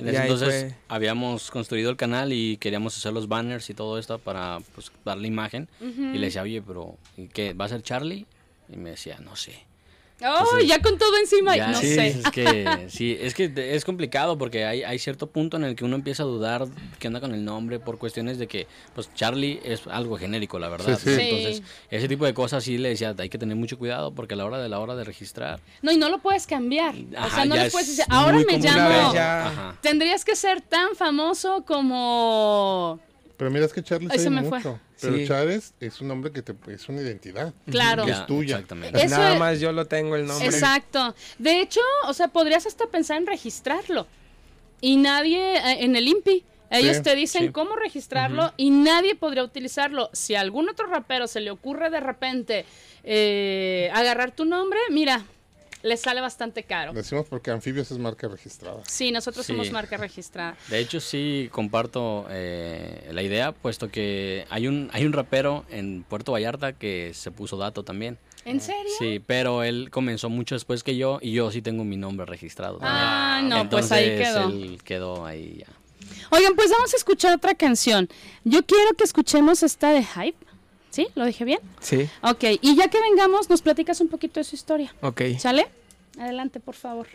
En 0.00 0.08
ese 0.08 0.22
entonces 0.22 0.48
fue. 0.48 0.74
habíamos 0.88 1.50
construido 1.50 1.90
el 1.90 1.96
canal 1.96 2.32
y 2.32 2.56
queríamos 2.56 2.96
hacer 2.96 3.12
los 3.12 3.28
banners 3.28 3.68
y 3.70 3.74
todo 3.74 3.98
esto 3.98 4.18
para 4.18 4.58
pues, 4.74 4.90
darle 5.04 5.28
imagen. 5.28 5.68
Y 5.80 6.18
le 6.18 6.26
decía, 6.26 6.42
oye, 6.42 6.62
pero 6.62 6.96
¿y 7.16 7.28
¿qué? 7.28 7.52
¿Va 7.52 7.66
a 7.66 7.68
ser 7.68 7.82
Charlie? 7.82 8.26
Y 8.68 8.76
me 8.76 8.90
decía, 8.90 9.18
no 9.20 9.36
sé. 9.36 9.69
Oh, 10.22 10.38
Entonces, 10.40 10.68
ya 10.68 10.82
con 10.82 10.98
todo 10.98 11.16
encima. 11.18 11.56
Ya, 11.56 11.68
no 11.68 11.78
sí, 11.78 11.94
sé. 11.94 12.08
Es 12.08 12.30
que, 12.30 12.78
sí, 12.88 13.16
es 13.20 13.34
que 13.34 13.52
es 13.56 13.84
complicado 13.84 14.36
porque 14.36 14.64
hay, 14.64 14.82
hay 14.82 14.98
cierto 14.98 15.28
punto 15.28 15.56
en 15.56 15.64
el 15.64 15.76
que 15.76 15.84
uno 15.84 15.96
empieza 15.96 16.22
a 16.22 16.26
dudar 16.26 16.66
qué 16.98 17.08
onda 17.08 17.20
con 17.20 17.34
el 17.34 17.44
nombre 17.44 17.80
por 17.80 17.98
cuestiones 17.98 18.38
de 18.38 18.46
que, 18.46 18.66
pues 18.94 19.12
Charlie 19.14 19.60
es 19.64 19.86
algo 19.86 20.18
genérico, 20.18 20.58
la 20.58 20.68
verdad. 20.68 20.98
Sí, 20.98 21.14
sí. 21.14 21.20
Entonces, 21.20 21.62
ese 21.90 22.08
tipo 22.08 22.24
de 22.26 22.34
cosas 22.34 22.64
sí 22.64 22.78
le 22.78 22.90
decía, 22.90 23.14
hay 23.16 23.28
que 23.28 23.38
tener 23.38 23.56
mucho 23.56 23.78
cuidado 23.78 24.12
porque 24.14 24.34
a 24.34 24.36
la 24.36 24.44
hora 24.44 24.58
de 24.58 24.68
la 24.68 24.78
hora 24.78 24.94
de 24.94 25.04
registrar. 25.04 25.60
No, 25.82 25.92
y 25.92 25.96
no 25.96 26.08
lo 26.08 26.18
puedes 26.18 26.46
cambiar. 26.46 26.94
o 26.94 27.30
sea, 27.30 27.44
no 27.44 27.54
es 27.54 27.72
puedes 27.72 27.88
decir, 27.88 28.04
ahora 28.08 28.38
me 28.46 28.58
llamo. 28.58 29.74
Tendrías 29.80 30.24
que 30.24 30.36
ser 30.36 30.60
tan 30.60 30.94
famoso 30.96 31.64
como. 31.64 33.00
Pero 33.40 33.50
mira, 33.50 33.64
es 33.64 33.72
que 33.72 33.82
Charles 33.82 34.10
Ay, 34.12 34.18
se 34.18 34.28
me 34.28 34.42
fue. 34.42 34.58
mucho. 34.58 34.78
Pero 35.00 35.16
Sí. 35.16 35.26
Charles 35.26 35.72
es 35.80 35.98
un 36.02 36.08
nombre 36.08 36.30
que 36.30 36.42
te, 36.42 36.54
es 36.70 36.86
una 36.90 37.00
identidad. 37.00 37.54
Claro. 37.70 38.04
Que 38.04 38.10
es 38.10 38.26
tuya. 38.26 38.56
Exactamente. 38.56 38.98
Eso 39.02 39.16
Nada 39.16 39.32
es- 39.32 39.38
más 39.38 39.60
yo 39.60 39.72
lo 39.72 39.86
tengo 39.86 40.14
el 40.14 40.26
nombre. 40.26 40.46
Exacto. 40.46 41.14
De 41.38 41.62
hecho, 41.62 41.80
o 42.06 42.12
sea, 42.12 42.28
podrías 42.28 42.66
hasta 42.66 42.86
pensar 42.88 43.16
en 43.16 43.26
registrarlo. 43.26 44.06
Y 44.82 44.98
nadie, 44.98 45.56
eh, 45.56 45.84
en 45.84 45.96
el 45.96 46.06
INPI, 46.06 46.44
ellos 46.70 46.98
Sí, 46.98 47.02
te 47.02 47.16
dicen 47.16 47.46
sí. 47.46 47.48
cómo 47.52 47.76
registrarlo 47.76 48.52
y 48.58 48.68
nadie 48.68 49.14
podría 49.14 49.42
utilizarlo. 49.42 50.10
Si 50.12 50.34
a 50.34 50.42
algún 50.42 50.68
otro 50.68 50.86
rapero 50.86 51.26
se 51.26 51.40
le 51.40 51.50
ocurre 51.50 51.88
de 51.88 52.00
repente 52.00 52.66
eh, 53.04 53.90
agarrar 53.94 54.32
tu 54.32 54.44
nombre, 54.44 54.78
mira, 54.90 55.24
le 55.82 55.96
sale 55.96 56.20
bastante 56.20 56.64
caro. 56.64 56.92
Decimos 56.92 57.26
porque 57.28 57.50
Anfibios 57.50 57.90
es 57.90 57.98
marca 57.98 58.28
registrada. 58.28 58.80
Sí, 58.86 59.10
nosotros 59.12 59.46
Sí. 59.46 59.52
somos 59.52 59.70
marca 59.70 59.96
registrada. 59.96 60.56
De 60.68 60.78
hecho, 60.78 61.00
sí 61.00 61.48
comparto 61.52 62.26
eh, 62.30 63.08
la 63.12 63.22
idea, 63.22 63.52
puesto 63.52 63.90
que 63.90 64.46
hay 64.50 64.66
un, 64.68 64.90
hay 64.92 65.04
un 65.06 65.12
rapero 65.12 65.64
en 65.70 66.02
Puerto 66.08 66.32
Vallarta 66.32 66.72
que 66.74 67.12
se 67.14 67.30
puso 67.30 67.56
dato 67.56 67.82
también. 67.82 68.18
¿En 68.44 68.60
serio? 68.60 68.90
Sí, 68.98 69.22
pero 69.26 69.62
él 69.62 69.90
comenzó 69.90 70.30
mucho 70.30 70.54
después 70.54 70.82
que 70.82 70.96
yo 70.96 71.18
y 71.20 71.32
yo 71.32 71.50
sí 71.50 71.60
tengo 71.60 71.84
mi 71.84 71.96
nombre 71.98 72.24
registrado. 72.26 72.78
Ah, 72.80 73.42
no, 73.44 73.68
pues 73.68 73.92
ahí 73.92 74.10
Entonces, 74.10 74.34
quedó. 74.34 74.48
él 74.48 74.82
quedó 74.82 75.26
ahí 75.26 75.58
ya. 75.58 75.66
Oigan, 76.30 76.54
pues 76.56 76.70
vamos 76.70 76.92
a 76.94 76.96
escuchar 76.96 77.34
otra 77.36 77.54
canción. 77.54 78.08
Yo 78.44 78.64
quiero 78.64 78.94
que 78.96 79.04
escuchemos 79.04 79.62
esta 79.62 79.90
de 79.92 80.02
Hype. 80.04 80.38
¿Sí? 80.90 81.06
¿Lo 81.14 81.24
dije 81.24 81.44
bien? 81.44 81.60
Sí, 81.80 82.08
Ok, 82.22 82.44
y 82.60 82.76
ya 82.76 82.88
que 82.88 83.00
vengamos, 83.00 83.48
nos 83.48 83.62
platicas 83.62 84.00
un 84.00 84.08
poquito 84.08 84.40
de 84.40 84.44
su 84.44 84.56
historia. 84.56 84.94
ok. 85.02 85.22
¿Sale? 85.38 85.68
Adelante, 86.18 86.60
por 86.60 86.74
favor. 86.74 87.06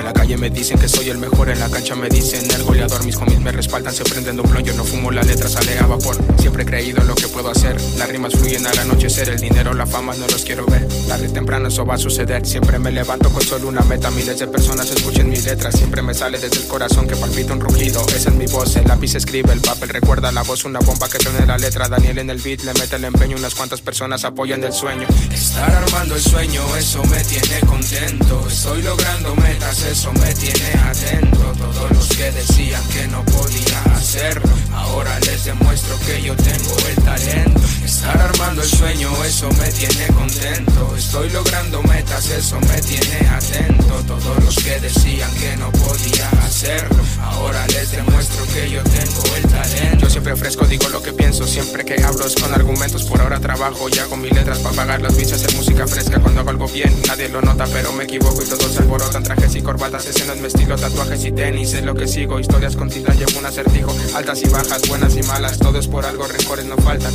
En 0.00 0.06
la 0.06 0.14
calle 0.14 0.38
me 0.38 0.48
dicen 0.48 0.78
que 0.78 0.88
soy 0.88 1.10
el 1.10 1.18
mejor, 1.18 1.50
en 1.50 1.60
la 1.60 1.68
cancha 1.68 1.94
me 1.94 2.08
dicen 2.08 2.50
el 2.52 2.62
goleador. 2.62 3.04
Mis 3.04 3.16
homies 3.16 3.38
me 3.38 3.52
respaldan, 3.52 3.92
se 3.92 4.02
prenden 4.02 4.38
blon. 4.38 4.64
Yo 4.64 4.72
no 4.72 4.82
fumo, 4.82 5.10
la 5.10 5.22
letra 5.22 5.46
sale 5.46 5.78
a 5.78 5.86
vapor. 5.86 6.16
Siempre 6.38 6.62
he 6.62 6.66
creído 6.66 7.02
en 7.02 7.06
lo 7.08 7.14
que 7.14 7.28
puedo 7.28 7.50
hacer. 7.50 7.78
Las 7.98 8.08
rimas 8.08 8.32
fluyen 8.32 8.66
al 8.66 8.78
anochecer, 8.78 9.28
el 9.28 9.38
dinero, 9.38 9.74
la 9.74 9.84
fama 9.84 10.14
no 10.14 10.26
los 10.26 10.42
quiero 10.42 10.64
ver. 10.64 10.88
Tarde 11.06 11.28
temprano 11.28 11.68
eso 11.68 11.84
va 11.84 11.96
a 11.96 11.98
suceder. 11.98 12.46
Siempre 12.46 12.78
me 12.78 12.90
levanto 12.90 13.28
con 13.28 13.42
solo 13.42 13.68
una 13.68 13.82
meta. 13.82 14.10
Miles 14.10 14.38
de 14.38 14.46
personas 14.46 14.90
escuchen 14.90 15.28
mis 15.28 15.44
letras. 15.44 15.76
Siempre 15.76 16.00
me 16.00 16.14
sale 16.14 16.38
desde 16.38 16.62
el 16.62 16.66
corazón 16.66 17.06
que 17.06 17.16
palpita 17.16 17.52
un 17.52 17.60
rugido. 17.60 18.00
Esa 18.16 18.30
es 18.30 18.34
mi 18.36 18.46
voz, 18.46 18.76
el 18.76 18.88
lápiz 18.88 19.14
escribe, 19.16 19.52
el 19.52 19.60
papel 19.60 19.90
recuerda 19.90 20.32
la 20.32 20.42
voz. 20.44 20.64
Una 20.64 20.80
bomba 20.80 21.10
que 21.10 21.18
tiene 21.18 21.44
la 21.44 21.58
letra. 21.58 21.88
Daniel 21.88 22.16
en 22.16 22.30
el 22.30 22.38
beat 22.38 22.62
le 22.62 22.72
mete 22.72 22.96
el 22.96 23.04
empeño. 23.04 23.36
Unas 23.36 23.54
cuantas 23.54 23.82
personas 23.82 24.24
apoyan 24.24 24.62
del 24.62 24.72
sueño. 24.72 25.06
Estar 25.30 25.70
armando 25.70 26.14
el 26.14 26.22
sueño, 26.22 26.62
eso 26.78 27.04
me 27.04 27.22
tiene 27.24 27.60
contento. 27.66 28.46
Estoy 28.48 28.80
logrando 28.80 29.36
metas, 29.36 29.89
eso 29.90 30.12
me 30.12 30.32
tiene 30.34 30.72
atento. 30.88 31.52
Todos 31.58 31.90
los 31.90 32.08
que 32.08 32.30
decían 32.30 32.82
que 32.88 33.08
no 33.08 33.24
podía 33.24 33.82
hacerlo, 33.96 34.48
ahora 34.72 35.18
les 35.20 35.44
demuestro 35.44 35.98
que 36.06 36.22
yo 36.22 36.34
tengo 36.36 36.76
el 36.88 37.04
talento. 37.04 37.60
Estar 37.84 38.16
armando 38.20 38.62
el 38.62 38.68
sueño, 38.68 39.10
eso 39.24 39.48
me 39.58 39.68
tiene 39.72 40.06
contento. 40.14 40.94
Estoy 40.96 41.30
logrando 41.30 41.82
metas, 41.82 42.30
eso 42.30 42.60
me 42.60 42.80
tiene 42.82 43.28
atento. 43.28 43.94
Todos 44.06 44.44
los 44.44 44.56
que 44.56 44.78
decían 44.80 45.30
que 45.34 45.56
no 45.56 45.70
podía 45.72 46.28
hacerlo, 46.44 47.02
ahora 47.22 47.66
les 47.68 47.90
demuestro 47.90 48.46
que 48.54 48.70
yo 48.70 48.82
tengo 48.84 49.36
el 49.36 49.42
talento. 49.42 49.98
Yo 49.98 50.10
siempre 50.10 50.36
fresco, 50.36 50.66
digo 50.66 50.88
lo 50.88 51.02
que 51.02 51.12
pienso, 51.12 51.46
siempre 51.46 51.84
que 51.84 52.02
hablo 52.02 52.26
es 52.26 52.36
con 52.36 52.54
argumentos. 52.54 53.04
Por 53.04 53.20
ahora 53.20 53.40
trabajo 53.40 53.88
y 53.88 53.98
hago 53.98 54.16
mis 54.16 54.32
letras 54.32 54.60
para 54.60 54.76
pagar 54.76 55.02
las 55.02 55.16
bichas 55.16 55.42
de 55.42 55.52
música 55.56 55.86
fresca. 55.86 56.20
Cuando 56.20 56.40
hago 56.40 56.50
algo 56.50 56.68
bien, 56.68 56.94
nadie 57.08 57.28
lo 57.28 57.42
nota, 57.42 57.66
pero 57.72 57.92
me 57.92 58.04
equivoco 58.04 58.40
y 58.42 58.46
todos 58.46 58.72
se 58.72 58.78
alborotan. 58.78 59.22
Trajes 59.22 59.54
y 59.56 59.62
corbatas, 59.62 59.79
ese 59.88 60.26
no 60.26 60.34
es 60.34 60.40
mi 60.40 60.46
estilo, 60.46 60.76
tatuajes 60.76 61.24
y 61.24 61.32
tenis, 61.32 61.72
es 61.72 61.84
lo 61.84 61.94
que 61.94 62.06
sigo. 62.06 62.38
Historias 62.38 62.76
con 62.76 62.88
tinta, 62.88 63.14
llevo 63.14 63.38
un 63.38 63.46
acertijo. 63.46 63.92
Altas 64.14 64.42
y 64.42 64.48
bajas, 64.48 64.86
buenas 64.88 65.16
y 65.16 65.22
malas, 65.22 65.58
todo 65.58 65.78
es 65.78 65.88
por 65.88 66.04
algo, 66.04 66.26
rencores 66.26 66.66
no 66.66 66.76
faltan. 66.76 67.12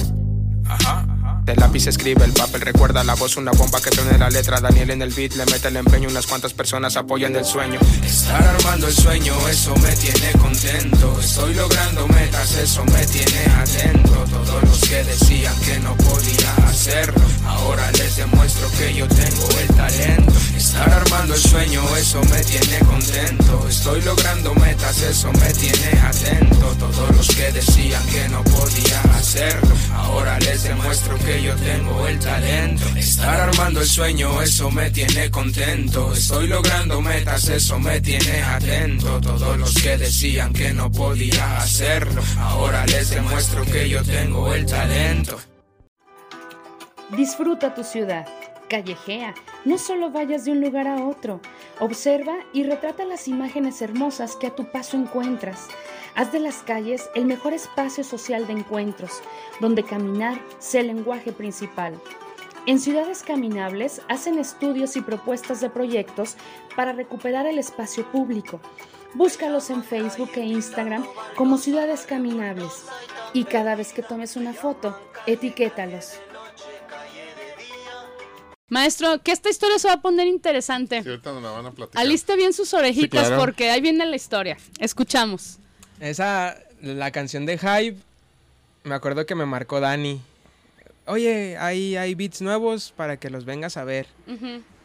Ajá. 0.68 1.15
El 1.48 1.58
lápiz 1.58 1.86
escribe, 1.86 2.26
el 2.26 2.34
papel 2.34 2.62
recuerda 2.62 3.04
la 3.04 3.14
voz, 3.14 3.38
una 3.38 3.52
bomba 3.52 3.80
que 3.80 3.92
tiene 3.92 4.18
la 4.18 4.32
letra. 4.32 4.60
Daniel 4.60 4.90
en 4.90 5.02
el 5.04 5.14
beat 5.14 5.34
le 5.36 5.46
mete 5.46 5.68
el 5.68 5.78
empeño, 5.78 6.10
unas 6.10 6.26
cuantas 6.26 6.54
personas 6.54 6.98
apoyan 6.98 7.36
el 7.36 7.46
sueño. 7.46 7.80
Estar 8.04 8.42
armando 8.44 8.88
el 8.88 8.94
sueño, 8.94 9.34
eso 9.48 9.76
me 9.76 9.96
tiene 9.96 10.32
contento. 10.42 11.20
Estoy 11.20 11.54
logrando 11.54 12.08
metas, 12.08 12.56
eso 12.56 12.84
me 12.86 13.06
tiene 13.06 13.46
atento. 13.62 14.26
Todos 14.32 14.64
los 14.64 14.80
que 14.90 15.04
decían 15.04 15.54
que 15.62 15.80
no 15.82 15.96
podía 15.98 16.52
hacerlo, 16.68 17.22
ahora 17.46 17.92
les 17.92 18.16
demuestro 18.16 18.68
que 18.72 18.96
yo 18.96 19.08
tengo 19.08 19.48
el 19.60 19.68
talento. 19.76 20.34
Estar 20.58 20.90
armando 20.90 21.36
el 21.36 21.42
sueño, 21.42 21.84
eso 21.96 22.22
me 22.24 22.42
tiene 22.42 22.80
contento. 22.80 23.68
Estoy 23.70 24.02
logrando 24.02 24.56
metas, 24.56 25.00
eso 25.04 25.32
me 25.34 25.54
tiene 25.54 26.00
atento. 26.02 26.76
Todos 26.80 27.16
los 27.16 27.28
que 27.28 27.52
decían 27.52 28.04
que 28.08 28.30
no 28.30 28.44
podía 28.46 29.00
hacerlo, 29.16 29.76
ahora 29.94 30.40
les 30.40 30.64
demuestro 30.64 31.16
que 31.20 31.35
yo 31.42 31.56
tengo 31.56 32.08
el 32.08 32.20
talento. 32.20 32.86
Estar 32.96 33.40
armando 33.40 33.82
el 33.82 33.88
sueño, 33.88 34.42
eso 34.42 34.70
me 34.72 34.90
tiene 34.92 35.30
contento. 35.32 36.14
Estoy 36.14 36.48
logrando 36.48 37.02
metas, 37.02 37.48
eso 37.50 37.80
me 37.80 38.02
tiene 38.02 38.42
atento. 38.44 39.20
Todos 39.22 39.58
los 39.58 39.74
que 39.76 39.98
decían 39.98 40.54
que 40.54 40.74
no 40.74 40.92
podía 40.92 41.58
hacerlo, 41.58 42.22
ahora 42.40 42.86
les 42.86 43.10
demuestro 43.10 43.64
que 43.66 43.90
yo 43.90 44.04
tengo 44.04 44.54
el 44.54 44.66
talento. 44.66 45.40
Disfruta 47.16 47.76
tu 47.76 47.84
ciudad, 47.84 48.28
callejea, 48.68 49.36
no 49.64 49.78
solo 49.78 50.12
vayas 50.12 50.46
de 50.46 50.52
un 50.52 50.62
lugar 50.62 50.88
a 50.88 51.06
otro, 51.06 51.40
observa 51.80 52.34
y 52.52 52.64
retrata 52.64 53.06
las 53.06 53.28
imágenes 53.28 53.82
hermosas 53.82 54.36
que 54.36 54.48
a 54.48 54.56
tu 54.56 54.72
paso 54.72 54.98
encuentras. 54.98 55.68
Haz 56.16 56.32
de 56.32 56.40
las 56.40 56.58
calles 56.64 57.10
el 57.14 57.26
mejor 57.26 57.54
espacio 57.54 58.04
social 58.04 58.48
de 58.48 58.54
encuentros, 58.54 59.12
donde 59.60 59.84
caminar 59.84 60.40
sea 60.60 60.82
el 60.82 60.88
lenguaje 60.88 61.32
principal. 61.34 62.00
En 62.68 62.80
Ciudades 62.80 63.22
Caminables 63.22 64.02
hacen 64.08 64.40
estudios 64.40 64.96
y 64.96 65.02
propuestas 65.02 65.62
de 65.62 65.70
proyectos 65.70 66.36
para 66.76 66.94
recuperar 66.94 67.46
el 67.46 67.60
espacio 67.60 68.10
público. 68.12 68.60
Búscalos 69.14 69.70
en 69.70 69.84
Facebook 69.84 70.32
e 70.36 70.42
Instagram 70.46 71.06
como 71.36 71.58
Ciudades 71.58 72.06
Caminables 72.06 72.86
y 73.34 73.44
cada 73.44 73.76
vez 73.76 73.94
que 73.94 74.02
tomes 74.02 74.36
una 74.36 74.54
foto, 74.54 74.98
etiquétalos. 75.28 76.14
Maestro, 78.68 79.22
que 79.22 79.32
esta 79.32 79.50
historia 79.50 79.78
se 79.78 79.88
va 79.88 79.96
a 79.96 80.02
poner 80.02 80.26
interesante. 80.28 81.04
Sí, 81.04 81.10
ahorita 81.10 81.34
nos 81.34 81.44
la 81.44 81.52
van 81.52 81.66
a 81.68 81.72
platicar. 81.72 82.02
Aliste 82.02 82.36
bien 82.36 82.52
sus 82.52 82.74
orejitas 82.74 83.22
Sí, 83.22 83.28
claro. 83.28 83.42
porque 83.42 83.70
ahí 83.70 83.80
viene 83.80 84.06
la 84.06 84.16
historia. 84.16 84.58
Escuchamos. 84.80 85.60
Esa, 86.10 86.58
la 86.82 87.12
canción 87.12 87.46
de 87.46 87.58
Hype, 87.58 87.98
me 88.84 88.94
acuerdo 88.96 89.26
que 89.26 89.34
me 89.36 89.46
marcó 89.46 89.80
Dani. 89.80 90.22
Oye, 91.08 91.58
hay, 91.58 91.96
hay 91.98 92.16
beats 92.16 92.42
nuevos 92.42 92.94
para 92.96 93.18
que 93.18 93.30
los 93.30 93.46
vengas 93.46 93.78
a 93.78 93.84
ver. 93.84 94.08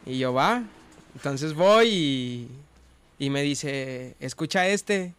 Y 0.06 0.18
yo, 0.18 0.32
va. 0.32 0.64
Entonces 1.14 1.54
voy 1.54 1.88
y, 1.88 2.48
y 3.18 3.30
me 3.30 3.42
dice, 3.42 4.14
escucha 4.20 4.66
este. 4.68 5.12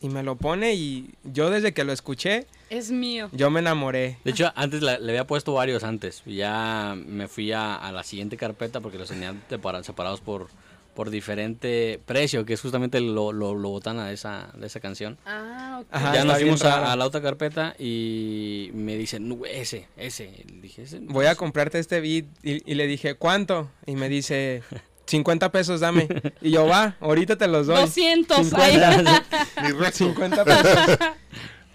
Y 0.00 0.08
me 0.08 0.22
lo 0.22 0.36
pone 0.36 0.74
y 0.74 1.10
yo 1.24 1.48
desde 1.50 1.72
que 1.72 1.82
lo 1.82 1.92
escuché, 1.92 2.46
Es 2.68 2.90
mío. 2.90 3.30
yo 3.32 3.48
me 3.50 3.60
enamoré. 3.60 4.18
De 4.22 4.32
hecho, 4.32 4.52
antes 4.54 4.82
la- 4.82 4.98
le 4.98 5.12
había 5.12 5.26
puesto 5.26 5.54
varios 5.54 5.82
antes. 5.82 6.22
y 6.26 6.36
Ya 6.36 6.94
me 6.94 7.26
fui 7.26 7.52
a, 7.52 7.74
a 7.76 7.90
la 7.90 8.02
siguiente 8.04 8.36
carpeta 8.36 8.80
porque 8.80 8.98
los 8.98 9.08
tenía 9.08 9.34
separa- 9.48 9.82
separados 9.82 10.20
por, 10.20 10.48
por 10.94 11.10
diferente 11.10 12.00
precio, 12.06 12.44
que 12.44 12.54
es 12.54 12.60
justamente 12.60 13.00
lo, 13.00 13.32
lo, 13.32 13.54
lo 13.54 13.68
botana 13.70 14.06
de 14.06 14.14
esa, 14.14 14.50
de 14.56 14.66
esa 14.66 14.80
canción. 14.80 15.18
Ah, 15.26 15.78
ok. 15.80 15.86
Ajá, 15.90 16.14
ya 16.14 16.24
nos 16.24 16.38
fuimos 16.38 16.64
a, 16.64 16.92
a 16.92 16.96
la 16.96 17.04
otra 17.06 17.20
carpeta 17.20 17.74
y 17.78 18.70
me 18.74 18.96
dicen, 18.96 19.28
"No, 19.28 19.44
ese, 19.44 19.88
ese. 19.96 20.44
Y 20.48 20.60
dije, 20.60 20.82
ese. 20.82 21.00
Voy 21.00 21.26
a 21.26 21.34
comprarte 21.34 21.78
este 21.78 22.00
beat. 22.00 22.26
Y, 22.42 22.70
y 22.70 22.74
le 22.74 22.86
dije, 22.86 23.14
¿cuánto? 23.14 23.70
Y 23.86 23.96
me 23.96 24.08
dice, 24.08 24.62
50 25.06 25.50
pesos 25.52 25.80
dame. 25.80 26.08
Y 26.40 26.50
yo, 26.52 26.66
va, 26.66 26.96
ahorita 27.00 27.36
te 27.36 27.46
los 27.48 27.66
doy. 27.66 27.76
200. 27.80 28.52
ahí. 28.54 28.72
50, 28.74 29.24
Mi 29.62 29.68
recto. 29.78 29.98
50 29.98 30.44
pesos. 30.44 30.98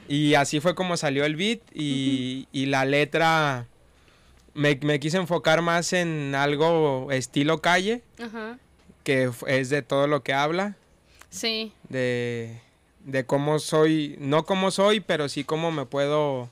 Y 0.07 0.34
así 0.34 0.59
fue 0.59 0.74
como 0.76 0.97
salió 0.97 1.26
el 1.26 1.36
beat. 1.36 1.59
Y, 1.74 2.47
y 2.51 2.65
la 2.67 2.86
letra, 2.86 3.67
me, 4.53 4.80
me 4.82 4.99
quise 4.99 5.17
enfocar 5.17 5.61
más 5.61 5.93
en 5.93 6.34
algo 6.36 7.09
estilo 7.11 7.59
calle, 7.59 8.01
Ajá. 8.20 8.57
Que 9.04 9.32
es 9.47 9.70
de 9.70 9.82
todo 9.82 10.08
lo 10.08 10.24
que 10.24 10.34
habla. 10.34 10.76
Sí. 11.30 11.74
de, 11.89 12.60
de 13.06 13.26
cómo 13.26 13.60
soy, 13.60 14.16
no 14.20 14.45
cómo 14.45 14.72
soy, 14.72 15.00
pero 15.00 15.30
sí 15.30 15.43
cómo 15.43 15.72
me 15.72 15.86
puedo, 15.86 16.50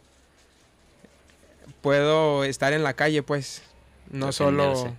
puedo 1.82 2.43
estar 2.43 2.74
en 2.74 2.84
la 2.84 2.93
calle, 2.93 3.24
pues, 3.24 3.64
no 4.12 4.32
solo... 4.32 4.95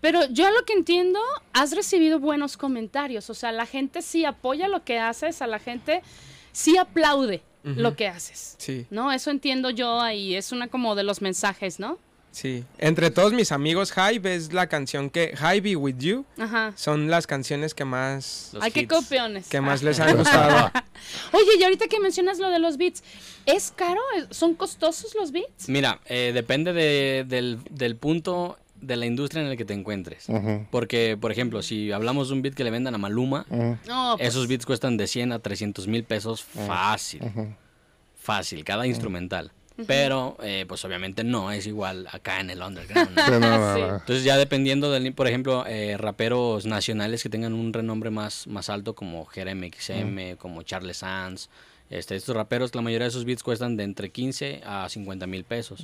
Pero 0.00 0.26
yo 0.30 0.48
a 0.48 0.50
lo 0.50 0.64
que 0.64 0.72
entiendo, 0.72 1.20
has 1.52 1.76
recibido 1.76 2.18
buenos 2.18 2.56
comentarios. 2.56 3.30
O 3.30 3.34
sea, 3.34 3.52
la 3.52 3.66
gente 3.66 4.02
sí 4.02 4.24
apoya 4.24 4.66
lo 4.66 4.82
que 4.82 4.98
haces, 4.98 5.40
a 5.42 5.46
la 5.46 5.60
gente 5.60 6.02
sí 6.50 6.76
aplaude 6.76 7.40
lo 7.62 7.94
que 7.94 8.08
haces. 8.08 8.56
Sí, 8.58 8.84
¿No? 8.90 9.12
Eso 9.12 9.30
entiendo 9.30 9.70
yo 9.70 10.00
ahí. 10.00 10.34
Es 10.34 10.50
una 10.50 10.66
como 10.66 10.96
de 10.96 11.04
los 11.04 11.22
mensajes, 11.22 11.78
¿no? 11.78 12.00
Sí. 12.32 12.64
Entre 12.78 13.10
todos 13.12 13.32
mis 13.32 13.52
amigos, 13.52 13.92
Hype 13.92 14.34
es 14.34 14.52
la 14.52 14.66
canción 14.66 15.08
que, 15.10 15.34
Hype 15.36 15.68
y 15.68 15.76
With 15.76 15.98
You, 15.98 16.24
Ajá. 16.38 16.72
son 16.74 17.08
las 17.10 17.26
canciones 17.28 17.74
que 17.74 17.84
más, 17.84 18.50
Los 18.52 18.62
Ay, 18.64 18.72
qué 18.72 18.88
copiones. 18.88 19.46
que 19.48 19.60
más 19.60 19.82
Ah. 19.82 19.84
les 19.84 20.00
han 20.00 20.16
gustado. 20.16 20.70
Oye, 21.32 21.50
y 21.60 21.62
ahorita 21.62 21.86
que 21.88 22.00
mencionas 22.00 22.38
lo 22.38 22.48
de 22.50 22.58
los 22.58 22.76
beats, 22.76 23.04
¿es 23.46 23.72
caro? 23.76 24.00
¿Son 24.30 24.54
costosos 24.54 25.14
los 25.14 25.30
beats? 25.30 25.68
Mira, 25.68 26.00
eh, 26.06 26.32
depende 26.34 26.72
de- 26.72 27.24
del, 27.28 27.60
del 27.70 27.94
punto 27.96 28.58
de 28.80 28.96
la 28.96 29.06
industria 29.06 29.42
en 29.42 29.48
el 29.48 29.56
que 29.56 29.64
te 29.64 29.74
encuentres. 29.74 30.28
Ujú, 30.28 30.66
Porque, 30.72 31.16
por 31.20 31.30
ejemplo, 31.30 31.62
si 31.62 31.92
hablamos 31.92 32.28
de 32.28 32.34
un 32.34 32.42
beat 32.42 32.54
que 32.54 32.64
le 32.64 32.70
vendan 32.72 32.94
a 32.96 32.98
Maluma, 32.98 33.46
No, 33.86 34.16
pues, 34.16 34.28
esos 34.28 34.48
beats 34.48 34.66
cuestan 34.66 34.96
de 34.96 35.06
100 35.06 35.30
a 35.30 35.38
300 35.38 35.86
mil 35.86 36.02
pesos 36.02 36.42
fácil. 36.42 37.22
Fácil, 38.16 38.64
cada 38.64 38.86
instrumental. 38.86 39.52
Pero, 39.86 40.36
eh, 40.42 40.64
pues 40.68 40.84
obviamente 40.84 41.24
no 41.24 41.50
es 41.50 41.66
igual 41.66 42.06
acá 42.12 42.40
en 42.40 42.50
el 42.50 42.60
underground. 42.62 43.10
¿no? 43.16 43.22
Sí, 43.24 43.30
no, 43.32 43.40
no, 43.40 43.74
Sí. 43.74 43.80
no. 43.80 43.96
Entonces 43.96 44.24
ya 44.24 44.36
dependiendo 44.36 44.90
del, 44.90 45.12
por 45.14 45.26
ejemplo, 45.26 45.64
eh, 45.66 45.96
raperos 45.98 46.66
nacionales 46.66 47.22
que 47.22 47.28
tengan 47.28 47.52
un 47.52 47.72
renombre 47.72 48.10
más, 48.10 48.46
más 48.46 48.68
alto 48.70 48.94
como 48.94 49.24
Jeremy 49.26 49.70
XM, 49.76 50.36
como 50.36 50.62
Charles 50.62 50.98
Sanz, 50.98 51.48
este, 51.90 52.16
estos 52.16 52.34
raperos, 52.34 52.74
la 52.74 52.80
mayoría 52.80 53.04
de 53.06 53.10
sus 53.10 53.24
beats 53.26 53.42
cuestan 53.42 53.76
de 53.76 53.84
entre 53.84 54.10
15 54.10 54.62
a 54.64 54.88
50 54.88 55.26
mil 55.26 55.44
pesos. 55.44 55.82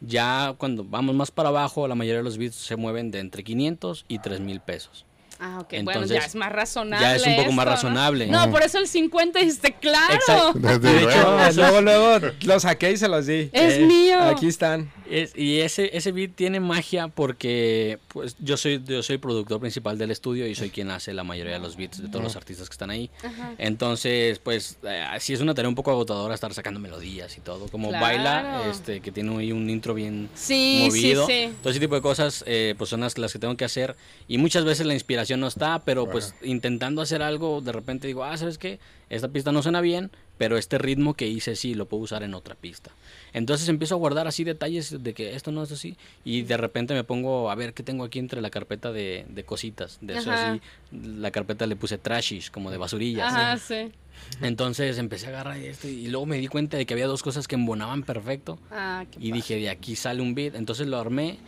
Ya 0.00 0.54
cuando 0.58 0.82
vamos 0.84 1.14
más 1.14 1.30
para 1.30 1.50
abajo, 1.50 1.86
la 1.86 1.94
mayoría 1.94 2.18
de 2.18 2.24
los 2.24 2.38
beats 2.38 2.56
se 2.56 2.74
mueven 2.76 3.10
de 3.12 3.20
entre 3.20 3.44
500 3.44 4.04
y 4.08 4.18
3 4.18 4.40
mil 4.40 4.60
pesos. 4.60 5.04
Ah, 5.46 5.58
ok. 5.60 5.70
bueno, 5.82 5.90
Entonces, 5.92 6.18
ya 6.20 6.24
es 6.26 6.34
más 6.34 6.50
razonable. 6.52 7.06
ya 7.06 7.16
es 7.16 7.26
un 7.26 7.36
poco 7.36 7.52
más 7.52 7.64
esto, 7.66 7.88
¿no? 7.90 7.94
razonable. 7.96 8.26
No, 8.28 8.50
por 8.50 8.62
eso 8.62 8.78
el 8.78 8.88
50 8.88 9.38
dijiste, 9.40 9.74
claro. 9.74 10.14
Exacto. 10.14 10.52
Desde 10.58 10.78
De 10.80 10.98
hecho, 11.02 11.22
luego. 11.22 11.36
No, 11.38 11.52
luego, 11.52 11.80
luego 11.82 12.32
lo 12.44 12.60
saqué 12.60 12.92
y 12.92 12.96
se 12.96 13.08
los 13.08 13.26
di. 13.26 13.50
Es 13.52 13.74
Eh, 13.74 13.86
mío. 13.86 14.20
Aquí 14.22 14.46
están. 14.48 14.90
Es- 15.10 15.36
y 15.36 15.60
ese, 15.60 15.94
ese 15.96 16.12
beat 16.12 16.34
tiene 16.34 16.60
magia 16.60 17.08
porque 17.08 17.98
pues 18.08 18.36
yo 18.38 18.56
soy 18.56 18.82
yo 18.86 19.02
soy 19.02 19.18
productor 19.18 19.60
principal 19.60 19.98
del 19.98 20.10
estudio 20.10 20.46
y 20.46 20.54
soy 20.54 20.70
quien 20.70 20.90
hace 20.90 21.12
la 21.12 21.24
mayoría 21.24 21.52
de 21.54 21.58
los 21.58 21.76
beats 21.76 22.00
de 22.02 22.08
todos 22.08 22.24
los 22.24 22.36
artistas 22.36 22.68
que 22.70 22.72
están 22.74 22.88
ahí. 22.90 23.10
Ajá. 23.22 23.52
Entonces, 23.58 24.38
pues 24.38 24.78
eh, 24.84 25.04
sí 25.20 25.34
es 25.34 25.40
una 25.40 25.52
tarea 25.54 25.68
un 25.68 25.74
poco 25.74 25.90
agotadora 25.90 26.34
estar 26.34 26.52
sacando 26.54 26.80
melodías 26.80 27.36
y 27.36 27.40
todo. 27.40 27.66
Como 27.68 27.90
Claro. 27.90 28.04
baila, 28.06 28.62
este, 28.70 29.00
que 29.00 29.12
tiene 29.12 29.36
ahí 29.36 29.52
un 29.52 29.68
intro 29.68 29.92
bien 29.94 30.30
Sí, 30.34 30.86
movido. 30.88 31.26
sí, 31.26 31.48
sí. 31.48 31.54
Todo 31.60 31.70
ese 31.70 31.80
tipo 31.80 31.94
de 31.94 32.00
cosas 32.00 32.42
eh, 32.46 32.74
pues 32.78 32.88
son 32.90 33.00
las, 33.00 33.18
las 33.18 33.32
que 33.32 33.38
tengo 33.38 33.56
que 33.56 33.64
hacer. 33.66 33.96
Y 34.26 34.38
muchas 34.38 34.64
veces 34.64 34.86
la 34.86 34.94
inspiración 34.94 35.33
no 35.36 35.46
está, 35.46 35.84
pero 35.84 36.10
pues 36.10 36.34
intentando 36.42 37.02
hacer 37.02 37.22
algo, 37.22 37.60
de 37.60 37.72
repente 37.72 38.06
digo, 38.06 38.24
ah, 38.24 38.36
¿sabes 38.36 38.58
qué? 38.58 38.78
Esta 39.10 39.28
pista 39.28 39.52
no 39.52 39.62
suena 39.62 39.80
bien, 39.80 40.10
pero 40.38 40.56
este 40.56 40.78
ritmo 40.78 41.14
que 41.14 41.28
hice 41.28 41.56
sí 41.56 41.74
lo 41.74 41.86
puedo 41.86 42.02
usar 42.02 42.22
en 42.22 42.34
otra 42.34 42.54
pista. 42.54 42.90
Entonces 43.32 43.68
empiezo 43.68 43.94
a 43.94 43.98
guardar 43.98 44.26
así 44.26 44.44
detalles 44.44 45.02
de 45.02 45.14
que 45.14 45.34
esto 45.34 45.52
no 45.52 45.62
es 45.62 45.72
así. 45.72 45.96
Y 46.24 46.42
de 46.42 46.56
repente 46.56 46.94
me 46.94 47.04
pongo 47.04 47.50
a 47.50 47.54
ver 47.54 47.74
qué 47.74 47.82
tengo 47.82 48.04
aquí 48.04 48.18
entre 48.18 48.40
la 48.40 48.50
carpeta 48.50 48.92
de, 48.92 49.26
de 49.28 49.44
cositas. 49.44 49.98
De 50.00 50.18
eso 50.18 50.32
Ajá. 50.32 50.50
así, 50.50 50.60
la 50.92 51.30
carpeta 51.30 51.66
le 51.66 51.76
puse 51.76 51.98
trashish, 51.98 52.50
como 52.50 52.70
de 52.70 52.78
basurillas. 52.78 53.32
Ajá, 53.32 53.56
sí. 53.58 53.92
Entonces 54.40 54.98
empecé 54.98 55.26
a 55.26 55.28
agarrar 55.30 55.56
esto 55.58 55.88
y 55.88 56.08
luego 56.08 56.26
me 56.26 56.38
di 56.38 56.46
cuenta 56.48 56.76
de 56.76 56.86
que 56.86 56.94
había 56.94 57.06
dos 57.06 57.22
cosas 57.22 57.46
que 57.46 57.54
embonaban 57.54 58.02
perfecto. 58.02 58.58
Ah, 58.70 59.04
qué 59.10 59.18
Y 59.20 59.32
dije, 59.32 59.56
de 59.56 59.70
aquí 59.70 59.96
sale 59.96 60.22
un 60.22 60.34
beat. 60.34 60.54
Entonces 60.54 60.86
lo 60.86 60.98
armé 60.98 61.38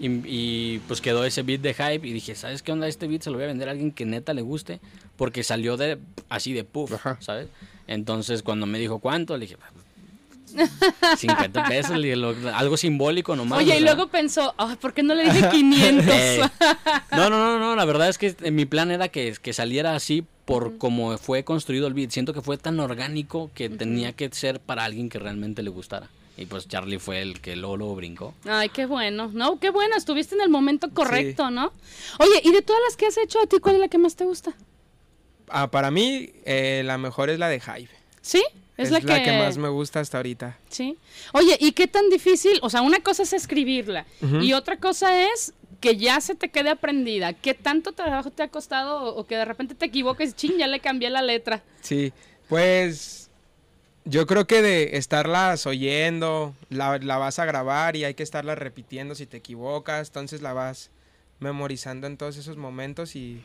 y, 0.00 0.08
y, 0.26 0.78
pues 0.88 1.00
quedó 1.00 1.24
ese 1.24 1.42
beat 1.42 1.60
de 1.60 1.74
hype. 1.74 2.06
Y 2.06 2.12
dije, 2.12 2.34
¿sabes 2.34 2.62
qué 2.62 2.72
onda? 2.72 2.88
Este 2.88 3.06
beat 3.06 3.22
se 3.22 3.30
lo 3.30 3.36
voy 3.36 3.44
a 3.44 3.48
vender 3.48 3.68
a 3.68 3.72
alguien 3.72 3.92
que 3.92 4.04
neta 4.04 4.34
le 4.34 4.42
guste. 4.42 4.80
Porque 5.16 5.42
salió 5.44 5.76
de 5.76 5.98
así 6.28 6.52
de 6.52 6.64
puff, 6.64 6.92
Ajá. 6.94 7.16
¿sabes? 7.20 7.48
Entonces 7.86 8.42
cuando 8.42 8.66
me 8.66 8.78
dijo 8.78 8.98
cuánto, 8.98 9.36
le 9.36 9.46
dije, 9.46 9.56
50 11.16 11.64
pesos, 11.66 11.96
le 11.96 12.08
dije, 12.08 12.16
lo- 12.16 12.34
algo 12.54 12.76
simbólico 12.76 13.34
nomás. 13.36 13.58
Oye, 13.58 13.70
y 13.76 13.78
sea. 13.78 13.80
luego 13.94 14.08
pensó, 14.08 14.54
ay, 14.56 14.76
¿por 14.76 14.92
qué 14.92 15.02
no 15.02 15.14
le 15.14 15.24
dije 15.24 15.48
500? 15.50 16.04
Eh, 16.14 16.40
no, 17.12 17.30
no, 17.30 17.38
no, 17.38 17.58
no, 17.58 17.76
la 17.76 17.84
verdad 17.84 18.08
es 18.08 18.18
que 18.18 18.34
eh, 18.42 18.50
mi 18.50 18.64
plan 18.66 18.90
era 18.90 19.08
que, 19.08 19.34
que 19.40 19.52
saliera 19.52 19.94
así 19.94 20.24
por 20.44 20.78
como 20.78 21.16
fue 21.18 21.44
construido 21.44 21.86
el 21.86 21.94
beat. 21.94 22.10
Siento 22.10 22.32
que 22.34 22.40
fue 22.42 22.56
tan 22.58 22.78
orgánico 22.80 23.50
que 23.54 23.68
tenía 23.68 24.12
que 24.12 24.28
ser 24.32 24.60
para 24.60 24.84
alguien 24.84 25.08
que 25.08 25.18
realmente 25.18 25.62
le 25.62 25.70
gustara. 25.70 26.08
Y 26.36 26.46
pues 26.46 26.66
Charlie 26.66 26.98
fue 26.98 27.22
el 27.22 27.40
que 27.40 27.54
luego, 27.54 27.76
luego 27.76 27.94
brincó. 27.94 28.34
Ay, 28.44 28.68
qué 28.68 28.86
bueno. 28.86 29.30
No, 29.32 29.60
qué 29.60 29.70
bueno, 29.70 29.96
estuviste 29.96 30.34
en 30.34 30.40
el 30.40 30.48
momento 30.48 30.90
correcto, 30.90 31.50
¿no? 31.50 31.72
Oye, 32.18 32.40
y 32.42 32.50
de 32.50 32.62
todas 32.62 32.82
las 32.88 32.96
que 32.96 33.06
has 33.06 33.16
hecho, 33.18 33.40
¿a 33.40 33.46
ti 33.46 33.58
cuál 33.60 33.76
es 33.76 33.80
la 33.80 33.88
que 33.88 33.98
más 33.98 34.16
te 34.16 34.24
gusta? 34.24 34.52
Ah, 35.48 35.70
para 35.70 35.90
mí, 35.90 36.30
eh, 36.44 36.82
la 36.84 36.98
mejor 36.98 37.30
es 37.30 37.38
la 37.38 37.48
de 37.48 37.60
Hype. 37.60 37.90
¿Sí? 38.20 38.42
Es, 38.76 38.90
la, 38.90 39.00
que... 39.00 39.38
más 39.38 39.56
me 39.56 39.68
gusta 39.68 40.00
hasta 40.00 40.16
ahorita. 40.16 40.58
Sí. 40.68 40.98
Oye, 41.32 41.56
¿y 41.60 41.72
qué 41.72 41.86
tan 41.86 42.10
difícil? 42.10 42.58
O 42.62 42.70
sea, 42.70 42.82
una 42.82 42.98
cosa 43.00 43.22
es 43.22 43.32
escribirla 43.32 44.04
y 44.40 44.52
otra 44.52 44.78
cosa 44.78 45.28
es 45.28 45.52
que 45.80 45.96
ya 45.96 46.20
se 46.20 46.34
te 46.34 46.48
quede 46.48 46.70
aprendida. 46.70 47.34
¿Qué 47.34 47.54
tanto 47.54 47.92
trabajo 47.92 48.32
te 48.32 48.42
ha 48.42 48.48
costado 48.48 49.00
o, 49.00 49.20
o 49.20 49.26
que 49.26 49.36
de 49.36 49.44
repente 49.44 49.76
te 49.76 49.86
equivoques 49.86 50.30
y 50.30 50.32
ching, 50.32 50.58
ya 50.58 50.66
le 50.66 50.80
cambié 50.80 51.08
la 51.10 51.22
letra? 51.22 51.62
Sí, 51.82 52.12
pues 52.48 53.23
yo 54.04 54.26
creo 54.26 54.46
que 54.46 54.62
de 54.62 54.96
estarlas 54.96 55.66
oyendo, 55.66 56.54
la, 56.68 56.98
la 56.98 57.16
vas 57.18 57.38
a 57.38 57.44
grabar 57.44 57.96
y 57.96 58.04
hay 58.04 58.14
que 58.14 58.22
estarla 58.22 58.54
repitiendo 58.54 59.14
si 59.14 59.26
te 59.26 59.38
equivocas, 59.38 60.08
entonces 60.08 60.42
la 60.42 60.52
vas 60.52 60.90
memorizando 61.40 62.06
en 62.06 62.16
todos 62.16 62.36
esos 62.36 62.56
momentos 62.56 63.16
y... 63.16 63.42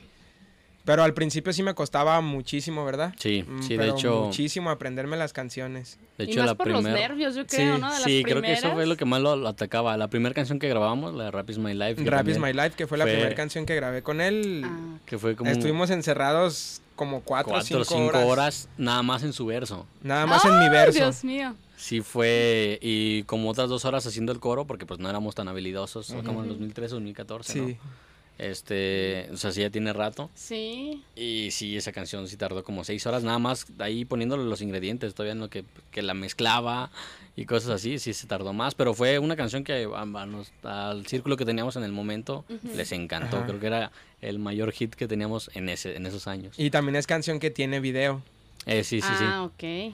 Pero 0.86 1.04
al 1.04 1.14
principio 1.14 1.54
sí 1.54 1.62
me 1.62 1.76
costaba 1.76 2.20
muchísimo, 2.22 2.84
¿verdad? 2.84 3.14
Sí, 3.20 3.44
Mm, 3.48 3.62
sí, 3.62 3.78
de 3.78 3.90
hecho, 3.90 4.24
Muchísimo 4.28 4.72
aprenderme 4.72 5.18
las 5.18 5.34
canciones. 5.34 6.00
de 6.18 6.24
y 6.24 6.30
hecho 6.32 6.40
más 6.40 6.48
la 6.48 6.56
por 6.56 6.68
los 6.68 6.82
primera 6.82 7.08
nervios, 7.10 7.36
yo 7.36 7.46
creo, 7.46 7.76
Sí, 7.76 7.82
¿no? 7.82 7.88
De 7.90 7.94
las 7.94 8.04
Sí, 8.04 8.24
creo 8.24 8.42
que 8.42 8.54
eso 8.54 8.72
fue 8.72 8.88
lo 8.88 8.98
que 8.98 9.06
más 9.06 9.22
lo, 9.22 9.36
lo 9.36 9.50
atacaba. 9.50 9.96
La 9.98 10.08
primera 10.08 10.34
canción 10.34 10.58
que 10.58 10.68
grabamos, 10.68 11.14
la 11.14 11.26
de 11.26 11.32
Rap 11.32 11.48
is 11.50 11.60
My 11.60 11.74
Life, 11.76 12.04
Rap 12.06 12.28
is 12.30 12.40
My 12.40 12.54
Life, 12.54 12.72
que 12.72 12.88
fue 12.88 12.98
la 12.98 13.06
primera 13.06 13.36
canción 13.36 13.66
que 13.68 13.76
grabé 13.76 14.02
con 14.02 14.20
él. 14.20 14.64
Ah, 14.66 14.98
que 15.06 15.20
fue 15.20 15.36
como 15.36 15.52
Estuvimos 15.52 15.92
encerrados 15.92 16.82
como 17.00 17.22
cuatro, 17.22 17.54
cuatro 17.54 17.78
o 17.78 17.82
o 17.82 17.86
cinco, 17.86 17.96
cinco 17.96 18.18
horas. 18.20 18.26
horas. 18.26 18.70
nada 18.78 19.02
más 19.04 19.24
en 19.24 19.34
su 19.34 19.46
verso. 19.46 19.86
Nada 20.04 20.26
más 20.26 20.44
en 20.46 20.58
mi 20.60 20.66
¡Ay, 20.66 20.70
verso. 20.70 20.98
Dios 21.00 21.24
mío. 21.24 21.56
Sí 21.78 22.02
fue, 22.02 22.78
y 22.82 23.24
como 23.24 23.50
otras 23.50 23.70
dos 23.70 23.86
horas 23.86 24.06
haciendo 24.06 24.32
el 24.34 24.40
coro, 24.42 24.68
porque 24.68 24.86
pues 24.86 25.00
no 25.00 25.10
éramos 25.10 25.34
tan 25.34 25.48
habilidosos, 25.48 26.14
como 26.26 26.44
en 26.44 26.50
2013 26.50 26.96
2014, 26.96 27.54
Sí. 27.54 27.60
¿no? 27.60 28.09
Este, 28.40 29.28
o 29.34 29.38
sea, 29.38 29.52
sí 29.52 29.62
ya 29.62 29.70
tiene 29.70 29.92
rato. 29.94 30.30
Sí. 30.34 31.04
Y 31.16 31.50
sí, 31.52 31.76
esa 31.78 31.92
canción 31.92 32.28
sí 32.28 32.38
tardó 32.38 32.64
como 32.64 32.84
seis 32.86 33.06
horas, 33.06 33.22
nada 33.24 33.38
más 33.38 33.68
ahí 33.80 34.06
poniéndole 34.06 34.46
los 34.46 34.62
ingredientes, 34.62 35.14
todavía 35.14 35.36
no 35.36 35.50
que, 35.50 35.66
que 35.92 36.02
la 36.02 36.14
mezclaba 36.14 36.90
y 37.36 37.46
cosas 37.46 37.70
así, 37.72 38.00
sí 38.00 38.14
se 38.14 38.28
tardó 38.28 38.54
más, 38.54 38.76
pero 38.76 38.94
fue 38.94 39.20
una 39.20 39.36
canción 39.36 39.64
que 39.66 39.88
a- 39.94 40.02
a 40.02 40.26
nos- 40.26 40.52
al 40.64 41.06
círculo 41.06 41.36
que 41.38 41.46
teníamos 41.46 41.76
en 41.76 41.84
el 41.84 41.92
momento 41.92 42.46
les 42.76 42.92
encantó, 42.94 43.38
Ajá. 43.38 43.46
creo 43.48 43.60
que 43.60 43.68
era 43.68 43.92
el 44.22 44.40
mayor 44.40 44.72
hit 44.72 44.96
que 44.96 45.08
teníamos 45.08 45.52
en, 45.54 45.68
ese, 45.70 45.96
en 45.98 46.06
esos 46.06 46.28
años. 46.28 46.56
Y 46.58 46.70
también 46.70 46.96
es 46.96 47.08
canción 47.08 47.40
que 47.40 47.52
tiene 47.52 47.80
video. 47.82 48.22
Eh, 48.66 48.84
sí, 48.86 49.02
sí, 49.02 49.08
sí. 49.18 49.24
ah, 49.28 49.44
ok. 49.44 49.94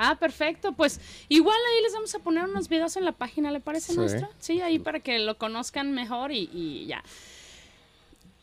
Ah, 0.00 0.16
perfecto. 0.20 0.72
Pues 0.72 1.00
igual 1.28 1.56
ahí 1.74 1.82
les 1.82 1.92
vamos 1.92 2.14
a 2.14 2.20
poner 2.20 2.44
unos 2.44 2.68
videos 2.68 2.96
en 2.96 3.04
la 3.04 3.10
página, 3.12 3.50
¿le 3.50 3.58
parece 3.60 3.92
Sí. 3.92 3.98
nuestra? 3.98 4.28
Sí, 4.38 4.60
ahí 4.60 4.78
para 4.78 5.00
que 5.00 5.18
lo 5.18 5.36
conozcan 5.38 5.92
mejor 5.92 6.30
y, 6.32 6.48
y 6.52 6.86
ya. 6.86 7.02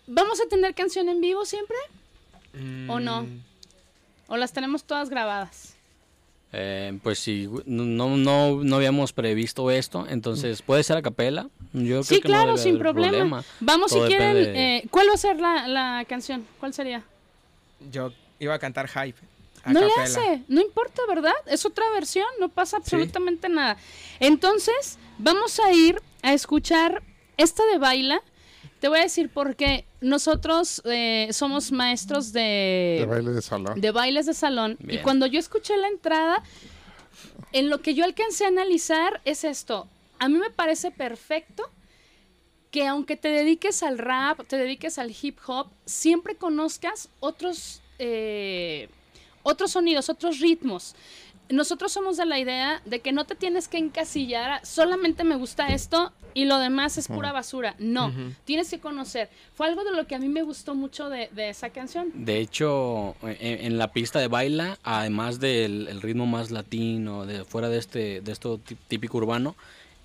¿Vamos 0.07 0.39
a 0.41 0.47
tener 0.47 0.73
canción 0.75 1.09
en 1.09 1.21
vivo 1.21 1.45
siempre? 1.45 1.77
¿O 2.87 2.99
no? 2.99 3.23
Mm, 3.23 3.41
¿O 4.27 4.37
las 4.37 4.53
tenemos 4.53 4.83
todas 4.83 5.09
grabadas? 5.09 5.73
Eh, 6.53 6.97
pues 7.03 7.19
sí, 7.19 7.49
no, 7.65 8.15
no, 8.15 8.63
no 8.63 8.75
habíamos 8.77 9.11
previsto 9.11 9.69
esto, 9.71 10.05
entonces 10.07 10.61
puede 10.61 10.83
ser 10.83 10.95
a 10.97 11.01
capela. 11.01 11.49
Yo 11.73 12.01
Sí, 12.03 12.21
creo 12.21 12.21
que 12.21 12.27
no 12.29 12.33
claro, 12.43 12.57
sin 12.57 12.79
problema. 12.79 13.43
Vamos 13.59 13.91
Todo 13.91 14.03
si 14.03 14.07
quieren, 14.07 14.33
de- 14.35 14.77
eh, 14.77 14.87
¿cuál 14.89 15.09
va 15.09 15.13
a 15.15 15.17
ser 15.17 15.39
la, 15.41 15.67
la 15.67 16.05
canción? 16.07 16.45
¿Cuál 16.59 16.73
sería? 16.73 17.03
Yo 17.91 18.13
iba 18.39 18.53
a 18.53 18.59
cantar 18.59 18.87
Hype. 18.87 19.19
a 19.65 19.73
No 19.73 19.81
le 19.81 19.91
hace, 20.01 20.43
no 20.47 20.61
importa, 20.61 21.01
¿verdad? 21.09 21.33
Es 21.47 21.65
otra 21.65 21.83
versión, 21.91 22.27
no 22.39 22.47
pasa 22.47 22.77
absolutamente 22.77 23.49
nada. 23.49 23.75
Entonces, 24.21 24.97
vamos 25.17 25.59
a 25.59 25.73
ir 25.73 26.01
a 26.21 26.31
escuchar 26.33 27.03
esta 27.35 27.65
de 27.65 27.79
Baila. 27.79 28.21
Te 28.85 28.89
voy 28.89 28.99
a 28.99 29.01
decir 29.01 29.29
por 29.29 29.55
qué. 29.55 29.87
Nosotros 29.99 30.79
eh, 30.85 31.29
somos 31.31 31.71
maestros 31.71 32.31
de, 32.33 32.97
De 32.99 33.05
baile 33.07 33.31
de 33.31 33.41
salón. 33.41 33.81
de 33.81 33.89
bailes 33.89 34.27
de 34.27 34.35
salón. 34.35 34.77
Y 34.87 34.99
cuando 34.99 35.25
yo 35.25 35.39
escuché 35.39 35.75
la 35.75 35.87
entrada, 35.87 36.43
en 37.51 37.71
lo 37.71 37.81
que 37.81 37.95
yo 37.95 38.05
alcancé 38.05 38.45
a 38.45 38.49
analizar 38.49 39.21
es 39.25 39.43
esto. 39.43 39.87
A 40.19 40.29
mí 40.29 40.37
me 40.37 40.51
parece 40.51 40.91
perfecto 40.91 41.67
que 42.69 42.85
aunque 42.85 43.17
te 43.17 43.29
dediques 43.29 43.81
al 43.81 43.97
rap, 43.97 44.45
te 44.45 44.55
dediques 44.55 44.99
al 44.99 45.15
hip 45.19 45.39
hop, 45.47 45.69
siempre 45.85 46.35
conozcas 46.35 47.09
otros, 47.21 47.81
eh, 47.97 48.87
otros 49.41 49.71
sonidos, 49.71 50.09
otros 50.09 50.39
ritmos. 50.39 50.95
Nosotros 51.49 51.91
somos 51.91 52.17
de 52.17 52.27
la 52.27 52.37
idea 52.37 52.83
de 52.85 52.99
que 52.99 53.11
no 53.11 53.25
te 53.25 53.33
tienes 53.33 53.67
que 53.67 53.79
encasillar, 53.79 54.63
solamente 54.63 55.23
me 55.23 55.37
gusta 55.37 55.69
esto 55.69 56.13
y 56.35 56.45
lo 56.45 56.59
demás 56.59 56.99
es 56.99 57.07
pura 57.07 57.31
basura. 57.31 57.73
No, 57.79 58.13
tienes 58.43 58.69
que 58.69 58.79
conocer. 58.79 59.29
Fue 59.55 59.65
algo 59.67 59.83
de 59.83 59.91
lo 59.95 60.05
que 60.05 60.13
a 60.13 60.19
mí 60.19 60.27
me 60.29 60.43
gustó 60.43 60.75
mucho 60.75 61.09
de, 61.09 61.29
de 61.31 61.49
esa 61.49 61.69
canción. 61.71 62.11
De 62.13 62.39
hecho, 62.39 63.15
en, 63.23 63.65
en 63.65 63.77
la 63.79 63.91
pista 63.91 64.19
de 64.19 64.27
baila, 64.27 64.77
además 64.83 65.39
del 65.39 65.87
el 65.87 66.01
ritmo 66.03 66.27
más 66.27 66.51
latino, 66.51 67.25
de 67.25 67.43
fuera 67.45 67.69
de 67.69 67.79
este, 67.79 68.21
de 68.21 68.31
esto 68.31 68.59
tí- 68.59 68.77
típico 68.87 69.17
urbano, 69.17 69.55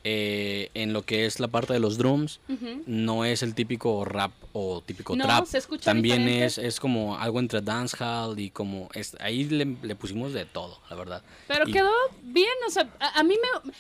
eh, 0.03 0.71
en 0.73 0.95
lo 0.95 1.03
que 1.03 1.27
es 1.27 1.41
la 1.41 1.49
parte 1.49 1.75
de 1.75 1.79
los 1.81 1.99
drums, 1.99 2.41
no 2.87 3.25
es 3.27 3.43
el 3.43 3.55
típico 3.55 4.03
rap 4.07 4.31
o 4.55 4.81
típico 4.81 5.15
No, 5.15 5.25
trap. 5.27 5.45
se 5.45 5.59
escucha 5.59 5.91
También 5.91 6.27
es, 6.27 6.57
es 6.57 6.81
como 6.81 7.19
algo 7.19 7.39
entre 7.39 7.61
dancehall 7.61 8.39
y 8.39 8.49
como 8.51 8.89
es, 8.95 9.15
ahí 9.21 9.45
le, 9.45 9.77
le 9.83 9.95
pusimos 9.97 10.33
de 10.33 10.47
todo, 10.47 10.79
la 10.89 10.97
verdad. 10.97 11.23
Pero 11.49 11.69
Y- 11.69 11.73
quedó 11.73 11.91
bien, 12.23 12.49
o 12.67 12.71
sea, 12.71 12.89
a, 12.99 13.21
a 13.21 13.23
mí 13.25 13.35
me... 13.35 13.73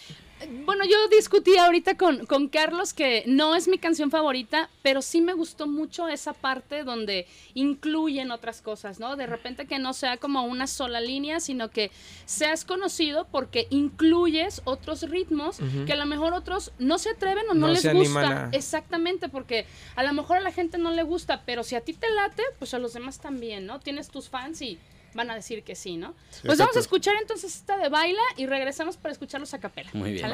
Bueno, 0.64 0.84
yo 0.84 0.96
discutí 1.08 1.56
ahorita 1.56 1.96
con, 1.96 2.24
con 2.26 2.48
Carlos 2.48 2.94
que 2.94 3.24
no 3.26 3.54
es 3.54 3.68
mi 3.68 3.78
canción 3.78 4.10
favorita, 4.10 4.70
pero 4.82 5.02
sí 5.02 5.20
me 5.20 5.32
gustó 5.34 5.66
mucho 5.66 6.08
esa 6.08 6.32
parte 6.32 6.82
donde 6.84 7.26
incluyen 7.54 8.30
otras 8.30 8.62
cosas, 8.62 8.98
¿no? 9.00 9.16
De 9.16 9.26
repente 9.26 9.66
que 9.66 9.78
no 9.78 9.92
sea 9.92 10.16
como 10.16 10.44
una 10.44 10.66
sola 10.66 11.00
línea, 11.00 11.40
sino 11.40 11.70
que 11.70 11.90
seas 12.24 12.64
conocido 12.64 13.26
porque 13.30 13.66
incluyes 13.70 14.62
otros 14.64 15.02
ritmos 15.02 15.58
que 15.86 15.92
a 15.92 15.96
lo 15.96 16.06
mejor 16.06 16.32
otros 16.32 16.72
no 16.78 16.98
se 16.98 17.10
atreven 17.10 17.44
o 17.50 17.54
no, 17.54 17.66
No 17.66 17.72
les 17.72 17.82
gusta. 17.92 18.20
a- 18.46 18.50
Exactamente, 18.52 19.28
porque 19.28 19.66
a 19.96 20.02
lo 20.02 20.12
mejor 20.12 20.38
a 20.38 20.40
la 20.40 20.52
gente 20.52 20.78
no 20.78 20.90
le 20.90 21.02
gusta, 21.02 21.42
pero 21.44 21.62
si 21.64 21.74
a 21.76 21.80
ti 21.82 21.92
te 21.92 22.08
late, 22.10 22.42
pues 22.58 22.72
a 22.74 22.78
los 22.78 22.92
demás 22.94 23.18
también, 23.20 23.66
¿no? 23.66 23.80
Tienes 23.80 24.08
tus 24.08 24.28
fans 24.28 24.62
y 24.62 24.78
van 25.14 25.30
a 25.30 25.34
decir 25.34 25.62
que 25.62 25.74
sí, 25.74 25.96
¿no? 25.96 26.14
pues 26.44 26.58
vamos 26.58 26.76
a 26.76 26.80
escuchar 26.80 27.14
entonces 27.20 27.54
esta 27.54 27.76
de 27.76 27.88
baila 27.88 28.22
y 28.36 28.46
regresamos 28.46 28.96
para 28.96 29.12
escucharlos 29.12 29.54
a 29.54 29.60
capela. 29.60 29.90
Muy 29.92 30.12
bien. 30.12 30.28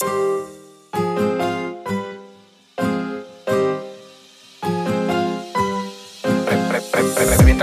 ¿sale? 0.00 1.53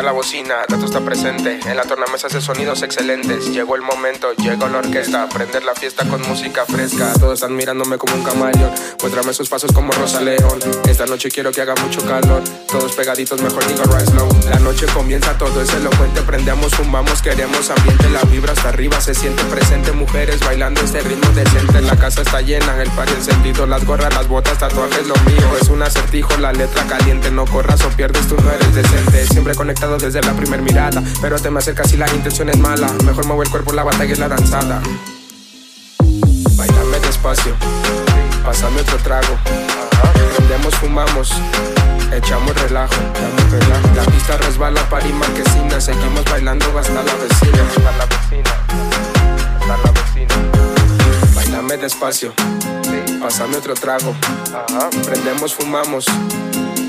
La 0.04 0.12
bocina, 0.12 0.56
Tato 0.68 0.86
está 0.86 1.02
presente. 1.02 1.60
En 1.66 1.78
la 1.78 1.84
tornamesas 1.84 2.32
de 2.34 2.42
sonidos 2.42 2.82
excelentes. 2.82 3.52
Llegó 3.52 3.76
el 3.76 3.82
momento, 3.82 4.34
llegó 4.34 4.68
la 4.68 4.80
orquesta. 4.80 5.28
Prender 5.30 5.64
la 5.64 5.76
fiesta 5.76 6.08
con 6.08 6.22
música 6.28 6.66
fresca. 6.66 7.14
Todos 7.20 7.36
están 7.36 7.56
mirándome 7.56 7.98
como 7.98 8.16
un 8.16 8.24
camaleón. 8.24 8.72
Muéstrame 9.02 9.34
sus 9.34 9.50
pasos 9.50 9.72
como 9.72 9.92
Rosa 9.92 10.22
León. 10.22 10.60
Esta 10.88 11.06
noche 11.06 11.30
quiero 11.30 11.52
que 11.52 11.62
haga 11.62 11.76
mucho 11.76 12.02
calor. 12.06 12.44
Todos 12.68 12.94
pegaditos, 12.94 13.42
mejor 13.42 13.68
digo 13.68 13.84
rise 13.84 14.14
low 14.16 14.30
La 14.50 14.60
noche 14.60 14.86
comienza, 14.94 15.38
todo 15.38 15.62
es 15.62 15.74
elocuente. 15.74 16.22
Prendemos, 16.22 16.74
fumamos, 16.74 17.22
queremos 17.22 17.70
ambiente. 17.70 18.10
La 18.10 18.22
vibra 18.24 18.54
hasta 18.54 18.70
arriba 18.70 19.00
se 19.02 19.14
siente 19.14 19.44
presente. 19.46 19.92
Mujeres 19.92 20.40
bailando 20.40 20.82
este 20.82 21.02
ritmo 21.02 21.30
decente. 21.32 21.82
La 21.82 21.96
casa 21.96 22.22
está 22.22 22.42
llena, 22.42 22.82
el 22.82 22.90
party 22.92 23.14
encendido. 23.14 23.68
Las 23.68 23.86
gorras, 23.86 24.14
las 24.14 24.28
botas, 24.28 24.58
tatuajes, 24.58 25.08
lo 25.08 25.16
mío. 25.26 25.58
Es 25.62 25.70
un 25.70 25.82
acertijo, 25.84 26.38
la 26.38 26.54
letra 26.54 26.86
caliente. 26.88 27.30
No 27.30 27.46
corras 27.46 27.84
o 27.84 27.90
pierdes, 27.90 28.28
tú 28.28 28.36
no 28.42 28.52
eres 28.52 28.74
decente. 28.74 29.28
Siempre 29.28 29.54
conectado 29.56 29.91
desde 29.98 30.22
la 30.22 30.34
primer 30.34 30.62
mirada. 30.62 31.02
Pero 31.22 31.40
te 31.40 31.50
me 31.50 31.60
acercas 31.60 31.90
si 31.90 31.98
la 31.98 32.12
intención 32.14 32.50
es 32.50 32.58
mala. 32.58 32.88
Mejor 33.06 33.26
mueve 33.26 33.44
el 33.44 33.50
cuerpo, 33.50 33.74
la 33.74 33.84
batalla 33.84 34.12
es 34.12 34.20
la 34.20 34.28
danzada. 34.28 34.82
Bailame 36.56 37.00
despacio 37.00 37.56
Pásame 38.44 38.82
otro 38.82 38.98
trago. 38.98 39.38
Prendemos, 40.36 40.76
fumamos 40.76 41.32
Echamos 42.14 42.54
relajo, 42.62 42.94
echamos 42.94 43.52
relajo. 43.52 43.96
La 43.96 44.04
pista 44.04 44.38
resbala, 44.38 44.82
pari 44.90 45.12
marquesina 45.14 45.80
Seguimos 45.80 46.24
bailando 46.26 46.66
hasta 46.78 46.94
la 46.94 47.14
vecina. 47.16 47.64
Hasta 47.68 47.92
la 47.98 48.06
vecina 48.06 48.52
Hasta 49.60 49.78
la 49.78 49.92
vecina. 49.92 50.36
Bailame 51.36 51.78
despacio 51.78 52.34
Pásame 53.22 53.58
otro 53.58 53.76
trago. 53.76 54.16
Prendemos, 55.06 55.54
fumamos 55.54 56.06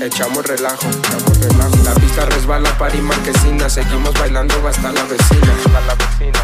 Echamos 0.03 0.45
relajo, 0.45 0.85
echamos 0.89 1.39
relajo. 1.39 1.77
La 1.85 1.93
pista 1.93 2.25
resbala, 2.25 2.77
pari 2.77 2.99
marquesina 2.99 3.69
Seguimos 3.69 4.13
bailando 4.19 4.55
hasta 4.67 4.91
la 4.91 5.01
vecina 5.03 5.53
Hasta 5.65 5.79
la 5.79 5.95
vecina 5.95 6.39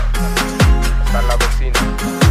Hasta 1.03 1.21
la 1.23 1.35
vecina 1.35 2.28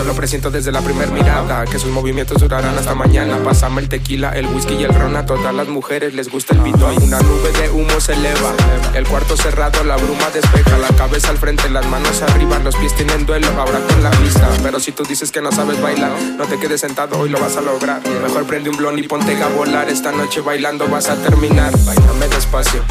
eso 0.00 0.08
lo 0.08 0.14
presiento 0.14 0.50
desde 0.50 0.72
la 0.72 0.80
primer 0.80 1.10
mirada 1.10 1.64
Que 1.64 1.78
sus 1.78 1.90
movimientos 1.90 2.40
durarán 2.40 2.76
hasta 2.76 2.94
mañana. 2.94 3.38
Pásame 3.42 3.80
el 3.82 3.88
tequila, 3.88 4.30
el 4.30 4.46
whisky 4.46 4.74
y 4.74 4.84
el 4.84 4.94
ron 4.94 5.16
A 5.16 5.26
todas 5.26 5.54
las 5.54 5.68
mujeres 5.68 6.14
les 6.14 6.30
gusta 6.30 6.54
el 6.54 6.60
beat 6.60 6.76
Una 6.76 7.20
nube 7.20 7.52
de 7.60 7.70
humo 7.70 8.00
se 8.00 8.14
eleva 8.14 8.52
El 8.94 9.06
cuarto 9.06 9.36
cerrado, 9.36 9.82
la 9.84 9.96
bruma 9.96 10.30
despeja 10.32 10.78
La 10.78 10.88
cabeza 10.88 11.30
al 11.30 11.38
frente, 11.38 11.68
las 11.70 11.86
manos 11.86 12.22
arriba 12.22 12.58
Los 12.60 12.76
pies 12.76 12.94
tienen 12.94 13.26
duelo, 13.26 13.48
ahora 13.58 13.80
con 13.80 14.02
la 14.02 14.10
vista. 14.10 14.48
Pero 14.62 14.80
si 14.80 14.92
tú 14.92 15.04
dices 15.04 15.30
que 15.30 15.40
no 15.40 15.52
sabes 15.52 15.80
bailar 15.80 16.12
No 16.36 16.44
te 16.46 16.58
quedes 16.58 16.80
sentado, 16.80 17.18
hoy 17.18 17.28
lo 17.28 17.38
vas 17.40 17.56
a 17.56 17.60
lograr. 17.60 18.00
Mejor 18.22 18.46
prende 18.46 18.70
un 18.70 18.76
blon 18.76 18.98
y 18.98 19.02
ponte 19.02 19.40
a 19.42 19.48
volar 19.48 19.88
Esta 19.88 20.12
noche 20.12 20.40
bailando 20.40 20.88
vas 20.88 21.08
a 21.08 21.16
terminar. 21.16 21.72
Bailame 21.84 22.28
despacio 22.28 22.82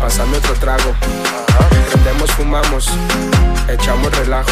Pásame 0.00 0.36
otro 0.36 0.54
trago 0.54 0.94
Prendemos, 1.90 2.30
fumamos 2.32 2.90
Echamos 3.68 4.10
relajo. 4.16 4.50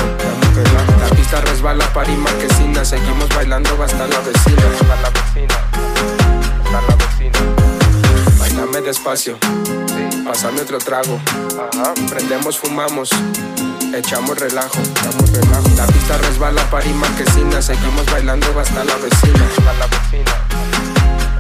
La 1.01 1.17
pista 1.17 1.41
resbala, 1.41 1.91
pari 1.93 2.14
marquesina 2.17 2.85
Seguimos 2.85 3.29
bailando 3.31 3.71
hasta 3.83 4.07
la 4.07 4.21
vecina. 4.21 4.62
Hasta 4.81 4.97
la 4.97 5.11
vecina 5.11 5.55
Hasta 6.64 6.81
la 6.83 6.97
vecina. 6.97 7.39
Bailame 8.39 8.81
despacio 8.83 9.39
Pásame 10.25 10.61
otro 10.61 10.79
trago. 10.79 11.19
Prendemos, 12.09 12.59
fumamos 12.59 13.11
Echamos 13.95 14.39
relajo, 14.39 14.79
echamos 14.81 15.31
relajo. 15.33 15.69
La 15.77 15.87
pista 15.87 16.19
resbala, 16.19 16.62
pari 16.71 16.91
marquesina 16.91 17.62
Seguimos 17.62 18.05
bailando 18.07 18.47
hasta 18.59 18.85
la 18.85 18.97
vecina. 18.97 19.47
Hasta 19.57 19.73
la 19.75 19.87
vecina 19.87 20.33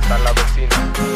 Hasta 0.00 0.18
la 0.18 0.32
vecina 0.32 1.15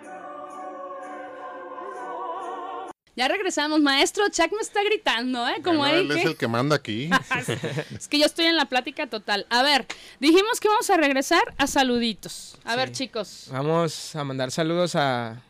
Ya 3.15 3.27
regresamos, 3.27 3.81
maestro. 3.81 4.23
Chuck 4.29 4.51
me 4.53 4.61
está 4.61 4.81
gritando, 4.83 5.47
¿eh? 5.47 5.55
Como 5.63 5.79
Bueno, 5.79 5.95
él 5.97 6.11
es 6.11 6.17
que- 6.17 6.27
el 6.29 6.37
que 6.37 6.47
manda 6.47 6.75
aquí. 6.77 7.09
Es 7.95 8.07
que 8.07 8.17
yo 8.19 8.25
estoy 8.25 8.45
en 8.45 8.55
la 8.55 8.65
plática 8.65 9.07
total. 9.07 9.45
A 9.49 9.63
ver, 9.63 9.85
dijimos 10.19 10.59
que 10.59 10.67
vamos 10.69 10.89
a 10.89 10.97
regresar 10.97 11.41
a 11.57 11.67
saluditos. 11.67 12.57
A 12.63 12.75
ver, 12.75 12.91
chicos. 12.91 13.47
Vamos 13.51 14.15
a 14.15 14.23
mandar 14.23 14.51
saludos 14.51 14.95
a 14.95 15.41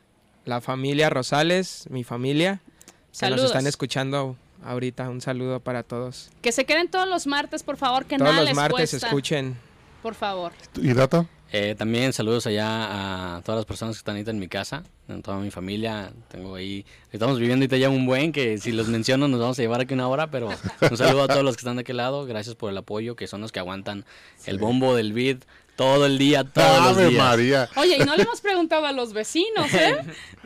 la 0.45 0.59
familia 0.62 1.09
Rosales, 1.12 1.86
mi 1.89 2.03
familia, 2.03 2.62
que 2.88 2.91
Saludos. 3.18 3.41
nos 3.43 3.51
están 3.51 3.68
escuchando 3.68 4.36
ahorita. 4.66 5.07
Un 5.09 5.22
saludo 5.22 5.59
para 5.59 5.84
todos. 5.84 6.30
Que 6.41 6.51
se 6.51 6.66
queden 6.66 6.89
todos 6.89 7.07
los 7.07 7.28
martes, 7.28 7.62
por 7.62 7.78
favor, 7.78 8.05
que 8.05 8.18
todos 8.18 8.30
nada 8.32 8.41
los 8.41 8.49
les 8.49 8.55
martes 8.55 8.89
cuesta. 8.91 9.07
escuchen 9.07 9.55
por 10.01 10.16
favor. 10.16 10.51
¿Y 10.78 10.93
Dato? 10.93 11.28
Eh, 11.54 11.76
también 11.78 12.14
saludos 12.14 12.47
allá 12.47 13.36
a 13.36 13.41
todas 13.41 13.60
las 13.60 13.66
personas 13.66 13.95
que 13.95 13.99
están 13.99 14.16
ahorita 14.16 14.32
en 14.32 14.39
mi 14.39 14.47
casa, 14.47 14.84
en 15.10 15.22
toda 15.22 15.38
mi 15.39 15.52
familia. 15.52 16.14
Tengo 16.30 16.56
ahí, 16.56 16.86
estamos 17.12 17.39
viviendo 17.39 17.64
ahorita 17.64 17.76
ya 17.76 17.89
un 17.89 18.06
buen, 18.06 18.32
que 18.32 18.58
si 18.58 18.72
los 18.72 18.88
menciono 18.88 19.28
nos 19.28 19.41
vamos 19.41 19.60
a 19.60 19.62
llevar 19.62 19.82
aquí 19.82 19.93
una 19.93 20.08
hora, 20.08 20.32
pero 20.32 20.49
un 20.89 20.97
saludo 20.97 21.24
a 21.24 21.28
todos 21.28 21.43
los 21.43 21.58
que 21.58 21.62
están 21.62 21.76
de 21.76 21.82
aquel 21.82 21.97
lado. 21.97 22.26
Gracias 22.26 22.56
por 22.56 22.72
el 22.72 22.78
apoyo, 22.78 23.18
que 23.18 23.28
son 23.28 23.41
los 23.41 23.52
que 23.52 23.60
aguantan 23.60 24.06
el 24.45 24.60
bombo 24.60 24.95
del 24.95 25.12
beat 25.12 25.43
todo 25.76 26.05
el 26.05 26.17
día, 26.17 26.43
todos 26.43 26.80
los 26.86 26.97
¡Ave 26.97 27.07
días. 27.09 27.24
María! 27.24 27.69
Oye, 27.76 27.95
y 27.95 28.05
no 28.05 28.15
le 28.15 28.24
hemos 28.24 28.41
preguntado 28.41 28.86
a 28.86 28.91
los 28.91 29.13
vecinos, 29.13 29.74
¿eh? 29.74 29.97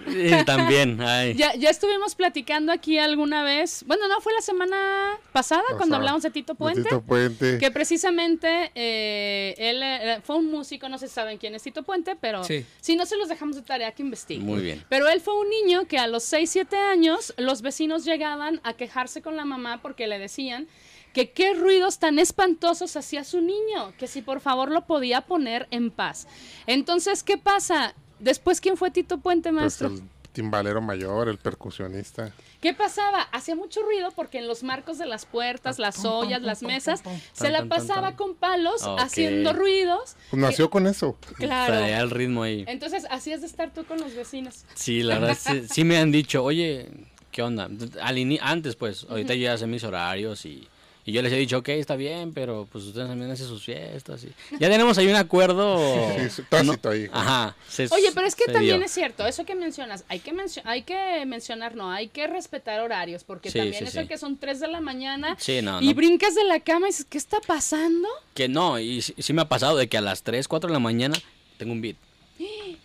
También, 0.45 1.01
ay. 1.01 1.33
Ya, 1.33 1.55
ya 1.55 1.69
estuvimos 1.69 2.13
platicando 2.15 2.71
aquí 2.71 2.99
alguna 2.99 3.43
vez, 3.43 3.83
bueno, 3.87 4.07
no, 4.07 4.21
fue 4.21 4.33
la 4.33 4.41
semana 4.41 5.17
pasada 5.31 5.63
cuando 5.77 5.95
hablamos 5.95 6.21
de 6.21 6.29
Tito 6.29 6.53
De 6.53 6.57
Puente. 6.57 6.83
Tito 6.83 7.01
Puente. 7.01 7.57
Que 7.57 7.71
precisamente 7.71 8.71
eh, 8.75 9.55
él 9.57 9.81
eh, 9.83 10.19
fue 10.23 10.35
un 10.37 10.51
músico, 10.51 10.87
no 10.89 10.97
se 10.99 11.07
saben 11.07 11.37
quién 11.37 11.55
es 11.55 11.63
Tito 11.63 11.83
Puente, 11.83 12.15
pero 12.15 12.43
Sí. 12.43 12.65
si 12.81 12.95
no 12.95 13.05
se 13.05 13.17
los 13.17 13.29
dejamos 13.29 13.55
de 13.55 13.63
tarea 13.63 13.91
que 13.93 14.03
investiguen. 14.03 14.45
Muy 14.45 14.61
bien. 14.61 14.83
Pero 14.89 15.07
él 15.09 15.21
fue 15.21 15.33
un 15.39 15.49
niño 15.49 15.85
que 15.87 15.97
a 15.97 16.07
los 16.07 16.23
6, 16.23 16.49
7 16.49 16.77
años 16.77 17.33
los 17.37 17.61
vecinos 17.63 18.05
llegaban 18.05 18.61
a 18.63 18.73
quejarse 18.73 19.21
con 19.23 19.35
la 19.35 19.45
mamá 19.45 19.81
porque 19.81 20.05
le 20.07 20.19
decían 20.19 20.67
que 21.15 21.31
qué 21.31 21.53
ruidos 21.53 21.97
tan 21.97 22.19
espantosos 22.19 22.97
hacía 22.97 23.23
su 23.23 23.39
niño, 23.39 23.93
que 23.97 24.05
si 24.05 24.21
por 24.21 24.41
favor 24.41 24.69
lo 24.69 24.85
podía 24.85 25.21
poner 25.21 25.65
en 25.71 25.89
paz. 25.89 26.27
Entonces, 26.67 27.23
¿qué 27.23 27.37
pasa? 27.37 27.95
Después, 28.19 28.59
¿quién 28.59 28.75
fue 28.75 28.91
Tito 28.91 29.19
Puente, 29.19 29.49
Pues 29.49 29.61
maestro? 29.61 29.87
el 29.87 30.01
timbalero 30.33 30.81
mayor, 30.81 31.29
el 31.29 31.37
percusionista. 31.37 32.33
¿Qué 32.59 32.73
pasaba? 32.73 33.21
Hacía 33.31 33.55
mucho 33.55 33.81
ruido 33.81 34.11
porque 34.11 34.39
en 34.39 34.47
los 34.47 34.63
marcos 34.63 34.97
de 34.97 35.05
las 35.05 35.25
puertas, 35.25 35.79
las 35.79 36.03
ollas, 36.03 36.41
las 36.41 36.61
mesas, 36.63 37.01
se 37.31 37.49
la 37.49 37.63
pasaba 37.63 38.17
con 38.17 38.35
palos 38.35 38.81
haciendo 38.99 39.53
ruidos. 39.53 40.17
Pues 40.29 40.41
nació 40.41 40.69
con 40.69 40.85
eso. 40.85 41.17
Claro. 41.37 41.75
Traía 41.75 42.01
el 42.01 42.09
ritmo 42.11 42.43
ahí. 42.43 42.65
Entonces, 42.67 43.07
así 43.09 43.31
es 43.31 43.39
de 43.39 43.47
estar 43.47 43.73
tú 43.73 43.85
con 43.85 44.01
los 44.01 44.13
vecinos. 44.13 44.65
Sí, 44.73 45.01
la 45.01 45.19
verdad, 45.19 45.37
sí, 45.39 45.63
sí 45.71 45.85
me 45.85 45.97
han 45.97 46.11
dicho, 46.11 46.43
oye, 46.43 46.89
¿qué 47.31 47.41
onda? 47.41 47.69
Al 48.01 48.39
antes, 48.41 48.75
pues, 48.75 49.07
ahorita 49.09 49.33
yo 49.33 49.43
ya 49.43 49.57
sé 49.57 49.65
mis 49.65 49.85
horarios 49.85 50.45
y, 50.45 50.67
y 51.07 51.11
yo 51.11 51.21
les 51.21 51.31
he 51.31 51.37
dicho, 51.37 51.59
ok, 51.59 51.69
está 51.69 51.95
bien, 51.95 52.33
pero 52.33 52.67
pues 52.71 52.83
ustedes 52.85 53.07
también 53.07 53.29
hacen 53.29 53.47
sus 53.47 53.63
fiestas. 53.63 54.23
Y... 54.23 54.31
Ya 54.59 54.69
tenemos 54.69 54.97
ahí 54.97 55.07
un 55.07 55.15
acuerdo. 55.15 55.77
Sí, 56.25 56.29
sí, 56.29 56.41
tácito 56.49 56.89
ahí. 56.89 57.07
Ajá. 57.11 57.55
se- 57.69 57.87
Oye, 57.91 58.11
pero 58.13 58.25
es 58.25 58.35
que 58.35 58.45
también 58.45 58.77
dio. 58.77 58.85
es 58.85 58.91
cierto, 58.91 59.25
eso 59.27 59.45
que 59.45 59.53
mencionas, 59.55 60.03
hay 60.07 60.19
que, 60.19 60.33
mencio- 60.33 60.61
hay 60.65 60.81
que 60.83 61.23
mencionar, 61.27 61.75
no, 61.75 61.91
hay 61.91 62.07
que 62.07 62.25
respetar 62.27 62.79
horarios, 62.81 63.23
porque 63.23 63.51
Sí, 63.51 63.59
también 63.59 63.83
sí, 63.83 63.89
eso 63.89 64.01
sí. 64.01 64.07
que 64.07 64.17
son 64.17 64.37
3 64.37 64.59
de 64.59 64.67
la 64.67 64.81
mañana 64.81 65.35
Sí, 65.39 65.61
no, 65.61 65.81
y 65.81 65.87
no. 65.89 65.93
brincas 65.93 66.33
de 66.35 66.43
la 66.45 66.59
cama 66.59 66.87
y 66.87 66.89
dices, 66.91 67.05
¿qué 67.09 67.17
está 67.17 67.39
pasando? 67.41 68.07
Que 68.33 68.47
no, 68.47 68.79
y 68.79 69.01
sí, 69.01 69.13
sí 69.17 69.33
me 69.33 69.41
ha 69.43 69.49
pasado 69.49 69.77
de 69.77 69.87
que 69.87 69.97
a 69.97 70.01
las 70.01 70.23
3, 70.23 70.47
4 70.47 70.67
de 70.69 70.73
la 70.73 70.79
mañana 70.79 71.15
tengo 71.57 71.71
un 71.73 71.81
beat. 71.81 71.97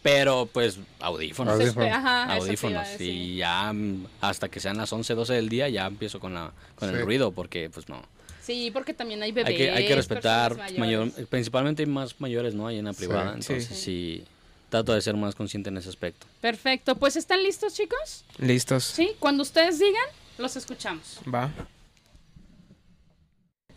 Pero 0.02 0.48
pues 0.52 0.78
audífonos. 1.00 1.54
Audífonos. 1.54 1.90
Ajá, 1.92 2.34
Audífonos. 2.34 2.88
Y 3.00 3.36
ya 3.36 3.72
hasta 4.20 4.48
que 4.48 4.60
sean 4.60 4.76
las 4.78 4.92
11, 4.92 5.14
12 5.14 5.34
del 5.34 5.48
día 5.48 5.68
ya 5.68 5.86
empiezo 5.86 6.20
con, 6.20 6.34
la, 6.34 6.52
con 6.76 6.88
Sí. 6.88 6.94
el 6.94 7.02
ruido 7.02 7.32
porque 7.32 7.68
pues 7.70 7.88
no. 7.88 8.02
Sí, 8.42 8.70
porque 8.72 8.94
también 8.94 9.22
hay 9.22 9.32
bebés. 9.32 9.50
Hay 9.50 9.56
que, 9.56 9.70
hay 9.70 9.86
que 9.86 9.94
respetar, 9.94 10.56
mayor, 10.78 11.12
principalmente 11.26 11.82
hay 11.82 11.88
más 11.88 12.18
mayores, 12.20 12.54
¿no? 12.54 12.66
Ahí 12.66 12.78
en 12.78 12.86
la 12.86 12.92
privada. 12.94 13.32
sí. 13.40 13.52
entonces 13.52 13.78
sí. 13.78 14.24
trato 14.70 14.94
de 14.94 15.00
ser 15.02 15.14
más 15.16 15.34
consciente 15.34 15.68
en 15.68 15.76
ese 15.76 15.88
aspecto. 15.90 16.26
Perfecto, 16.40 16.96
pues 16.96 17.16
¿están 17.16 17.42
listos 17.42 17.74
chicos? 17.74 18.24
Listos. 18.38 18.84
Sí, 18.84 19.10
cuando 19.18 19.42
ustedes 19.42 19.78
digan, 19.78 20.02
los 20.38 20.56
escuchamos. 20.56 21.18
Va. 21.32 21.50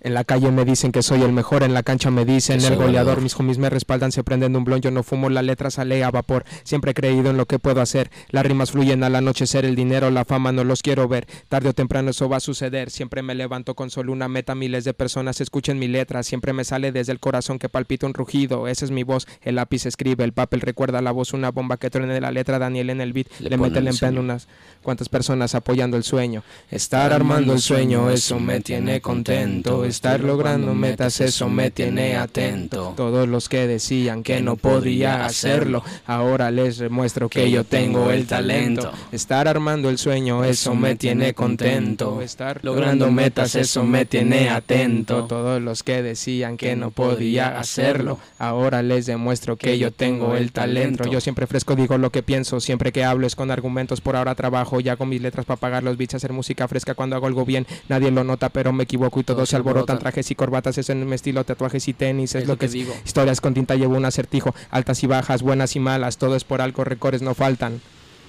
En 0.04 0.14
la 0.14 0.26
calle 0.26 0.52
me 0.52 0.66
dicen 0.66 0.92
que 0.92 1.02
soy 1.02 1.22
el 1.22 1.32
mejor, 1.32 1.64
en 1.64 1.74
la 1.74 1.82
cancha 1.82 2.12
me 2.12 2.26
dicen 2.26 2.60
el 2.60 2.76
goleador, 2.76 3.22
mis 3.22 3.40
homies 3.40 3.58
me 3.58 3.70
respaldan, 3.70 4.12
se 4.12 4.22
prenden 4.22 4.52
de 4.52 4.58
un 4.58 4.66
blon, 4.66 4.82
yo 4.82 4.92
no 4.92 5.02
fumo, 5.02 5.30
la 5.30 5.42
letra 5.42 5.72
sale 5.72 6.04
a 6.04 6.12
vapor, 6.12 6.44
siempre 6.64 6.92
he 6.92 6.94
creído 6.94 7.30
en 7.30 7.38
lo 7.38 7.46
que 7.46 7.58
puedo 7.58 7.80
hacer, 7.80 8.12
las 8.30 8.46
rimas 8.46 8.72
fluyen 8.72 9.02
al 9.06 9.16
anochecer, 9.16 9.64
el 9.64 9.76
dinero, 9.76 10.12
la 10.12 10.26
fama 10.26 10.52
no 10.52 10.66
los 10.66 10.82
quiero 10.82 11.08
ver, 11.08 11.26
tarde 11.48 11.70
o 11.70 11.74
temprano 11.74 12.10
eso 12.10 12.28
va 12.28 12.38
a 12.38 12.42
suceder, 12.42 12.90
siempre 12.92 13.22
me 13.22 13.34
levanto 13.34 13.76
con 13.76 13.90
solo 13.90 14.12
una 14.12 14.28
meta, 14.28 14.56
miles 14.56 14.84
de 14.84 14.94
personas 14.94 15.40
escuchen 15.40 15.80
mi 15.80 15.88
letra, 15.88 16.22
siempre 16.24 16.52
me 16.52 16.66
sale 16.66 16.92
desde 16.92 17.14
el 17.14 17.22
corazón 17.22 17.58
que 17.58 17.70
palpita 17.70 18.06
un 18.06 18.14
rugido, 18.14 18.68
esa 18.68 18.84
es 18.84 18.92
mi 18.92 19.04
voz, 19.04 19.26
el 19.42 19.56
lápiz 19.56 19.86
escribe, 19.86 20.26
el 20.26 20.34
papel 20.34 20.60
recuerda 20.60 21.02
la 21.02 21.12
voz, 21.12 21.32
una 21.32 21.52
bomba 21.52 21.78
que 21.78 21.90
truene 21.90 22.14
de 22.14 22.20
la 22.20 22.32
letra, 22.32 22.60
Daniel 22.60 22.90
en 22.90 23.00
el 23.00 23.14
beat, 23.14 23.28
Le 23.40 23.52
le, 23.52 23.58
mete 23.58 23.80
el 23.80 23.88
empeño 23.88 24.20
unas 24.20 24.50
cuantas 24.82 25.08
personas 25.08 25.56
apoyando 25.56 25.96
el 25.96 26.04
sueño, 26.04 26.44
estar 26.70 27.14
armando 27.14 27.54
el 27.54 27.60
sueño, 27.60 28.10
eso 28.10 28.38
me 28.38 28.60
tiene 28.60 29.00
contento, 29.00 29.86
estar 29.94 30.22
logrando 30.22 30.74
metas, 30.74 31.22
eso 31.22 31.50
me 31.50 31.70
tiene 31.70 32.16
atento. 32.16 32.94
Todos 32.98 33.28
los 33.28 33.48
que 33.48 33.68
decían 33.68 34.24
que 34.24 34.42
no 34.42 34.56
podía 34.56 35.24
hacerlo, 35.24 35.84
ahora 36.08 36.50
les 36.50 36.80
demuestro 36.80 37.30
que 37.30 37.52
yo 37.52 37.64
tengo 37.64 38.10
el 38.10 38.26
talento. 38.26 38.92
Estar 39.12 39.48
armando 39.48 39.92
el 39.92 40.00
sueño, 40.00 40.44
eso 40.44 40.74
me 40.74 40.96
tiene 40.96 41.36
contento. 41.36 42.22
Estar 42.24 42.60
logrando 42.64 43.12
metas, 43.12 43.54
eso 43.54 43.84
me 43.84 44.06
tiene 44.06 44.50
atento. 44.50 45.26
Todos 45.26 45.62
los 45.62 45.84
que 45.84 46.02
decían 46.02 46.58
que 46.58 46.76
no 46.76 46.90
podía 46.90 47.60
hacerlo, 47.60 48.18
ahora 48.40 48.82
les 48.82 49.06
demuestro 49.06 49.58
que 49.58 49.78
yo 49.78 49.92
tengo 49.92 50.36
el 50.36 50.52
talento. 50.52 51.04
Yo 51.04 51.22
siempre 51.22 51.46
fresco 51.46 51.76
digo 51.76 52.00
lo 52.00 52.10
que 52.10 52.24
pienso, 52.24 52.60
siempre 52.60 52.92
que 52.92 53.04
hablo 53.04 53.28
es 53.28 53.36
con 53.36 53.52
argumentos. 53.52 54.02
Por 54.02 54.16
ahora 54.16 54.34
trabajo 54.34 54.80
ya 54.80 54.96
con 54.96 55.10
mis 55.10 55.22
letras 55.22 55.46
para 55.46 55.60
pagar 55.60 55.84
los 55.84 55.98
beats, 55.98 56.16
hacer 56.16 56.34
música 56.34 56.68
fresca 56.68 56.96
cuando 56.96 57.16
hago 57.16 57.28
algo 57.28 57.46
bien. 57.46 57.68
Nadie 57.90 58.10
lo 58.10 58.24
nota, 58.24 58.50
pero 58.50 58.74
me 58.74 58.86
equivoco 58.86 59.20
y 59.20 59.24
Todos 59.24 59.50
se 59.50 59.56
alborotan. 59.56 59.83
Alborotan. 59.84 60.00
Trajes 60.00 60.32
y 60.32 60.36
corbatas 60.36 60.78
es 60.78 60.90
en 60.90 61.08
mi 61.08 61.16
estilo, 61.16 61.44
tatuajes 61.44 61.88
y 61.88 61.94
tenis, 61.94 62.36
es, 62.36 62.44
Es 62.44 62.48
lo 62.48 62.58
que 62.58 62.68
que 62.68 62.74
digo. 62.74 62.94
Historias 63.06 63.42
con 63.42 63.54
tinta 63.54 63.76
llevo 63.76 63.96
un 63.96 64.06
acertijo, 64.06 64.54
altas 64.72 65.04
y 65.04 65.08
bajas, 65.08 65.42
buenas 65.42 65.76
y 65.76 65.80
malas, 65.80 66.18
todo 66.18 66.36
es 66.36 66.44
por 66.44 66.62
algo, 66.62 66.84
recores 66.84 67.22
no 67.22 67.34
faltan. 67.34 67.82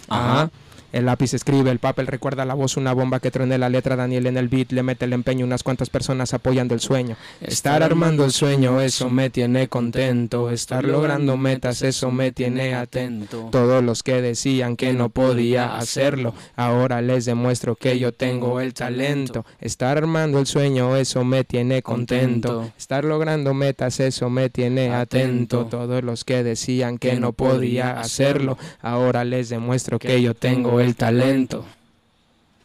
Ajá. 0.09 0.33
Ajá. 0.33 0.51
El 0.95 1.07
lápiz 1.07 1.35
escribe, 1.35 1.73
el 1.73 1.81
papel 1.81 2.07
recuerda 2.07 2.45
la 2.45 2.55
voz, 2.55 2.77
una 2.77 2.93
bomba 2.93 3.19
que 3.19 3.33
truene 3.33 3.59
la 3.59 3.69
letra, 3.69 3.97
Daniel 3.97 4.29
en 4.29 4.37
el 4.37 4.49
beat, 4.49 4.71
le 4.71 4.85
mete 4.85 5.07
el 5.07 5.13
empeño, 5.13 5.45
unas 5.45 5.65
cuantas 5.65 5.91
personas 5.91 6.35
apoyando 6.35 6.73
el 6.73 6.79
sueño. 6.79 7.17
Estar 7.41 7.83
armando 7.83 8.25
el 8.25 8.31
sueño, 8.31 8.81
eso 8.81 9.11
me 9.11 9.29
tiene 9.29 9.67
contento. 9.67 10.51
Estar 10.51 10.85
logrando 10.85 11.37
metas, 11.37 11.83
eso 11.83 12.13
me 12.13 12.31
tiene 12.31 12.77
atento. 12.77 13.49
Todos 13.51 13.83
los 13.83 14.05
que 14.05 14.23
decían 14.23 14.77
que 14.77 14.93
no 14.93 15.09
podía 15.09 15.77
hacerlo, 15.79 16.33
ahora 16.55 17.03
les 17.03 17.25
demuestro 17.25 17.75
que 17.75 17.99
yo 17.99 18.13
tengo 18.13 18.61
el 18.61 18.73
talento. 18.73 19.45
Estar 19.61 19.99
armando 19.99 20.39
el 20.39 20.47
sueño, 20.47 20.95
eso 20.95 21.25
me 21.25 21.43
tiene 21.43 21.83
contento. 21.83 22.71
Estar 22.79 23.05
logrando 23.05 23.53
metas, 23.53 23.99
eso 23.99 24.31
me 24.31 24.49
tiene 24.49 24.95
atento. 24.95 25.63
Atento. 25.63 25.67
Todos 25.67 26.05
los 26.05 26.23
que 26.23 26.45
decían 26.45 26.99
que 26.99 27.19
no 27.19 27.33
podía 27.33 27.99
hacerlo, 27.99 28.59
ahora 28.81 29.25
les 29.25 29.49
demuestro 29.49 29.99
que 29.99 30.23
yo 30.23 30.35
tengo 30.35 30.84
el 30.84 30.84
talento. 30.93 31.65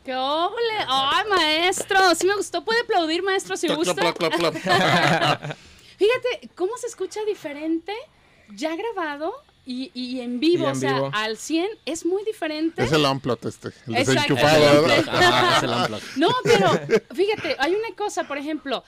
¡Qué 0.03 0.15
óvole! 0.15 0.73
¡Ay, 0.87 1.23
maestro! 1.29 2.15
Sí 2.15 2.25
me 2.27 2.35
gustó. 2.35 2.65
¿Puede 2.65 2.81
aplaudir, 2.81 3.23
maestro, 3.23 3.55
si 3.55 3.67
gusta? 3.67 3.93
Fíjate 5.97 6.49
cómo 6.55 6.77
se 6.77 6.87
escucha 6.87 7.19
diferente 7.25 7.93
ya 8.55 8.75
grabado 8.75 9.33
y, 9.65 9.91
y 9.93 10.21
en 10.21 10.39
vivo. 10.39 10.63
Y 10.63 10.67
en 10.67 10.71
o 10.71 10.75
sea, 10.75 10.93
vivo. 10.93 11.11
al 11.13 11.37
100 11.37 11.67
es 11.85 12.05
muy 12.05 12.23
diferente. 12.23 12.83
Es 12.83 12.91
el 12.91 13.05
unplot 13.05 13.45
este, 13.45 13.67
el 13.87 13.97
Exacto. 13.97 14.35
desenchufado. 14.35 14.87
Es 14.87 15.63
el 15.63 15.69
el. 15.69 16.01
No, 16.15 16.29
pero 16.43 16.71
fíjate, 17.13 17.55
hay 17.59 17.75
una 17.75 17.95
cosa, 17.95 18.23
por 18.23 18.37
ejemplo, 18.37 18.83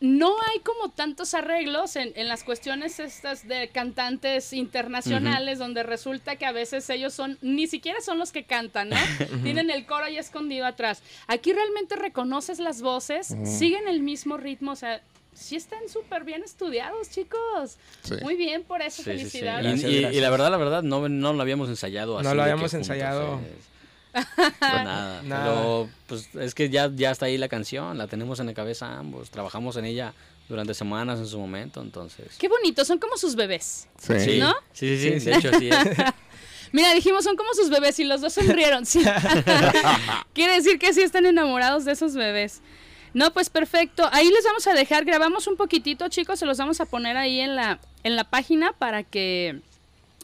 no 0.00 0.34
hay 0.52 0.60
como 0.60 0.90
tantos 0.90 1.32
arreglos 1.34 1.96
en, 1.96 2.12
en 2.16 2.28
las 2.28 2.44
cuestiones 2.44 3.00
estas 3.00 3.48
de 3.48 3.68
cantantes 3.68 4.52
internacionales 4.52 5.58
donde 5.58 5.82
resulta 5.82 6.36
que 6.36 6.44
a 6.46 6.52
veces 6.52 6.88
ellos 6.90 7.14
son, 7.14 7.38
ni 7.40 7.66
siquiera 7.66 8.00
son 8.00 8.18
los 8.18 8.30
que 8.32 8.44
cantan, 8.44 8.90
¿no? 8.90 8.96
Tienen 9.42 9.70
el 9.70 9.86
coro 9.86 10.04
ahí 10.04 10.18
escondido 10.18 10.66
atrás. 10.66 11.02
Aquí 11.26 11.52
realmente 11.52 11.96
reconoces 11.96 12.58
las 12.58 12.82
voces, 12.82 13.34
siguen 13.44 13.88
el 13.88 14.00
mismo 14.02 14.36
ritmo, 14.36 14.72
o 14.72 14.76
sea, 14.76 15.00
sí 15.32 15.56
están 15.56 15.88
súper 15.88 16.24
bien 16.24 16.42
estudiados, 16.42 17.10
chicos. 17.10 17.76
Sí. 18.02 18.14
Muy 18.22 18.36
bien, 18.36 18.64
por 18.64 18.82
eso, 18.82 19.02
Sí, 19.02 19.10
sí, 19.10 19.10
sí. 19.10 19.18
felicidades. 19.18 19.64
Y, 19.64 19.68
Gracias, 19.70 19.90
y- 19.90 19.96
y 19.96 20.00
gracias. 20.00 20.22
la 20.22 20.30
verdad, 20.30 20.50
la 20.50 20.56
verdad, 20.56 20.82
no, 20.82 21.08
no 21.08 21.32
lo 21.32 21.42
habíamos 21.42 21.68
ensayado 21.68 22.18
así. 22.18 22.28
No 22.28 22.34
lo 22.34 22.42
de 22.42 22.46
que 22.48 22.52
habíamos 22.52 22.70
juntos, 22.70 22.88
ensayado. 22.88 23.34
eh, 23.36 23.54
pues 24.24 24.60
nada, 24.60 25.22
Nada. 25.22 25.44
Pero 25.44 25.88
pues 26.06 26.34
es 26.34 26.54
que 26.54 26.68
ya, 26.70 26.90
ya 26.94 27.10
está 27.10 27.26
ahí 27.26 27.38
la 27.38 27.48
canción, 27.48 27.98
la 27.98 28.06
tenemos 28.06 28.40
en 28.40 28.46
la 28.46 28.54
cabeza 28.54 28.98
ambos, 28.98 29.30
trabajamos 29.30 29.76
en 29.76 29.84
ella 29.84 30.14
durante 30.48 30.74
semanas 30.74 31.18
en 31.18 31.26
su 31.26 31.38
momento, 31.38 31.82
entonces. 31.82 32.36
Qué 32.38 32.48
bonito, 32.48 32.84
son 32.84 32.98
como 32.98 33.16
sus 33.16 33.34
bebés. 33.34 33.88
Sí. 33.98 34.20
Sí, 34.20 34.38
¿No? 34.38 34.54
sí, 34.72 34.96
sí, 34.96 35.12
sí, 35.12 35.20
Sí, 35.20 35.26
de 35.26 35.36
hecho 35.36 35.50
es. 35.50 35.60
Mira, 36.72 36.92
dijimos 36.94 37.24
son 37.24 37.36
como 37.36 37.54
sus 37.54 37.70
bebés 37.70 37.98
y 38.00 38.04
los 38.04 38.20
dos 38.20 38.32
sonrieron. 38.32 38.86
Sí. 38.86 39.02
Quiere 40.34 40.54
decir 40.54 40.78
que 40.78 40.92
sí 40.92 41.02
están 41.02 41.26
enamorados 41.26 41.84
de 41.84 41.92
esos 41.92 42.14
bebés. 42.14 42.60
No, 43.14 43.32
pues 43.32 43.48
perfecto. 43.50 44.08
Ahí 44.12 44.28
les 44.30 44.44
vamos 44.44 44.66
a 44.66 44.74
dejar, 44.74 45.04
grabamos 45.04 45.46
un 45.46 45.56
poquitito, 45.56 46.08
chicos, 46.08 46.38
se 46.38 46.44
los 46.44 46.58
vamos 46.58 46.80
a 46.80 46.86
poner 46.86 47.16
ahí 47.16 47.40
en 47.40 47.56
la, 47.56 47.80
en 48.02 48.14
la 48.14 48.24
página 48.24 48.72
para 48.72 49.04
que 49.04 49.60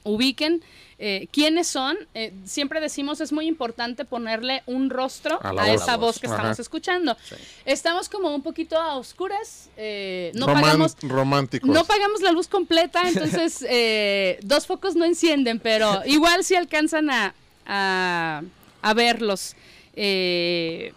ubiquen 0.04 0.62
eh, 1.04 1.26
quiénes 1.32 1.66
son. 1.66 1.96
Eh, 2.14 2.32
siempre 2.44 2.80
decimos 2.80 3.20
es 3.20 3.32
muy 3.32 3.46
importante 3.48 4.04
ponerle 4.04 4.62
un 4.66 4.88
rostro 4.88 5.40
A 5.42 5.48
a, 5.48 5.52
la 5.52 5.66
voz. 5.66 5.82
esa 5.82 5.96
voz 5.96 6.18
que 6.20 6.28
Ajá. 6.28 6.36
estamos 6.36 6.58
escuchando. 6.60 7.16
Estamos 7.64 8.08
como 8.08 8.32
un 8.32 8.42
poquito 8.42 8.78
a 8.78 8.96
oscuras, 8.96 9.68
eh, 9.76 10.30
no 10.34 10.46
Roman- 10.46 10.62
pagamos... 10.62 10.96
románticos. 11.02 11.68
No 11.68 11.84
pagamos 11.84 12.20
la 12.22 12.30
luz 12.30 12.46
completa, 12.46 13.02
entonces 13.08 13.64
eh, 13.68 14.38
dos 14.42 14.66
focos 14.66 14.94
no 14.94 15.04
encienden, 15.04 15.58
pero 15.58 16.02
igual 16.06 16.44
sí 16.44 16.54
alcanzan 16.54 17.10
a, 17.10 17.34
a, 17.66 18.42
a 18.80 18.94
verlos. 18.94 19.56
Eh, 19.96 20.92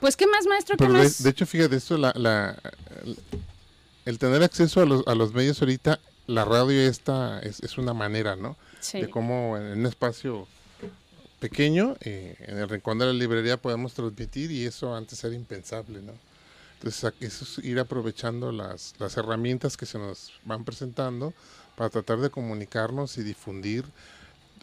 pues, 0.00 0.16
¿qué 0.16 0.26
más, 0.28 0.46
maestro? 0.46 0.76
¿Qué 0.76 0.84
Pero 0.84 0.96
más? 0.96 1.22
de 1.22 1.30
hecho, 1.30 1.44
fíjate, 1.44 1.74
esto, 1.74 1.98
la, 1.98 2.12
la- 2.14 2.56
el, 3.04 3.18
el 4.04 4.18
tener 4.18 4.42
acceso 4.44 4.80
a 4.80 4.86
los, 4.86 5.04
a 5.08 5.14
los 5.16 5.32
medios 5.34 5.60
ahorita, 5.60 5.98
la 6.28 6.44
radio 6.44 6.80
esta 6.80 7.40
es, 7.40 7.60
es 7.64 7.78
una 7.78 7.94
manera, 7.94 8.36
¿no? 8.36 8.56
Sí. 8.80 9.00
De 9.00 9.10
cómo 9.10 9.56
en 9.56 9.78
un 9.78 9.86
espacio 9.86 10.46
pequeño, 11.40 11.96
eh, 12.00 12.36
en 12.40 12.58
el 12.58 12.68
rincón 12.68 12.98
de 12.98 13.06
la 13.06 13.12
librería 13.12 13.56
podemos 13.56 13.94
transmitir 13.94 14.50
y 14.50 14.64
eso 14.64 14.94
antes 14.94 15.22
era 15.24 15.34
impensable, 15.34 16.02
¿no? 16.02 16.12
Entonces, 16.74 17.12
eso 17.20 17.44
es 17.44 17.64
ir 17.64 17.80
aprovechando 17.80 18.52
las, 18.52 18.94
las 18.98 19.16
herramientas 19.16 19.76
que 19.76 19.86
se 19.86 19.98
nos 19.98 20.32
van 20.44 20.64
presentando 20.64 21.34
para 21.76 21.90
tratar 21.90 22.18
de 22.18 22.30
comunicarnos 22.30 23.18
y 23.18 23.22
difundir 23.22 23.84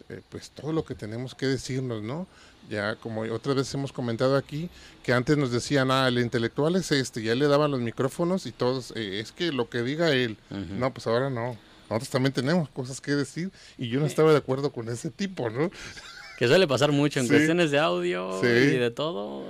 eh, 0.08 0.22
pues 0.30 0.50
todo 0.50 0.72
lo 0.72 0.84
que 0.84 0.94
tenemos 0.94 1.34
que 1.34 1.46
decirnos, 1.46 2.02
¿no? 2.02 2.26
Ya 2.70 2.96
como 2.96 3.22
otras 3.22 3.56
veces 3.56 3.74
hemos 3.74 3.92
comentado 3.92 4.36
aquí, 4.36 4.70
que 5.02 5.12
antes 5.12 5.36
nos 5.36 5.50
decían, 5.50 5.90
ah, 5.90 6.08
el 6.08 6.18
intelectual 6.18 6.76
es 6.76 6.90
este, 6.90 7.22
ya 7.22 7.34
le 7.34 7.46
daban 7.46 7.70
los 7.70 7.80
micrófonos 7.80 8.46
y 8.46 8.52
todos, 8.52 8.92
eh, 8.96 9.20
es 9.20 9.32
que 9.32 9.52
lo 9.52 9.68
que 9.68 9.82
diga 9.82 10.10
él, 10.10 10.36
no, 10.50 10.92
pues 10.92 11.06
ahora 11.06 11.30
no. 11.30 11.56
Nosotros 11.88 12.08
también 12.10 12.32
tenemos 12.32 12.68
cosas 12.70 13.00
que 13.00 13.12
decir 13.12 13.50
y 13.78 13.88
yo 13.88 14.00
no 14.00 14.06
estaba 14.06 14.32
de 14.32 14.38
acuerdo 14.38 14.72
con 14.72 14.88
ese 14.88 15.10
tipo, 15.10 15.48
¿no? 15.50 15.70
Que 16.38 16.48
suele 16.48 16.66
pasar 16.66 16.92
mucho 16.92 17.20
en 17.20 17.26
Sí. 17.26 17.32
cuestiones 17.32 17.70
de 17.70 17.78
audio 17.78 18.40
Sí. 18.40 18.46
y 18.46 18.78
de 18.78 18.90
todo. 18.90 19.44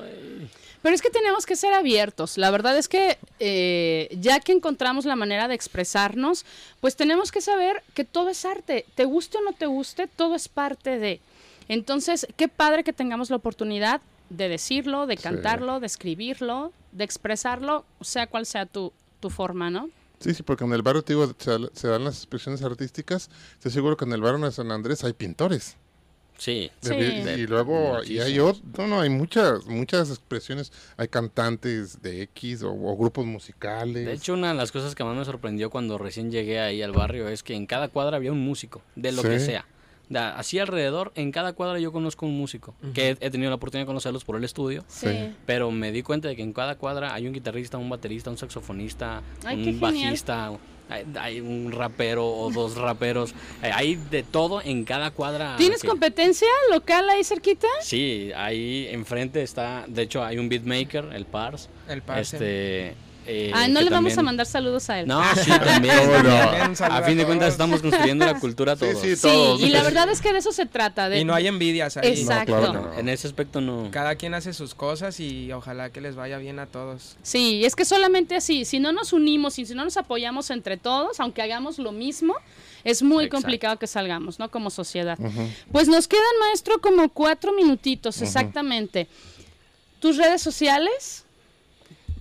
Pero 0.83 0.95
es 0.95 1.03
que 1.03 1.11
tenemos 1.11 1.47
que 1.47 1.57
ser 1.57 1.73
abiertos. 1.73 2.39
La 2.39 2.51
verdad 2.51 2.79
es 2.79 2.87
que 2.89 3.19
eh, 3.41 4.09
ya 4.21 4.39
que 4.41 4.53
encontramos 4.53 5.05
la 5.05 5.17
manera 5.17 5.49
de 5.49 5.55
expresarnos, 5.55 6.45
pues 6.81 6.95
tenemos 6.95 7.33
que 7.33 7.41
saber 7.41 7.83
que 7.95 8.05
todo 8.05 8.29
es 8.29 8.45
arte. 8.45 8.85
Te 8.95 9.05
guste 9.05 9.39
o 9.39 9.43
no 9.43 9.53
te 9.53 9.67
guste, 9.67 10.07
todo 10.07 10.35
es 10.37 10.49
parte 10.49 10.99
de. 10.99 11.21
Entonces, 11.69 12.27
qué 12.37 12.47
padre 12.47 12.85
que 12.85 12.93
tengamos 12.93 13.31
la 13.31 13.37
oportunidad 13.37 14.01
de 14.31 14.49
decirlo, 14.49 15.07
de 15.07 15.17
Sí. 15.17 15.23
cantarlo, 15.25 15.81
de 15.81 15.87
escribirlo, 15.87 16.73
de 16.93 17.03
expresarlo, 17.05 17.85
sea 18.01 18.27
cual 18.29 18.47
sea 18.47 18.67
tu, 18.67 18.93
tu 19.21 19.31
forma, 19.31 19.71
¿no? 19.71 19.91
Sí, 20.21 20.33
sí, 20.35 20.43
porque 20.43 20.65
en 20.65 20.73
el 20.73 20.83
barrio, 20.83 21.03
te 21.03 21.13
digo, 21.13 21.31
se, 21.39 21.89
dan 21.89 22.05
las 22.05 22.17
expresiones 22.17 22.63
artísticas. 22.63 23.29
Estoy 23.55 23.71
seguro 23.73 23.97
que 23.97 24.05
en 24.07 24.13
el 24.13 24.21
barrio 24.23 24.45
de 24.45 24.51
San 24.53 24.71
Andrés 24.73 25.05
hay 25.05 25.13
pintores. 25.13 25.77
Sí. 26.39 26.71
De- 26.83 27.23
Sí. 27.35 27.41
Y, 27.43 27.47
luego, 27.47 28.03
y 28.05 28.19
hay 28.21 28.39
otro, 28.39 28.63
no, 28.79 28.87
no, 28.87 29.01
hay 29.01 29.09
muchas, 29.11 29.65
muchas 29.67 30.11
expresiones. 30.11 30.71
Hay 30.97 31.09
cantantes 31.09 32.03
de 32.03 32.23
X 32.23 32.63
o, 32.63 32.73
o 32.73 32.97
grupos 32.97 33.25
musicales. 33.27 34.05
De 34.07 34.13
hecho, 34.13 34.35
una 34.35 34.49
de 34.49 34.55
las 34.55 34.73
cosas 34.73 34.95
que 34.95 35.05
más 35.05 35.17
me 35.17 35.25
sorprendió 35.25 35.71
cuando 35.71 35.97
recién 35.99 36.31
llegué 36.31 36.61
ahí 36.61 36.83
al 36.83 36.93
barrio 36.93 37.29
es 37.29 37.43
que 37.43 37.55
en 37.55 37.67
cada 37.67 37.89
cuadra 37.89 38.17
había 38.17 38.33
un 38.33 38.41
músico, 38.41 38.83
de 38.97 39.13
lo 39.13 39.23
que 39.23 39.39
Sí. 39.39 39.47
sea. 39.47 39.67
Da- 40.09 40.39
Así 40.39 40.59
alrededor, 40.61 41.11
en 41.17 41.33
cada 41.33 41.53
cuadra 41.53 41.81
yo 41.81 41.91
conozco 41.91 42.27
un 42.27 42.37
músico, 42.39 42.75
que 42.95 43.09
he, 43.11 43.17
he 43.21 43.31
tenido 43.31 43.51
la 43.51 43.57
oportunidad 43.57 43.83
de 43.83 43.87
conocerlos 43.89 44.25
por 44.25 44.37
el 44.37 44.45
estudio, 44.45 44.85
Sí. 44.87 45.09
pero 45.47 45.71
me 45.73 45.91
di 45.91 46.03
cuenta 46.03 46.29
de 46.29 46.37
que 46.37 46.43
en 46.43 46.53
cada 46.53 46.77
cuadra 46.77 47.13
hay 47.13 47.27
un 47.27 47.33
guitarrista, 47.33 47.77
un 47.77 47.89
baterista, 47.91 48.31
un 48.31 48.39
saxofonista, 48.39 49.23
Ay, 49.45 49.69
un 49.69 49.81
bajista, 49.81 50.53
hay, 50.89 51.05
hay 51.19 51.41
un 51.41 51.73
rapero 51.73 52.25
o 52.25 52.53
dos 52.53 52.77
raperos, 52.77 53.33
eh, 53.65 53.71
hay 53.75 53.97
de 53.97 54.23
todo 54.23 54.63
en 54.63 54.85
cada 54.85 55.11
cuadra. 55.11 55.57
¿Tienes 55.57 55.83
que- 55.83 55.89
competencia 55.89 56.47
local 56.71 57.09
ahí 57.11 57.25
cerquita? 57.25 57.67
Sí, 57.81 58.31
ahí 58.37 58.87
enfrente 58.91 59.43
está, 59.43 59.87
de 59.89 60.03
hecho 60.03 60.23
hay 60.23 60.39
un 60.39 60.49
beatmaker, 60.49 61.07
el 61.15 61.25
Pars. 61.27 61.69
El 61.89 62.03
Pars, 62.03 62.33
Este, 62.35 62.95
eh, 63.27 63.51
ah, 63.55 63.69
no 63.69 63.81
le 63.81 63.91
vamos 63.91 64.17
a 64.17 64.23
mandar 64.23 64.47
saludos 64.47 64.89
a 64.91 65.01
él. 65.01 65.07
No, 65.09 65.23
sí, 65.35 65.51
también. 65.51 65.95
¿Cómo 65.99 66.23
no? 66.23 66.85
A 66.87 67.03
fin 67.03 67.19
de 67.19 67.25
cuentas 67.27 67.53
estamos 67.53 67.83
construyendo 67.83 68.25
la 68.25 68.39
cultura 68.39 68.77
Sí, 68.77 68.81
todos. 68.81 69.01
sí, 69.01 69.17
Sí, 69.17 69.23
todos. 69.23 69.61
y 69.61 69.69
la 69.69 69.83
verdad 69.83 70.09
es 70.09 70.21
que 70.21 70.33
de 70.33 70.39
eso 70.39 70.53
se 70.53 70.67
trata. 70.67 71.09
De, 71.09 71.21
Y 71.21 71.25
no 71.25 71.35
hay 71.35 71.47
envidias 71.47 71.97
ahí. 71.97 72.09
Exacto. 72.09 72.55
No, 72.55 72.61
claro 72.61 72.91
no. 72.93 72.99
En 72.99 73.09
ese 73.09 73.27
aspecto 73.27 73.61
no. 73.61 73.89
Cada 73.91 74.15
quien 74.17 74.35
hace 74.35 74.53
sus 74.53 74.75
cosas 74.75 75.19
y 75.21 75.53
ojalá 75.53 75.91
que 75.91 76.01
les 76.01 76.15
vaya 76.15 76.39
bien 76.39 76.59
a 76.59 76.67
todos. 76.67 77.17
Sí, 77.23 77.65
es 77.65 77.75
que 77.75 77.85
solamente 77.85 78.37
así, 78.37 78.65
si 78.65 78.79
no 78.79 78.93
nos 78.93 79.13
unimos 79.13 79.59
y 79.59 79.67
si 79.67 79.75
no 79.75 79.85
nos 79.85 79.97
apoyamos 79.97 80.51
entre 80.51 80.77
todos, 80.77 81.21
aunque 81.21 81.43
hagamos 81.43 81.79
lo 81.79 81.93
mismo, 81.93 82.35
es 82.85 83.03
muy 83.03 83.25
Exacto. 83.25 83.43
complicado 83.43 83.79
que 83.79 83.87
salgamos, 83.87 84.39
¿no? 84.39 84.51
Como 84.51 84.71
sociedad. 84.71 85.19
Pues 85.73 85.89
nos 85.89 86.07
quedan, 86.09 86.23
maestro, 86.41 86.81
como 86.81 87.09
cuatro 87.09 87.53
minutitos, 87.53 88.23
exactamente. 88.23 89.09
Tus 89.99 90.17
redes 90.17 90.41
sociales 90.41 91.26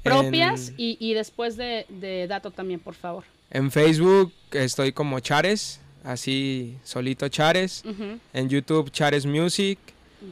propias 0.06 0.70
En- 0.70 0.76
y, 0.78 0.97
y 0.99 1.14
después 1.14 1.58
de, 1.58 1.86
de 1.89 2.28
dato 2.28 2.51
también, 2.51 2.80
por 2.80 2.93
favor. 2.95 3.24
En 3.51 3.72
Facebook 3.72 4.34
estoy 4.51 4.91
como 4.91 5.20
Chares, 5.20 5.80
así 6.03 6.78
solito 6.84 7.28
Chares. 7.30 7.84
Ujú. 7.86 8.20
En 8.34 8.49
YouTube 8.49 8.91
Chares 8.91 9.26
Music, 9.26 9.78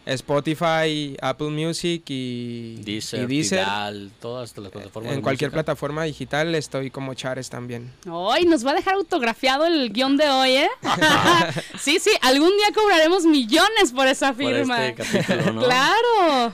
Spotify, 0.06 1.16
Apple 1.22 1.50
Music 1.50 2.04
y 2.08 2.78
Deezer, 2.84 3.24
y 3.24 3.26
Deezer. 3.36 3.64
Tidal, 3.64 4.12
todas 4.20 4.58
las 4.58 4.72
plataformas. 4.72 5.12
En 5.12 5.18
de 5.20 5.22
cualquier 5.24 5.50
música. 5.50 5.64
plataforma 5.64 6.04
digital 6.04 6.56
estoy 6.56 6.90
como 6.90 7.14
Chares 7.14 7.50
también. 7.50 7.92
Ay, 8.32 8.46
nos 8.46 8.66
va 8.66 8.72
a 8.72 8.74
dejar 8.76 8.96
autografiado 8.96 9.66
el 9.66 9.92
guion 9.92 10.18
de 10.18 10.30
hoy, 10.30 10.52
¿eh? 10.58 10.70
sí, 11.80 12.00
sí, 12.00 12.12
algún 12.22 12.50
día 12.58 12.68
cobraremos 12.74 13.26
millones 13.26 13.92
por 13.94 14.08
esa 14.08 14.34
Por 14.34 14.46
firma. 14.54 14.88
este 14.88 15.04
capítulo, 15.04 15.54
¿no? 15.54 15.62
Claro. 15.66 16.54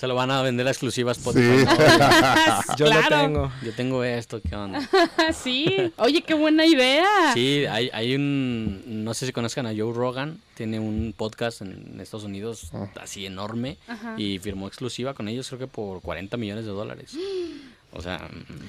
Se 0.00 0.06
lo 0.06 0.14
van 0.14 0.30
a 0.30 0.40
vender 0.40 0.66
a 0.66 0.70
Spotify. 0.70 1.02
Sí. 1.12 1.64
¿no? 1.66 2.76
Yo 2.78 2.86
Claro. 2.86 3.02
lo 3.02 3.22
tengo. 3.22 3.52
Yo 3.62 3.72
tengo 3.74 4.02
esto, 4.02 4.40
¿qué 4.40 4.56
onda? 4.56 4.80
sí. 5.34 5.92
Oye, 5.98 6.22
qué 6.22 6.32
buena 6.32 6.64
idea. 6.64 7.04
Sí, 7.34 7.66
hay, 7.66 7.90
hay 7.92 8.14
un, 8.14 9.04
no 9.04 9.12
sé 9.12 9.26
si 9.26 9.32
conozcan 9.32 9.66
a 9.66 9.74
Joe 9.76 9.92
Rogan, 9.92 10.40
tiene 10.54 10.80
un 10.80 11.12
podcast 11.14 11.60
en 11.60 12.00
Estados 12.00 12.24
Unidos 12.24 12.70
así 12.98 13.26
enorme 13.26 13.76
Ajá. 13.88 14.14
y 14.16 14.38
firmó 14.38 14.68
exclusiva 14.68 15.12
con 15.12 15.28
ellos 15.28 15.46
creo 15.48 15.58
que 15.58 15.66
por 15.66 16.00
40 16.00 16.34
millones 16.38 16.64
de 16.64 16.70
dólares. 16.70 17.14
O 17.92 18.02
sea, 18.02 18.28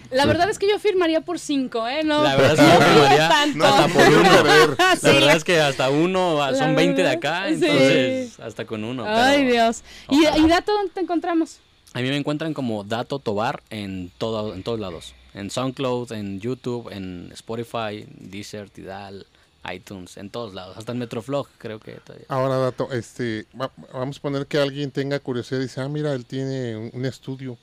La 0.10 0.26
verdad 0.26 0.50
es 0.50 0.58
que 0.58 0.68
yo 0.68 0.80
firmaría 0.80 1.22
por 1.22 1.38
cinco, 1.38 1.88
¿eh? 1.88 2.04
No, 2.04 2.24
La 2.24 2.36
verdad 2.36 2.54
es 2.54 2.60
que 2.60 2.66
no 2.66 2.74
yo 2.80 2.86
firmaría 3.02 3.30
tanto. 3.30 3.66
hasta 3.66 3.88
por 3.88 4.08
uno. 4.08 4.76
Sí, 5.00 5.08
la 5.08 5.14
verdad 5.14 5.36
es 5.38 5.44
que 5.44 5.60
hasta 5.60 5.90
uno, 5.92 6.38
La 6.52 6.58
son 6.58 6.76
20 6.76 6.96
de 6.96 7.04
verdad, 7.04 7.18
acá, 7.18 7.48
sí. 7.50 7.54
entonces 7.54 8.40
hasta 8.40 8.66
con 8.66 8.84
uno. 8.84 9.06
Ay, 9.08 9.46
Dios. 9.46 9.84
¿Y. 10.10 10.26
¿Y 10.40 10.48
dato 10.48 10.72
dónde 10.74 10.92
te 10.94 11.02
encontramos? 11.02 11.60
A 11.94 12.00
mí 12.02 12.10
me 12.10 12.18
encuentran 12.18 12.54
como 12.54 12.84
Dato 12.84 13.20
Tobar 13.20 13.62
en, 13.70 14.12
todo, 14.18 14.54
en 14.56 14.64
todos 14.64 14.80
lados. 14.80 15.14
En 15.34 15.50
SoundCloud, 15.52 16.12
en 16.14 16.40
YouTube, 16.40 16.90
en 16.92 17.30
Spotify, 17.34 18.06
Deezer, 18.18 18.70
Tidal, 18.70 19.26
iTunes, 19.72 20.18
en 20.18 20.30
todos 20.30 20.54
lados. 20.54 20.78
Hasta 20.78 20.94
en 20.94 20.98
Metroflog 21.00 21.48
creo 21.58 21.80
que 21.80 21.92
todavía. 21.94 22.26
Ahora, 22.30 22.58
Dato, 22.58 22.92
este, 22.92 23.46
va- 23.60 23.72
vamos 23.94 24.18
a 24.18 24.22
poner 24.22 24.48
que 24.48 24.58
alguien 24.58 24.90
tenga 24.90 25.20
curiosidad 25.20 25.60
y 25.60 25.64
dice, 25.64 25.80
ah, 25.82 25.90
mira, 25.90 26.14
él 26.14 26.26
tiene 26.26 26.76
un, 26.78 26.90
un 26.94 27.06
estudio. 27.06 27.58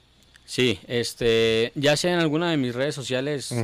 Sí, 0.51 0.79
este, 0.89 1.73
ya 1.75 1.95
sea 1.99 2.15
en 2.15 2.21
alguna 2.21 2.51
de 2.51 2.57
mis 2.57 2.75
redes 2.75 2.95
sociales, 2.95 3.55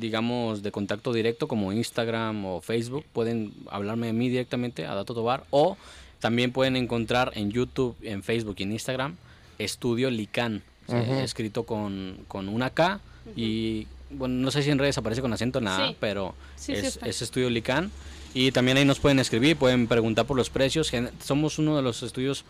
digamos, 0.00 0.64
de 0.64 0.72
contacto 0.72 1.12
directo 1.12 1.46
como 1.46 1.72
Instagram 1.72 2.44
o 2.44 2.60
Facebook, 2.60 3.04
pueden 3.12 3.52
hablarme 3.70 4.08
de 4.08 4.12
mí 4.12 4.28
directamente 4.28 4.84
a 4.84 4.94
Dato 4.96 5.14
Tobar 5.14 5.44
o 5.50 5.76
también 6.18 6.50
pueden 6.50 6.74
encontrar 6.74 7.30
en 7.36 7.52
YouTube, 7.52 7.94
en 8.02 8.24
Facebook 8.24 8.56
y 8.58 8.64
en 8.64 8.72
Instagram 8.72 9.14
Estudio 9.58 10.10
Lican, 10.10 10.64
Ujú. 10.88 11.14
escrito 11.20 11.62
con, 11.62 12.16
con 12.26 12.48
una 12.48 12.70
K 12.70 12.98
y, 13.36 13.86
bueno, 14.10 14.34
no 14.34 14.50
sé 14.50 14.64
si 14.64 14.70
en 14.70 14.80
redes 14.80 14.98
aparece 14.98 15.20
con 15.22 15.32
acento 15.32 15.60
en 15.60 15.66
la 15.66 15.76
A, 15.84 15.88
Sí. 15.90 15.96
pero 16.00 16.34
Sí, 16.56 16.72
es, 16.72 16.98
es 17.04 17.22
Estudio 17.22 17.50
Lican. 17.50 17.92
Y 18.34 18.50
también 18.50 18.78
ahí 18.78 18.84
nos 18.84 18.98
pueden 18.98 19.18
escribir, 19.20 19.56
pueden 19.56 19.86
preguntar 19.86 20.26
por 20.26 20.36
los 20.36 20.50
precios. 20.50 20.90
Somos 21.22 21.58
uno 21.60 21.76
de 21.76 21.82
los 21.82 22.02
estudios, 22.02 22.44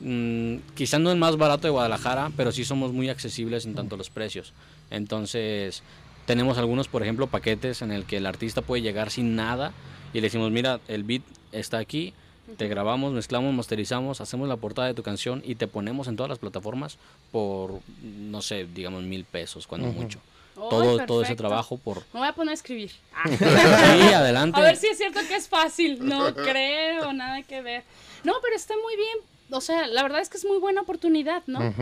mm, 0.00 0.56
quizás 0.74 1.00
no 1.00 1.10
el 1.10 1.18
más 1.18 1.36
barato 1.36 1.66
de 1.66 1.70
Guadalajara, 1.70 2.30
pero 2.36 2.52
sí 2.52 2.64
somos 2.64 2.92
muy 2.92 3.08
accesibles 3.08 3.66
en 3.66 3.74
tanto 3.74 3.96
los 3.96 4.10
precios. 4.10 4.52
Entonces, 4.90 5.82
tenemos 6.26 6.58
algunos, 6.58 6.88
por 6.88 7.02
ejemplo, 7.02 7.26
paquetes 7.26 7.82
en 7.82 7.90
el 7.90 8.04
que 8.04 8.18
el 8.18 8.26
artista 8.26 8.62
puede 8.62 8.82
llegar 8.82 9.10
sin 9.10 9.36
nada 9.36 9.72
y 10.12 10.20
le 10.20 10.26
decimos, 10.26 10.50
mira, 10.50 10.80
el 10.88 11.04
beat 11.04 11.22
está 11.52 11.78
aquí, 11.78 12.12
te 12.56 12.68
grabamos, 12.68 13.12
mezclamos, 13.12 13.52
masterizamos, 13.54 14.20
hacemos 14.20 14.48
la 14.48 14.56
portada 14.56 14.88
de 14.88 14.94
tu 14.94 15.02
canción 15.02 15.42
y 15.44 15.54
te 15.56 15.66
ponemos 15.66 16.08
en 16.08 16.16
todas 16.16 16.30
las 16.30 16.38
plataformas 16.38 16.98
por, 17.30 17.80
no 18.02 18.42
sé, 18.42 18.66
digamos 18.66 19.02
mil 19.02 19.24
pesos, 19.24 19.66
cuando 19.66 19.88
mucho. 19.88 20.18
Ay, 20.18 20.68
todo, 20.70 21.06
todo 21.06 21.22
ese 21.22 21.36
trabajo 21.36 21.76
por... 21.76 21.98
Me 22.12 22.20
voy 22.20 22.28
a 22.28 22.32
poner 22.32 22.50
a 22.50 22.54
escribir. 22.54 22.90
Sí, 23.38 24.12
adelante. 24.12 24.58
A 24.58 24.62
ver 24.62 24.76
si 24.76 24.88
es 24.88 24.96
cierto 24.96 25.20
que 25.28 25.36
es 25.36 25.48
fácil. 25.48 26.04
No 26.04 26.34
creo, 26.34 27.12
nada 27.12 27.42
que 27.42 27.60
ver. 27.62 27.84
No, 28.24 28.34
pero 28.42 28.56
está 28.56 28.74
muy 28.82 28.96
bien. 28.96 29.18
O 29.50 29.60
sea, 29.60 29.86
la 29.86 30.02
verdad 30.02 30.20
es 30.20 30.28
que 30.28 30.36
es 30.36 30.44
muy 30.44 30.58
buena 30.58 30.82
oportunidad, 30.82 31.42
¿no? 31.46 31.74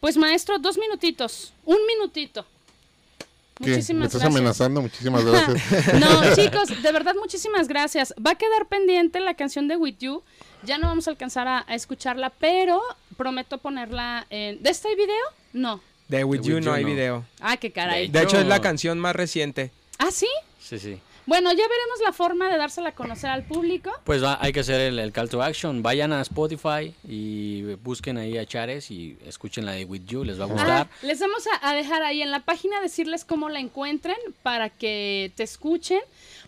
Pues 0.00 0.16
maestro, 0.16 0.58
dos 0.58 0.78
minutitos. 0.78 1.52
Un 1.64 1.78
minutito. 1.86 2.44
¿Qué? 3.58 3.66
¿Me 3.66 3.70
Muchísimas 3.70 4.06
estás 4.06 4.20
gracias. 4.20 4.36
amenazando? 4.36 4.82
Muchísimas 4.82 5.24
gracias. 5.24 5.94
No, 6.00 6.34
chicos, 6.34 6.82
de 6.82 6.92
verdad, 6.92 7.14
muchísimas 7.20 7.68
gracias. 7.68 8.12
Va 8.24 8.32
a 8.32 8.34
quedar 8.34 8.66
pendiente 8.66 9.20
la 9.20 9.34
canción 9.34 9.68
de 9.68 9.76
With 9.76 9.96
You. 10.00 10.22
Ya 10.64 10.76
no 10.78 10.88
vamos 10.88 11.06
a 11.06 11.10
alcanzar 11.12 11.46
a, 11.46 11.64
a 11.68 11.74
escucharla, 11.74 12.30
pero 12.30 12.80
prometo 13.16 13.58
ponerla 13.58 14.26
en... 14.30 14.60
¿De 14.62 14.70
este 14.70 14.94
video? 14.96 15.24
No. 15.52 15.80
De 16.08 16.24
With 16.24 16.40
You 16.42 16.56
With 16.56 16.64
no 16.64 16.70
You 16.72 16.76
hay 16.76 16.82
no. 16.82 16.88
video. 16.90 17.24
Ah, 17.40 17.56
qué 17.56 17.70
caray. 17.70 18.08
De 18.08 18.22
hecho, 18.22 18.38
es 18.38 18.46
la 18.46 18.60
canción 18.60 18.98
más 18.98 19.14
reciente. 19.14 19.70
¿Ah, 19.98 20.10
sí? 20.10 20.28
Sí, 20.60 20.78
sí. 20.78 20.98
Bueno, 21.26 21.50
ya 21.50 21.62
veremos 21.62 22.00
la 22.04 22.12
forma 22.12 22.50
de 22.50 22.58
dársela 22.58 22.90
a 22.90 22.94
conocer 22.94 23.30
al 23.30 23.44
público. 23.44 23.90
Pues 24.04 24.22
va- 24.22 24.38
hay 24.40 24.52
que 24.52 24.60
hacer 24.60 24.80
el, 24.80 24.98
el 24.98 25.10
call 25.12 25.28
to 25.30 25.42
action. 25.42 25.82
Vayan 25.82 26.12
a 26.12 26.20
Spotify 26.20 26.94
y 27.08 27.62
busquen 27.76 28.18
ahí 28.18 28.36
a 28.36 28.44
Chares 28.46 28.90
y 28.90 29.16
escuchen 29.24 29.64
la 29.64 29.72
de 29.72 29.84
With 29.86 30.02
You, 30.06 30.24
les 30.24 30.38
va 30.38 30.44
a 30.44 30.48
gustar. 30.48 30.70
Ah, 30.70 30.88
les 31.02 31.20
vamos 31.20 31.44
a, 31.60 31.70
a 31.70 31.74
dejar 31.74 32.02
ahí 32.02 32.20
en 32.22 32.30
la 32.30 32.40
página 32.40 32.80
decirles 32.80 33.24
cómo 33.24 33.48
la 33.48 33.60
encuentren 33.60 34.16
para 34.42 34.68
que 34.68 35.32
te 35.36 35.42
escuchen. 35.42 36.00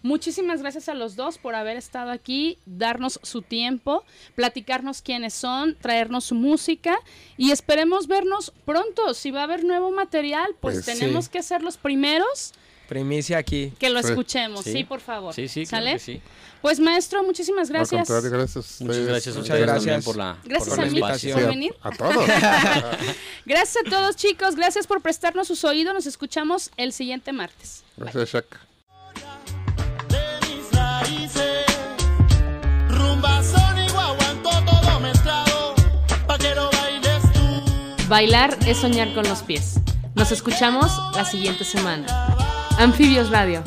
Muchísimas 0.02 0.60
gracias 0.60 0.88
a 0.88 0.94
los 0.94 1.16
dos 1.16 1.38
por 1.38 1.54
haber 1.54 1.76
estado 1.78 2.10
aquí, 2.10 2.58
darnos 2.66 3.18
su 3.22 3.42
tiempo, 3.42 4.04
platicarnos 4.34 5.00
quiénes 5.02 5.32
son, 5.34 5.74
traernos 5.76 6.24
su 6.26 6.34
música 6.34 6.98
y 7.38 7.50
esperemos 7.50 8.06
vernos 8.06 8.52
pronto. 8.66 9.14
Si 9.14 9.30
va 9.30 9.40
a 9.40 9.44
haber 9.44 9.64
nuevo 9.64 9.90
material, 9.90 10.54
pues, 10.60 10.82
Pues 10.82 10.84
sí. 10.84 11.00
tenemos 11.00 11.28
que 11.28 11.42
ser 11.42 11.62
los 11.62 11.76
primeros 11.78 12.52
Primicia 12.88 13.38
aquí. 13.38 13.72
que 13.78 13.90
lo 13.90 13.98
escuchemos. 13.98 14.64
Sí, 14.64 14.72
Sí. 14.72 14.84
por 14.84 15.00
favor. 15.00 15.34
Sí, 15.34 15.48
sí, 15.48 15.66
claro 15.66 15.84
¿Sale? 15.84 15.92
que 15.94 15.98
sí. 16.00 16.20
Pues 16.62 16.80
maestro, 16.80 17.22
muchísimas 17.22 17.68
Al 17.68 17.74
gracias. 17.76 18.08
contrario, 18.08 18.30
gracias. 18.38 18.80
Muchas 18.80 19.04
gracias 19.06 19.34
a 19.36 19.38
Muchas 19.38 19.50
ustedes 19.54 19.60
gracias. 19.66 19.84
también 19.84 20.02
por 20.02 20.16
la, 20.16 20.36
Gracias 20.44 20.68
por 20.70 20.80
a 20.80 20.86
el 20.86 20.92
mí 20.92 20.98
espacio. 20.98 21.32
por 21.34 21.40
Sí, 21.42 21.46
a- 21.46 21.48
venir. 21.50 21.74
a 21.82 21.90
todos. 21.90 22.26
Gracias 23.46 23.76
a 23.86 23.90
todos 23.90 24.16
chicos, 24.16 24.56
gracias 24.56 24.86
por 24.86 25.00
prestarnos 25.02 25.46
sus 25.46 25.62
oídos. 25.64 25.94
Nos 25.94 26.06
escuchamos 26.06 26.70
el 26.76 26.92
siguiente 26.92 27.32
martes. 27.32 27.84
Gracias, 27.96 28.30
Shaq. 28.30 28.46
bailes 36.66 37.22
tú. 37.32 38.08
Bailar 38.08 38.56
es 38.66 38.78
soñar 38.78 39.12
con 39.14 39.28
los 39.28 39.42
pies. 39.42 39.74
Nos 40.14 40.32
escuchamos 40.32 40.90
la 41.14 41.24
siguiente 41.24 41.64
semana. 41.64 42.35
Anfibios 42.78 43.30
Radio. 43.30 43.62